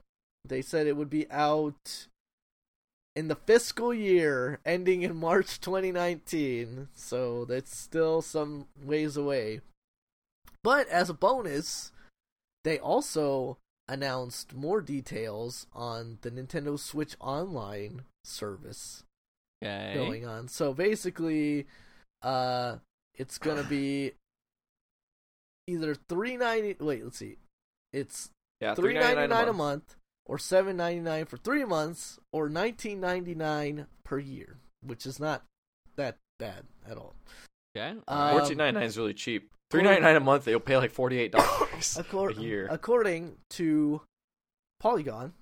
[0.45, 2.07] they said it would be out
[3.15, 6.89] in the fiscal year ending in March 2019.
[6.95, 9.61] So that's still some ways away.
[10.63, 11.93] But as a bonus,
[12.65, 13.59] they also
[13.89, 19.05] announced more details on the Nintendo Switch Online service
[19.65, 19.95] Okay.
[19.95, 20.49] going on.
[20.49, 21.67] So basically,
[22.27, 22.79] uh,
[23.15, 24.13] it's gonna be
[25.67, 26.77] either three ninety.
[26.79, 27.37] Wait, let's see.
[27.93, 28.31] It's
[28.61, 29.97] yeah, three ninety $3.99 nine a month,
[30.27, 35.21] or seven ninety nine for three months, or nineteen ninety nine per year, which is
[35.21, 35.45] not
[35.97, 37.15] that bad at all.
[37.77, 37.95] Okay.
[38.09, 39.51] Um, Fourteen ninety nine is really cheap.
[39.71, 40.49] Three ninety nine a month.
[40.49, 42.67] You'll pay like forty eight dollars a year.
[42.71, 44.03] According to
[44.81, 45.33] Polygon,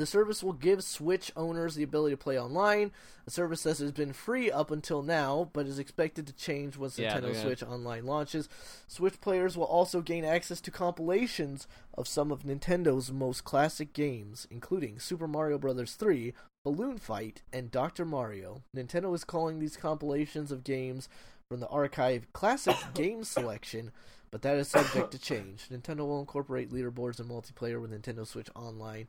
[0.00, 2.90] The service will give Switch owners the ability to play online,
[3.26, 6.98] a service that has been free up until now, but is expected to change once
[6.98, 8.48] Yeah, Nintendo Switch Online launches.
[8.86, 14.48] Switch players will also gain access to compilations of some of Nintendo's most classic games,
[14.50, 15.92] including Super Mario Bros.
[15.92, 16.32] 3,
[16.64, 18.06] Balloon Fight, and Dr.
[18.06, 18.62] Mario.
[18.74, 21.10] Nintendo is calling these compilations of games
[21.50, 23.90] from the archive Classic Game Selection,
[24.30, 25.68] but that is subject to change.
[25.68, 29.06] Nintendo will incorporate leaderboards and multiplayer with Nintendo Switch Online.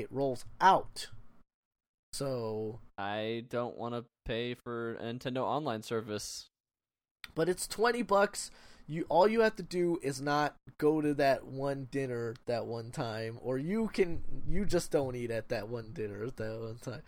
[0.00, 1.08] It rolls out.
[2.12, 6.48] So, I don't want to pay for a Nintendo Online service.
[7.34, 8.50] but it's 20 bucks.
[8.86, 12.90] You all you have to do is not go to that one dinner that one
[12.90, 17.02] time or you can you just don't eat at that one dinner that one time.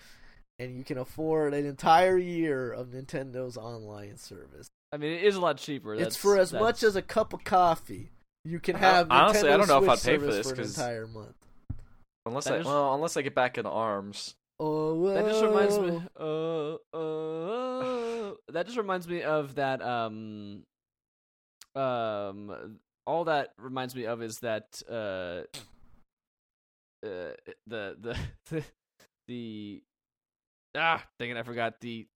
[0.59, 4.69] And you can afford an entire year of Nintendo's online service.
[4.93, 5.95] I mean, it is a lot cheaper.
[5.95, 8.11] it's for as that's- much as a cup of coffee.
[8.45, 11.07] You can have Honestly, I don't know if I'd pay for this, for an entire
[11.07, 11.35] month.
[12.31, 14.35] Unless That I is- well, unless I get back in arms.
[14.61, 16.03] Oh, That just reminds me.
[16.19, 19.83] Uh, uh, that just reminds me of that.
[19.83, 20.63] Um,
[21.75, 24.65] um, all that reminds me of is that.
[24.89, 25.43] Uh,
[27.05, 27.33] uh,
[27.67, 28.17] the the
[28.51, 28.65] the
[29.29, 29.83] the.
[30.77, 31.37] Ah, dang it!
[31.37, 32.07] I forgot the.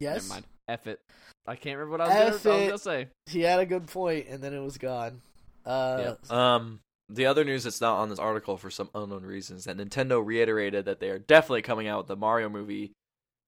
[0.00, 0.24] Yes.
[0.28, 0.44] Never mind.
[0.68, 1.00] F it.
[1.46, 3.08] I can't remember what I was, gonna, F I was gonna say.
[3.26, 5.22] He had a good point, and then it was gone.
[5.64, 6.32] Uh, Yep.
[6.32, 10.24] Um, the other news that's not on this article for some unknown reasons that Nintendo
[10.24, 12.92] reiterated that they are definitely coming out with the Mario movie,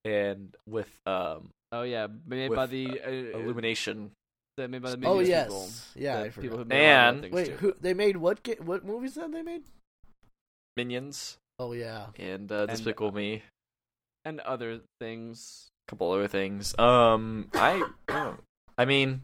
[0.05, 4.13] and with um Oh yeah, made With, by the uh, Illumination.
[4.57, 5.69] the- made by the Oh Minions yes, people.
[6.03, 7.57] yeah, the I people who made a lot of And- other things Wait, too.
[7.57, 8.43] who they made what?
[8.43, 9.63] Ga- what movies that they made?
[10.77, 13.43] Minions Oh yeah, and uh, And, Despicable Me,
[14.25, 15.71] and other things.
[15.89, 16.79] a couple other things.
[16.79, 18.41] Um, I, I, don't-
[18.79, 19.23] I mean,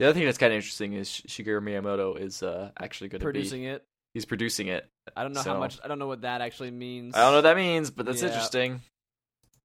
[0.00, 3.26] the other thing that's kind of interesting is Shigeru Miyamoto is uh actually going to
[3.26, 3.84] be Producing it.
[4.14, 4.88] he's producing it.
[5.16, 5.78] I don't know So- how much.
[5.84, 7.14] I don't know what that actually means.
[7.14, 8.28] I don't know what that means, but that's Yeah.
[8.28, 8.80] interesting.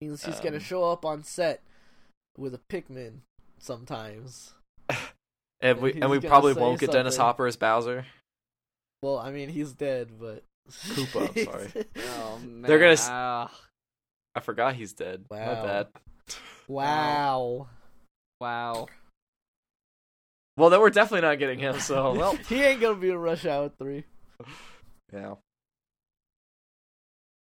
[0.01, 1.63] means he's gonna Um, show up on set
[2.37, 3.21] with a Pikmin
[3.59, 4.53] sometimes.
[5.61, 7.15] And we He's and we probably won't get Dennis.
[7.15, 8.05] Hopper as Bowser.
[9.01, 11.85] Well, I mean he's dead, but Koopa, I'm sorry.
[12.09, 12.61] Oh man.
[12.63, 15.25] They're gonna s- I forgot he's dead.
[15.31, 15.63] My Wow.
[15.63, 15.87] bad.
[16.67, 17.67] wow.
[18.41, 18.87] wow.
[20.57, 21.79] Well, then we're definitely not getting him.
[21.79, 24.05] So well, he ain't gonna be in Rush Hour three.
[25.13, 25.35] yeah.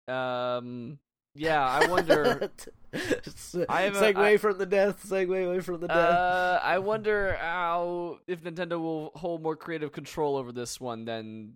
[0.08, 1.00] Um.
[1.36, 2.50] Yeah, I wonder.
[2.94, 5.06] I have a- segue I- from the death.
[5.08, 5.98] Segue away from the death.
[5.98, 11.54] uh, I wonder how if Nintendo will hold more creative control over this one than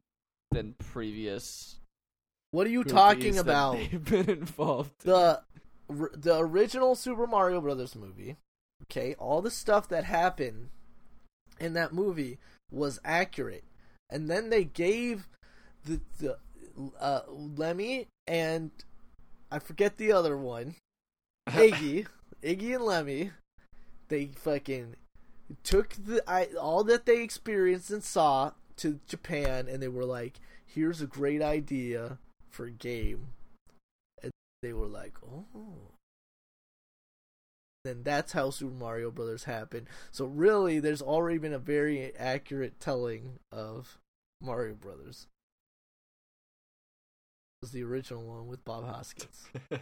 [0.52, 1.80] than previous.
[2.52, 3.73] what are you talking about?
[3.91, 4.91] They've been involved.
[5.06, 5.11] in.
[5.11, 5.41] the
[5.90, 8.38] the original Super Mario Brothers movie,
[8.84, 10.69] okay, all the stuff that happened
[11.60, 12.38] in that movie
[12.72, 13.64] was accurate,
[14.10, 15.27] and then they gave
[15.86, 16.38] the the
[16.99, 18.72] uh, Lemmy and
[19.52, 20.76] I forget the other one,
[21.49, 22.07] Iggy,
[22.44, 23.32] Iggy and Lemmy,
[24.10, 24.95] they fucking
[25.64, 30.40] took the I, all that they experienced and saw to Japan, and they were like,
[30.65, 32.18] "Here's a great idea
[32.49, 33.27] for a game."
[34.22, 35.95] And they were like, "Oh."
[37.86, 39.88] Then that's how Super Mario Brothers happened.
[40.12, 43.99] So really, there's already been a very accurate telling of
[44.41, 45.28] Mario Brothers.
[47.62, 49.45] It was the original one with Bob Hoskins.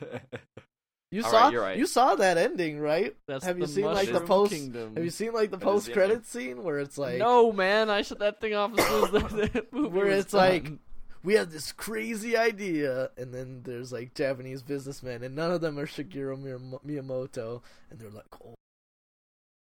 [1.11, 1.77] You All saw right, you're right.
[1.77, 3.15] you saw that ending, right?
[3.27, 4.51] That's have you the seen like the post?
[4.51, 4.95] Kingdom.
[4.95, 7.51] Have you seen like the That is the post credit scene where it's like no,
[7.51, 10.34] man, I shut that thing off as soon as the, the movie Where was it's
[10.34, 10.80] like- done.
[11.23, 15.79] We have this crazy idea, and then there's like Japanese businessmen, and none of them
[15.79, 16.37] are Shigeru
[16.85, 18.55] Miyamoto, and they're like, oh,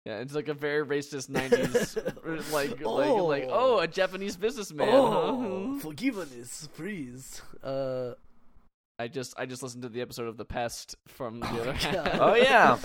[0.05, 3.25] Yeah, it's like a very racist '90s, like Oh.
[3.25, 4.89] like like oh, a Japanese businessman.
[4.91, 5.79] oh, huh?
[5.79, 7.41] forgiveness, please.
[7.63, 8.13] Uh,
[8.97, 11.65] I just I just listened to the episode of The Pest from the Oh other
[11.73, 11.93] my half.
[12.05, 12.17] God.
[12.21, 12.77] Oh, yeah.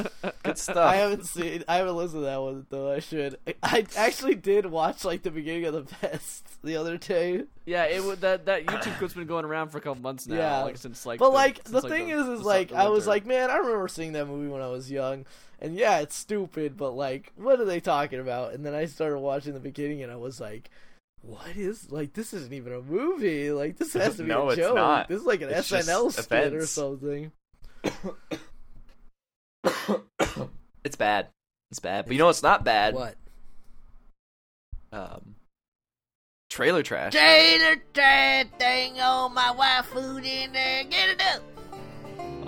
[0.43, 0.77] Good stuff.
[0.77, 2.91] I haven't seen, I haven't listened to that one though.
[2.93, 3.37] I should.
[3.47, 7.85] I, I actually did watch like the beginning of the best the other day, yeah,
[7.85, 10.37] it would that that YouTube clip's been going around for a couple months now.
[10.37, 10.63] Yeah.
[10.65, 11.21] like since like.
[11.21, 13.25] but the, like since, the thing the, is, is the- like the I was like,
[13.25, 15.27] man, I remember seeing that movie when I was young,
[15.61, 18.53] and yeah, it's stupid, but like, what are they talking about?
[18.53, 20.71] And then I started watching the beginning, and I was like,
[21.23, 22.13] what is like?
[22.15, 23.51] This isn't even a movie.
[23.53, 24.75] Like this has to be No, a it's joke.
[24.75, 25.09] not.
[25.09, 27.33] This is like an It's SNL skit or something.
[30.85, 31.29] it's bad.
[31.71, 32.07] It's bad.
[32.07, 32.95] But you know it's not bad?
[32.95, 33.15] What?
[34.93, 35.37] Um,
[36.49, 37.13] trailer trash.
[37.13, 40.85] Trailer trash thing on my wife food in there.
[40.85, 41.43] Get it up.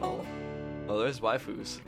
[0.03, 0.25] Oh,
[0.89, 1.79] oh, there's waifus.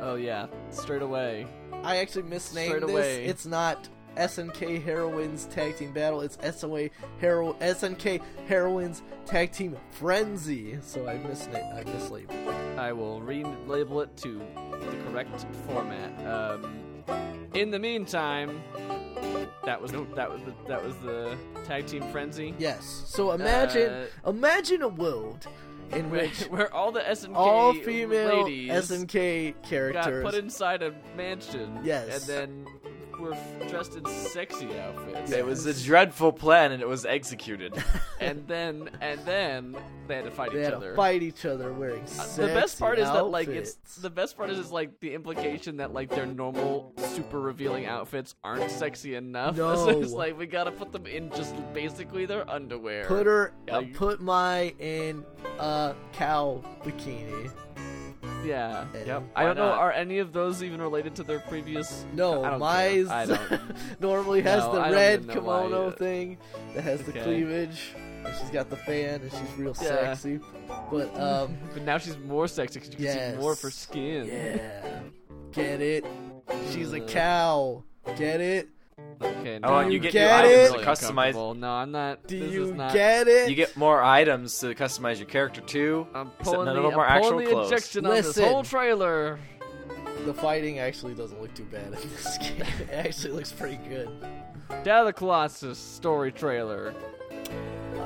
[0.00, 1.46] oh yeah, straight away.
[1.82, 2.90] I actually misnamed Straight this.
[2.90, 3.24] away.
[3.24, 6.20] It's not SNK Heroines Tag Team Battle.
[6.20, 6.88] It's SOA
[7.20, 10.78] Hero SNK Heroines Tag Team Frenzy.
[10.82, 12.78] So I misna- I mislabeled.
[12.78, 16.26] I will relabel it to the correct format.
[16.26, 16.76] Um,
[17.54, 18.62] in the meantime,
[19.64, 22.54] that was that was the, that was the tag team frenzy.
[22.58, 23.02] Yes.
[23.06, 25.46] So imagine Uh, imagine a world
[25.92, 30.94] in which where all the SNK all female ladies SNK got characters put inside a
[31.16, 31.78] mansion.
[31.82, 32.28] Yes.
[32.28, 32.66] and then
[33.20, 33.36] were
[33.68, 35.30] dressed in sexy outfits.
[35.32, 37.72] It was a dreadful plan and it was executed.
[38.20, 39.76] and then and then
[40.08, 40.90] they had to fight they each had other.
[40.90, 44.10] to fight each other wearing Uh, the best part sexy is that like it's the
[44.10, 48.70] best part is, is like the implication that like their normal super revealing outfits aren't
[48.70, 49.56] sexy enough.
[49.60, 49.74] No.
[49.76, 53.04] so it's like we gotta put them in just basically their underwear.
[53.04, 55.24] put her uh, Like- put my in
[55.58, 57.50] a cow bikini.
[58.44, 58.84] Yeah.
[58.94, 59.22] And Yep.
[59.36, 59.66] I don't know.
[59.68, 59.78] not?
[59.78, 62.04] Are any of those even related to their previous?
[62.14, 63.16] No, I mine's care.
[63.16, 63.60] I don't.
[64.00, 66.38] normally has No, the I red know kimono thing
[66.74, 67.92] that has the cleavage,
[68.24, 70.14] and she's got the fan, and she's real Yeah.
[70.14, 70.40] sexy.
[70.90, 74.26] But um, But now she's more sexy because you can see more of her skin.
[74.26, 75.00] yeah,
[75.52, 76.04] get it?
[76.70, 77.82] She's a cow.
[78.16, 78.68] Get it?
[79.40, 79.56] Okay.
[79.62, 82.26] Oh, now and you I'm get new really items to customize- No, I'm not.
[82.26, 83.48] Do this you is not, get it?
[83.48, 86.06] you get more items to customize your character too.
[86.14, 87.70] I'm pulling none the, of them I'm are actual pulling the clothes.
[87.72, 88.44] injection on this Listen.
[88.44, 89.38] whole trailer.
[90.24, 92.60] the fighting actually doesn't look too bad in this game.
[92.80, 94.08] It actually looks pretty good.
[94.70, 96.94] Shadow of the Colossus story trailer.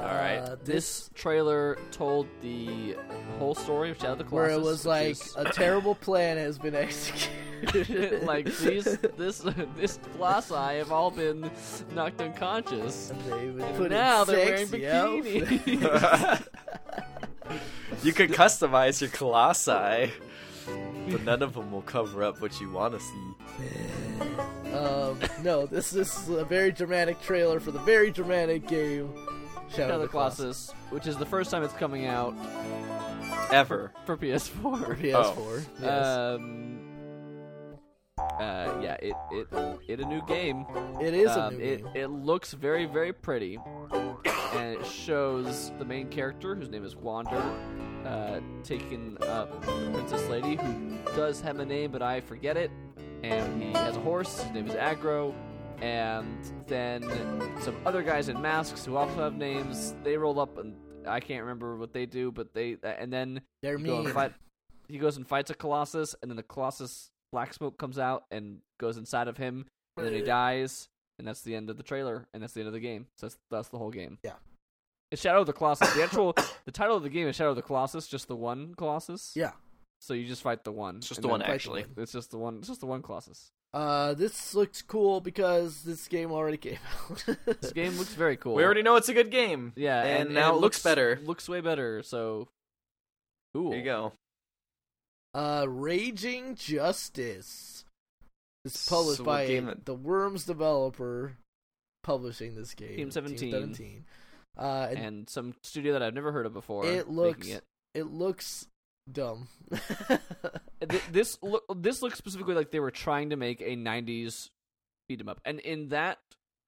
[0.05, 0.64] All right.
[0.64, 2.97] This trailer told the
[3.39, 4.48] whole story of Shadow of the Colossus.
[4.51, 6.74] where it was like is- a terrible plan has been
[7.64, 8.22] executed.
[8.24, 8.85] like these,
[9.16, 9.39] this,
[9.76, 11.51] this colossi have all been
[11.94, 13.10] knocked unconscious.
[13.10, 16.47] And And put now they're wearing sexy bikinis.
[18.02, 20.12] you could customize your colossi,
[21.09, 24.74] but none of them will cover up what you want to see.
[24.74, 29.10] um, no, this, this is a very dramatic trailer for the very dramatic game
[29.69, 32.35] Shadow, Shadow of of the Colossus, which is the first time it's coming out
[33.51, 33.93] Ever.
[34.05, 34.51] for PS4.
[34.85, 35.65] for PS4.
[35.81, 36.07] yes.
[36.07, 36.81] Um.
[38.19, 39.49] Uh, yeah, it it
[39.89, 40.65] it a new game.
[41.01, 41.93] it is a Um, new it game.
[41.95, 43.59] it looks very very pretty,
[44.55, 47.43] and it shows the main character whose name is Wander,
[48.05, 52.70] uh, taking up the princess lady who does have a name but I forget it,
[53.23, 54.43] and he has a horse.
[54.43, 55.35] His name is Agro,
[55.85, 57.02] and then
[57.61, 59.94] some other guys in masks who also have names.
[60.02, 60.74] They roll up and
[61.06, 64.12] I can't remember what they do, but they and then They're you go mean.
[64.15, 64.32] fight.
[64.89, 68.59] He goes and fights a colossus, and then the colossus black smoke comes out and
[68.81, 69.66] goes inside of him,
[69.97, 70.89] and then he dies,
[71.19, 73.06] and that's the end of the trailer, and that's the end of the game.
[73.19, 74.19] So that's, that's the whole game.
[74.23, 74.35] Yeah.
[75.11, 75.93] It's Shadow of the Colossus.
[75.94, 76.35] The actual
[76.65, 79.32] the title of the game is Shadow of the Colossus, just the one Colossus.
[79.35, 79.52] Yeah.
[80.01, 80.97] So you just fight the one.
[80.97, 81.85] It's just the one, then- fight the actually.
[81.98, 82.59] It's just the one.
[82.59, 83.52] It's just the one Colossus.
[83.74, 86.78] Uh, this looks cool because this game already came
[87.10, 87.24] out.
[87.60, 88.55] This game looks very cool.
[88.55, 89.72] We already know it's a good game.
[89.74, 91.18] yeah, and, and, now it it looks better.
[91.24, 92.05] Looks way better.
[92.05, 92.46] So
[93.52, 93.70] cool.
[93.70, 94.12] There you go.
[95.34, 97.84] uh, Raging Justice.
[98.64, 101.36] It's published So by game the Worms developer
[102.05, 102.96] publishing this game.
[102.96, 103.51] Team 17.
[103.51, 104.05] 17.
[104.56, 106.86] Uh, and And some studio that I've never heard of before.
[106.86, 107.64] it looks it.
[107.92, 108.68] it looks
[109.10, 109.48] dumb.
[111.10, 114.51] This look this looks specifically like they were trying to make a 90s
[115.09, 116.18] beat 'em up and in that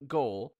[0.07, 0.53] goal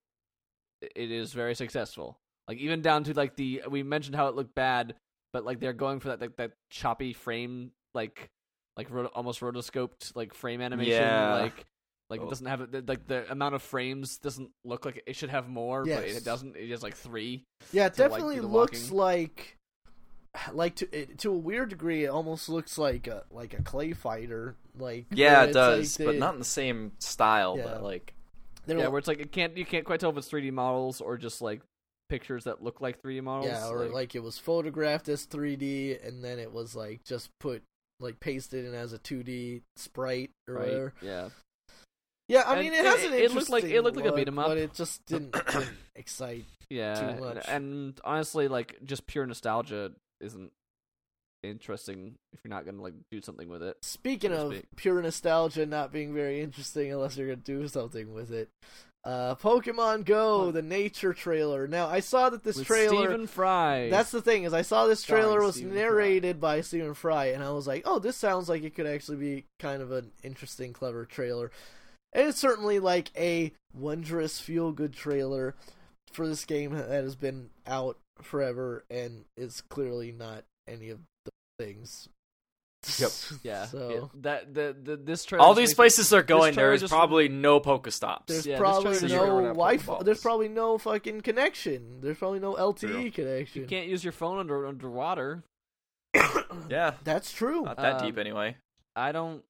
[0.81, 2.17] it is very successful
[2.47, 4.93] like even down to like the we mentioned how it looked bad
[5.33, 8.29] but like they're going for that like that choppy frame like
[8.75, 11.33] like rot- almost rotoscoped like frame animation Yeah.
[11.35, 11.65] like
[12.11, 12.25] like Oh.
[12.25, 15.49] it doesn't have the, like the amount of frames doesn't look like it should have
[15.49, 17.43] more but it doesn't it has like 3
[17.73, 18.97] yeah, it to, like, definitely looks walking.
[19.33, 19.56] like
[20.53, 22.03] like to it, to a weird degree.
[22.05, 24.55] It almost looks like a like a clay fighter.
[24.77, 27.57] Like Yeah, it does, like but not in the same style.
[27.57, 27.63] Yeah.
[27.65, 28.13] But like,
[28.65, 31.01] they yeah where it's like it can't you can't quite tell if it's 3D models
[31.01, 31.61] or just like
[32.09, 36.23] pictures that look like 3D models Yeah, or like, it was photographed as 3D and
[36.23, 37.63] then it was like just put
[37.99, 40.93] like pasted in as a 2D sprite or right whatever.
[41.01, 41.29] yeah
[42.29, 44.05] Yeah, I And mean it- it has an it- it looked like- it looked like
[44.05, 44.47] a beat 'em up.
[44.47, 46.45] but it just didn't, didn't excite.
[46.69, 47.45] Yeah, too and- much.
[47.47, 49.91] And, honestly, like just pure nostalgia
[50.21, 50.51] isn't
[51.43, 53.77] interesting if you're not gonna like do something with it.
[53.83, 54.65] Speaking So of speak.
[54.75, 58.49] pure nostalgia not being very interesting unless you're gonna do something with it,
[59.03, 61.67] uh, Pokemon Go, the nature trailer.
[61.67, 63.05] Now I saw that this With trailer.
[63.05, 63.89] Stephen Fry.
[63.89, 67.27] That's the thing is I saw this Starring trailer was Stephen narrated by Stephen Fry
[67.27, 70.11] and I was like, oh, this sounds like it could actually be kind of an
[70.23, 71.51] interesting, clever trailer.
[72.13, 75.55] And it's certainly like a wondrous, feel good trailer
[76.17, 81.31] for this game that has been out forever and is clearly not any of the
[81.59, 82.09] things
[82.99, 83.11] Yep.
[83.43, 84.19] Yeah, So yeah.
[84.21, 85.43] that the, the this trailer.
[85.43, 86.55] All these places are going.
[86.55, 88.27] There is just- probably no Pokestops.
[88.27, 90.03] there's Yeah, probably trailer- So you're gonna no have Wi-Fi.
[90.03, 91.99] There's probably no fucking connection.
[92.01, 93.11] There's probably no LTE True.
[93.11, 93.61] connection.
[93.63, 95.43] You can't use your phone under underwater.
[96.69, 97.63] yeah, That's true.
[97.63, 98.55] not that Um, deep anyway.
[98.95, 99.43] I don't.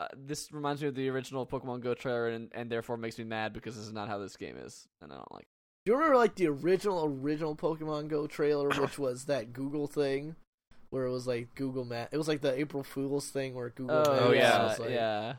[0.00, 3.24] Uh, this reminds me of the original Pokemon Go trailer, and, and therefore makes me
[3.24, 5.46] mad because this is not how this game is, and I don't like.
[5.84, 10.36] Do you remember like the original original Pokemon Go trailer, which was that Google thing,
[10.90, 12.10] where it was like Google Map.
[12.12, 15.34] It was like the April Fool's thing where Google Oh, Maps yeah, was like yeah.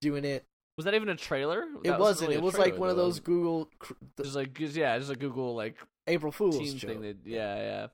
[0.00, 0.44] doing it.
[0.78, 1.64] Was that even a trailer?
[1.84, 2.28] It wasn't.
[2.28, 5.16] really it was like trailer, one of those Google cr- Just like yeah, just a
[5.16, 5.76] Google like
[6.06, 7.00] April Fool's thing.
[7.02, 7.86] That, yeah, yeah.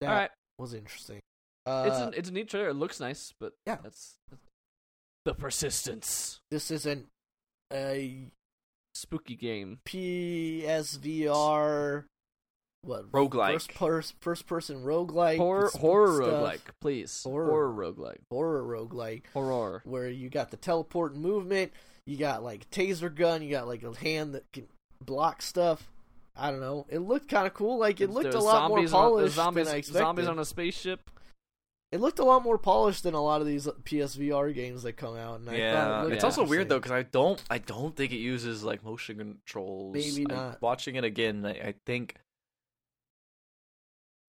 [0.00, 1.20] That All right, was interesting.
[1.64, 2.68] Uh, it's an, it's a neat trailer.
[2.68, 3.78] It looks nice, but Yeah.
[3.82, 4.42] that's, that's
[5.24, 6.38] the persistence.
[6.50, 7.06] this isn't
[7.72, 8.28] a
[8.96, 9.78] Spooky game.
[10.96, 12.04] PSVR.
[12.82, 13.52] What Roguelike.
[13.54, 15.38] First, pers- first person roguelike.
[15.38, 16.28] horror horror stuff.
[16.28, 17.22] roguelike, please.
[17.24, 17.46] Horror.
[17.50, 18.18] Horror, roguelike.
[18.30, 19.22] Horror roguelike.
[19.32, 19.82] Horror.
[19.84, 21.72] where you got the teleport and movement,
[22.04, 24.68] you got like taser gun, you got like a hand that can
[25.04, 25.90] block stuff.
[26.36, 26.86] I don't know.
[26.88, 27.78] It looked kind of cool.
[27.78, 29.98] Like it looked There's a lot more zombies on- polished zombies, than I expected.
[29.98, 31.10] Zombies on a spaceship.
[31.92, 35.16] It looked a lot more polished than a lot of these PSVR games that come
[35.16, 35.38] out.
[35.40, 38.12] And I thought Yeah, it it's also weird though because I don't, I don't think
[38.12, 39.94] it uses like motion controls.
[39.94, 40.62] Maybe I- not.
[40.62, 42.16] watching it again, I, I think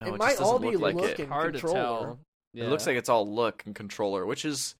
[0.00, 1.18] no, It just might all be look like look it.
[1.20, 1.80] and Hard to controller.
[2.06, 2.18] tell.
[2.54, 2.64] Yeah.
[2.64, 4.76] It looks like it's all look and controller, which is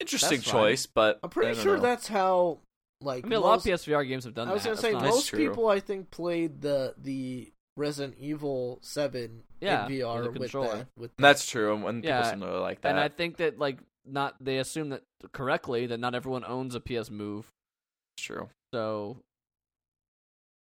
[0.00, 0.60] interesting That's fine.
[0.62, 0.86] choice.
[0.86, 1.82] But I'm I pretty don't sure know.
[1.82, 2.58] that's how.
[3.02, 4.70] Like I mean, a lot of PSVR games have done I was that.
[4.70, 9.86] gonna say That's That's most people I think played the the Resident Evil Seven Yeah,
[9.86, 10.76] in VR a with controller.
[10.78, 10.86] that.
[10.96, 11.74] With that's true.
[11.74, 14.58] And when Yeah, people seem to like that, and I think that like not they
[14.58, 17.46] assume that correctly that not everyone owns a PS Move,
[18.16, 18.48] it's true.
[18.72, 19.18] so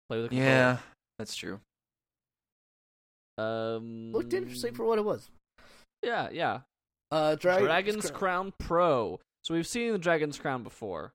[0.10, 0.50] play with a controller.
[0.52, 0.78] Yeah,
[1.20, 1.60] that's true.
[3.38, 5.30] Um, looked interesting for what it was.
[6.02, 6.60] yeah, yeah.
[7.12, 9.20] Uh, Dra- Dragon's Crown Pro.
[9.44, 11.12] So we've seen the Dragon's Crown before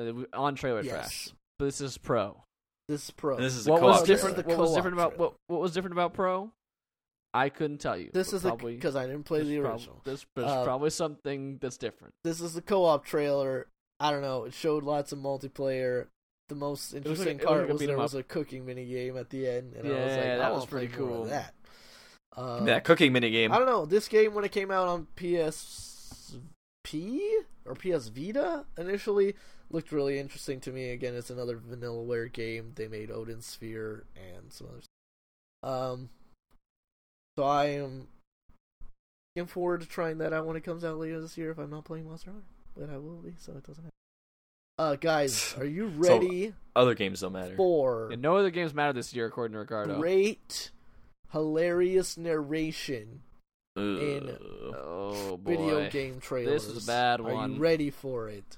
[0.00, 2.42] uh, on Trailer Yes, Trash, but this is Pro.
[2.88, 3.36] This is pro.
[3.36, 4.06] This is a What co-op was trailer.
[4.06, 4.36] different?
[4.36, 5.34] The What was different about what?
[5.48, 6.50] What was different about Pro?
[7.34, 8.10] I couldn't tell you.
[8.14, 10.00] This is probably because I didn't play there's the prob- original.
[10.04, 12.14] there's there's Uh, probably something that's different.
[12.24, 13.66] This is the co-op trailer.
[14.00, 14.44] I don't know.
[14.44, 16.06] It showed lots of multiplayer.
[16.48, 18.20] The most was like- interesting it was part like a was there was up.
[18.20, 20.88] a cooking mini game at the end, and I was Yeah, like, that was pretty
[20.88, 21.24] cool.
[21.24, 21.54] That.
[22.36, 23.50] Uh, that cooking mini game.
[23.52, 23.84] I don't know.
[23.86, 25.06] This game when it came out on
[26.86, 27.28] PSP
[27.64, 29.34] or PS Vita initially
[29.70, 30.90] looked really interesting to me.
[30.90, 32.72] Again, it's another Vanillaware game.
[32.74, 34.86] They made Odin Sphere and some others.
[35.62, 36.10] Um,
[37.36, 38.08] so I am
[39.34, 41.50] looking forward to trying that out when it comes out later this year.
[41.50, 42.46] If I'm not playing Monster Hunter,
[42.76, 43.92] but I will be, so it doesn't matter.
[44.78, 47.56] Uh, guys, are you ready Other games don't matter.
[47.56, 49.98] for And no other games matter this year, according to Ricardo.
[49.98, 50.70] great,
[51.32, 53.22] hilarious narration
[53.76, 54.36] in
[54.74, 56.66] Oh boy, video game trailers.
[56.66, 57.34] This is a bad one.
[57.34, 58.56] Are you ready for it?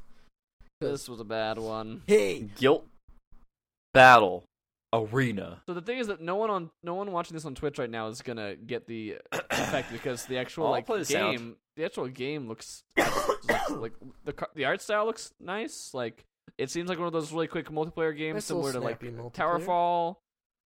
[0.81, 2.03] This was a bad one.
[2.07, 2.87] Hey, guilt
[3.93, 4.45] battle
[4.93, 5.63] arena.
[5.67, 7.91] So the thing is that no one on no one watching this on Twitch right
[7.91, 11.37] now is gonna get the effect because the actual I'll like play the sound.
[11.37, 13.93] game, the actual game looks like, like
[14.25, 15.93] the the art style looks nice.
[15.93, 16.25] Like
[16.57, 19.15] it seems like one of those really quick multiplayer games Nice similar to like snappy
[19.17, 19.35] multiplayer.
[19.35, 20.17] Towerfall.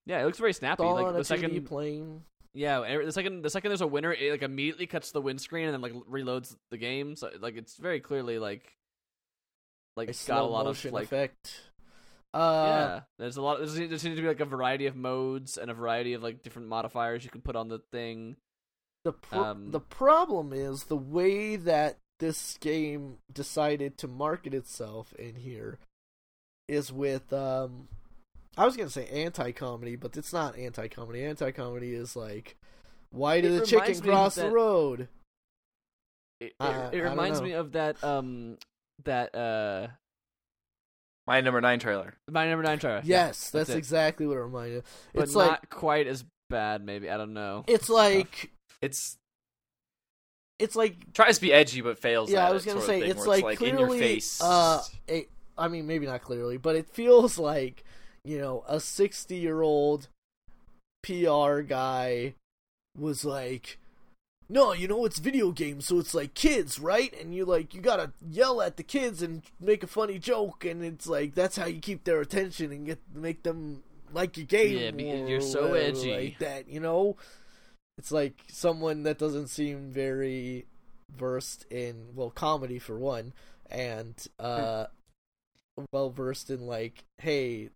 [0.05, 0.83] Yeah, it looks very snappy.
[0.83, 2.23] Dawn like the second, TV plane.
[2.53, 5.65] Yeah, the second the second there's a winner, it like immediately cuts the win screen
[5.65, 7.15] and then like reloads the game.
[7.15, 8.75] So like it's very clearly like
[9.95, 11.61] like A got a lot of like effect.
[12.33, 13.59] Uh, yeah, there's a lot.
[13.59, 16.41] There's, there seems to be like a variety of modes and a variety of like
[16.41, 18.37] different modifiers you can put on the thing.
[19.03, 25.13] The pro- Um, the problem is the way that this game decided to market itself
[25.13, 25.77] in here
[26.67, 27.87] is with um
[28.57, 31.23] I was gonna say anti comedy, but it's not anti comedy.
[31.23, 32.55] Anti comedy is like
[33.11, 35.07] why did the chicken reminds me cross the road?
[36.39, 38.57] It, it, Uh, it reminds me of that um
[39.05, 39.87] that uh
[41.25, 42.15] Mighty Number Nine trailer.
[42.29, 43.01] Mighty Number Nine trailer.
[43.03, 43.77] Yes, that's, it.
[43.77, 44.77] exactly what it reminded.
[44.77, 44.89] me.
[45.13, 46.83] but It's not like quite as bad.
[46.83, 47.63] Maybe I don't know.
[47.67, 48.51] it's like
[48.81, 49.17] It's
[50.59, 52.29] it's like tries to be edgy but fails.
[52.29, 54.41] yeah, at I was gonna sort of say it's where like, in clearly your face.
[54.41, 54.83] uh
[55.57, 57.83] I mean maybe not clearly, but it feels like
[58.23, 60.07] you know a sixty year old
[61.01, 62.35] PR guy
[62.97, 63.79] was like.
[64.49, 67.13] No, you know it's video games, so it's like kids, right?
[67.19, 70.83] And you like you gotta yell at the kids and make a funny joke, and
[70.83, 74.77] it's like that's how you keep their attention and get make them like your game.
[74.77, 76.13] Yeah, because you're so edgy.
[76.13, 76.67] like that.
[76.67, 77.15] You know,
[77.97, 80.65] it's like someone that doesn't seem very
[81.15, 83.33] versed in well comedy for one,
[83.69, 84.85] and uh,
[85.91, 87.69] well versed in like, hey,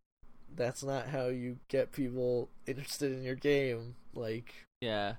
[0.57, 3.95] that's not how you get people interested in your game.
[4.13, 5.13] Like, Yeah,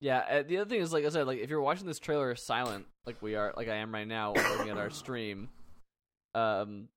[0.00, 2.34] Yeah, uh, the other thing is, like I said, like if you're watching this trailer
[2.36, 5.48] silent, like we are, like I am right now, looking at our stream,
[6.34, 6.88] um,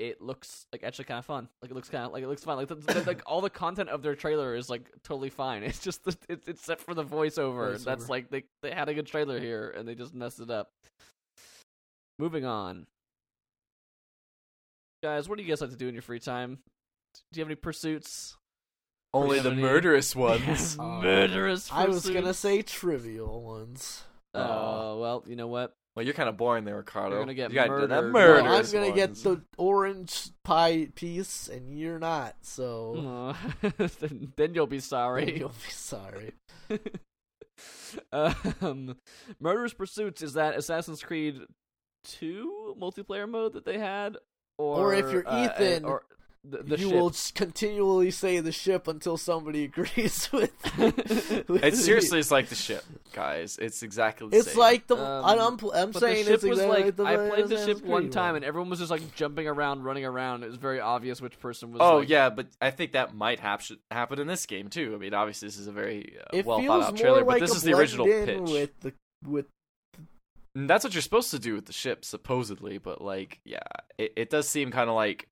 [0.00, 1.48] it looks like actually kind of fun.
[1.60, 2.56] Like it looks kind of like it looks fun.
[2.56, 5.62] Like the, the, like all the content of their trailer is like totally fine.
[5.70, 7.74] It's just the, it's it's except for the voiceover.
[7.74, 7.84] Voiceover.
[7.84, 10.70] That's like they they had a good trailer here and they just messed it up.
[12.18, 12.86] Moving on,
[15.02, 15.28] guys.
[15.28, 16.58] What do you guys like to do in your free time?
[17.32, 18.36] Do you have any pursuits?
[19.12, 20.78] Only the any- murderous ones.
[20.78, 21.70] Uh, Murderous.
[21.72, 24.04] I was gonna say trivial ones.
[24.34, 25.74] Oh well, you know what?
[25.96, 27.16] well, you're kind of boring there, Ricardo.
[27.16, 28.44] You're gonna get you gotta that murdered.
[28.44, 32.36] Well, I'm gonna get the orange pie piece, and you're not.
[32.42, 33.70] So Aw.
[34.00, 35.38] then, then you'll be then sorry.
[35.38, 36.32] you'll be sorry.
[38.12, 38.96] um,
[39.40, 41.40] Murderous Pursuits is that Assassin's Creed
[42.04, 44.16] two multiplayer mode that they had,
[44.60, 46.02] or, Or if you're uh, Ethan, or
[46.42, 46.94] the, the you ship.
[46.94, 50.52] will continually say the ship until somebody agrees with.
[50.78, 52.82] with It's seriously, it's like the ship,
[53.12, 53.58] guys.
[53.60, 54.58] It's exactly the It's same.
[54.58, 54.96] like the.
[54.96, 57.66] Um, I'm, I'm, I'm saying the ship it's was exactly like the I played the
[57.66, 60.42] ship one Creed time, and everyone was just like jumping around, running around.
[60.42, 61.80] It was very obvious which person was.
[61.82, 63.60] Oh like, yeah, but I think that might hap-
[63.90, 64.92] happen in this game too.
[64.94, 67.54] I mean, obviously this is a very uh, well thought out trailer, like but this
[67.54, 68.38] is the original pitch.
[68.40, 68.92] with the
[69.26, 69.46] with
[70.54, 72.78] And that's what you're supposed to do with the ship, supposedly.
[72.78, 73.60] But like, yeah,
[73.98, 75.28] it, it does seem kind of like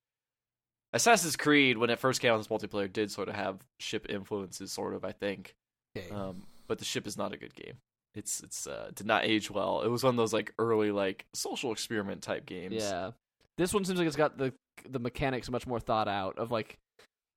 [0.93, 4.73] Assassin's Creed when it first came out as multiplayer did sort of have ship influences,
[4.73, 5.05] sort of.
[5.05, 5.55] I think,
[5.97, 6.11] okay.
[6.11, 7.74] um, but the ship is not a good game.
[8.15, 9.82] It's it's uh, did not age well.
[9.82, 12.77] It was one of those like early like social experiment type games.
[12.77, 13.11] Yeah.
[13.57, 14.53] This one seems like it's got the
[14.89, 16.78] the mechanics much more thought out of like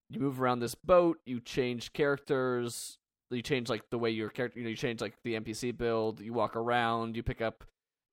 [0.10, 2.98] you move around this boat, you change characters,
[3.38, 6.20] you change like the way your character you know, you change like the NPC build,
[6.20, 7.64] you walk around, you pick up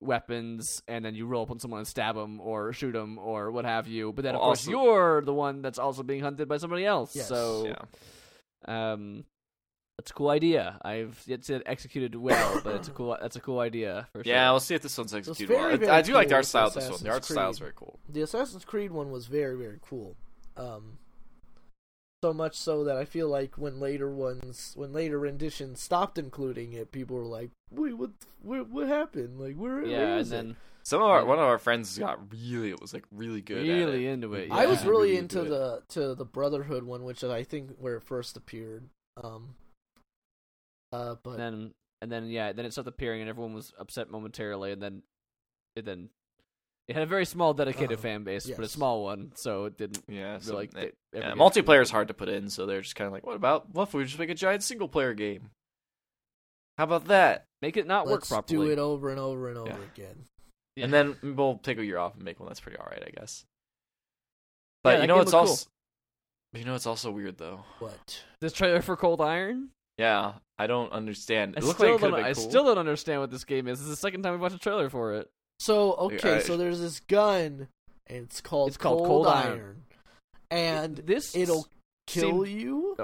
[0.01, 3.51] weapons and then you roll up on someone and stab them or shoot them or
[3.51, 4.13] what have you.
[4.13, 7.15] But then of course also- you're the one that's also being hunted by somebody else.
[7.15, 7.27] Yes.
[7.27, 7.67] So
[8.67, 8.93] yeah.
[8.93, 9.25] um
[9.97, 10.79] that's a cool idea.
[10.81, 14.33] I've yet to executed well, but it's a cool that's a cool idea for sure.
[14.33, 15.77] Yeah, we'll see if this one's executed very, well.
[15.77, 16.91] very I do like the art style of this one.
[16.93, 17.65] Assassin's The art style is Creed.
[17.65, 17.99] very cool.
[18.07, 20.15] the Assassin's Creed one was very very cool.
[20.55, 20.99] Um,
[22.23, 26.73] so much so that I feel like when later ones, when later renditions stopped including
[26.73, 28.11] it, people were like, "Wait, what?
[28.41, 29.39] What, what happened?
[29.39, 29.83] Like, where?
[29.83, 32.71] Yeah, where and is it?" then Some of our one of our friends got really
[32.71, 33.65] it was like really good.
[33.65, 34.13] really at it.
[34.13, 34.51] into it.
[34.51, 37.97] I was really really into into the to the Brotherhood one, which I think where
[37.97, 38.89] it first appeared.
[39.21, 39.55] Um,
[40.91, 44.71] uh, but then and then yeah, then it stopped appearing and everyone was upset momentarily,
[44.71, 45.03] and then
[45.75, 46.09] it then
[46.89, 49.77] it had a very small dedicated Uh, fan base, but a small one, so it
[49.77, 52.65] didn't Yeah, so really like it- they- yeah, multiplayer is hard to put in, so
[52.65, 54.89] they're just kind of like, what about what if we just make a giant single
[54.89, 55.51] player game?
[56.77, 57.45] How about that?
[57.61, 58.65] Make it not let's work properly.
[58.67, 59.77] do it over and over and over Yeah.
[59.93, 60.25] again.
[60.75, 60.85] Yeah.
[60.85, 63.45] And then we'll take a year off and make one that's pretty alright, I guess.
[64.83, 65.51] But Yeah, you know game it's looked cool.
[65.51, 65.69] also
[66.53, 67.65] you know it's also weird though.
[67.79, 68.23] What?
[68.41, 69.69] this trailer for Cold Iron.
[69.97, 71.55] Yeah, I don't understand.
[71.55, 72.13] I It looked still like it don't.
[72.13, 72.49] I been cool.
[72.49, 73.79] still don't understand what this game is.
[73.79, 75.29] This is the second time we watched a trailer for it.
[75.59, 77.67] So okay, so there's this gun,
[78.07, 79.83] and it's called It's called Cold, Cold Iron, Iron.
[80.51, 81.67] and This it'll
[82.07, 82.97] kill seemed- you.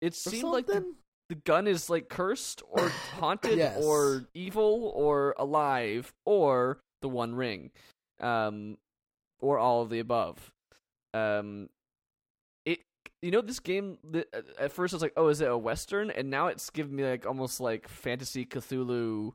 [0.00, 0.94] It or seemed like the,
[1.28, 2.88] the gun is like cursed or
[3.18, 3.82] haunted Yes.
[3.82, 7.72] or evil or alive or the One Ring,
[8.20, 8.78] um,
[9.40, 10.52] or all of the above.
[11.14, 11.68] Um,
[12.64, 12.78] it
[13.22, 13.98] you know this game.
[14.08, 14.24] The,
[14.56, 16.10] at first I was like, oh, is it a western?
[16.12, 19.32] And now it's giving me like almost like fantasy Cthulhu.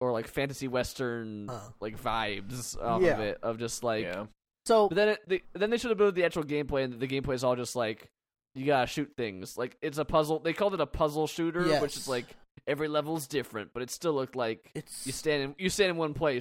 [0.00, 1.60] Or like fantasy western Huh.
[1.80, 3.14] like vibes off Yeah.
[3.14, 4.26] of it of just like yeah.
[4.66, 7.06] So but then it, they, then they should have built the actual gameplay, and the
[7.08, 8.08] gameplay is all just like
[8.54, 9.56] you gotta shoot things.
[9.58, 10.38] Like it's a puzzle.
[10.38, 12.26] They called it a puzzle shooter, which is like
[12.66, 15.96] every level's different, but it still looked like it's you stand in you stand in
[15.96, 16.40] one place,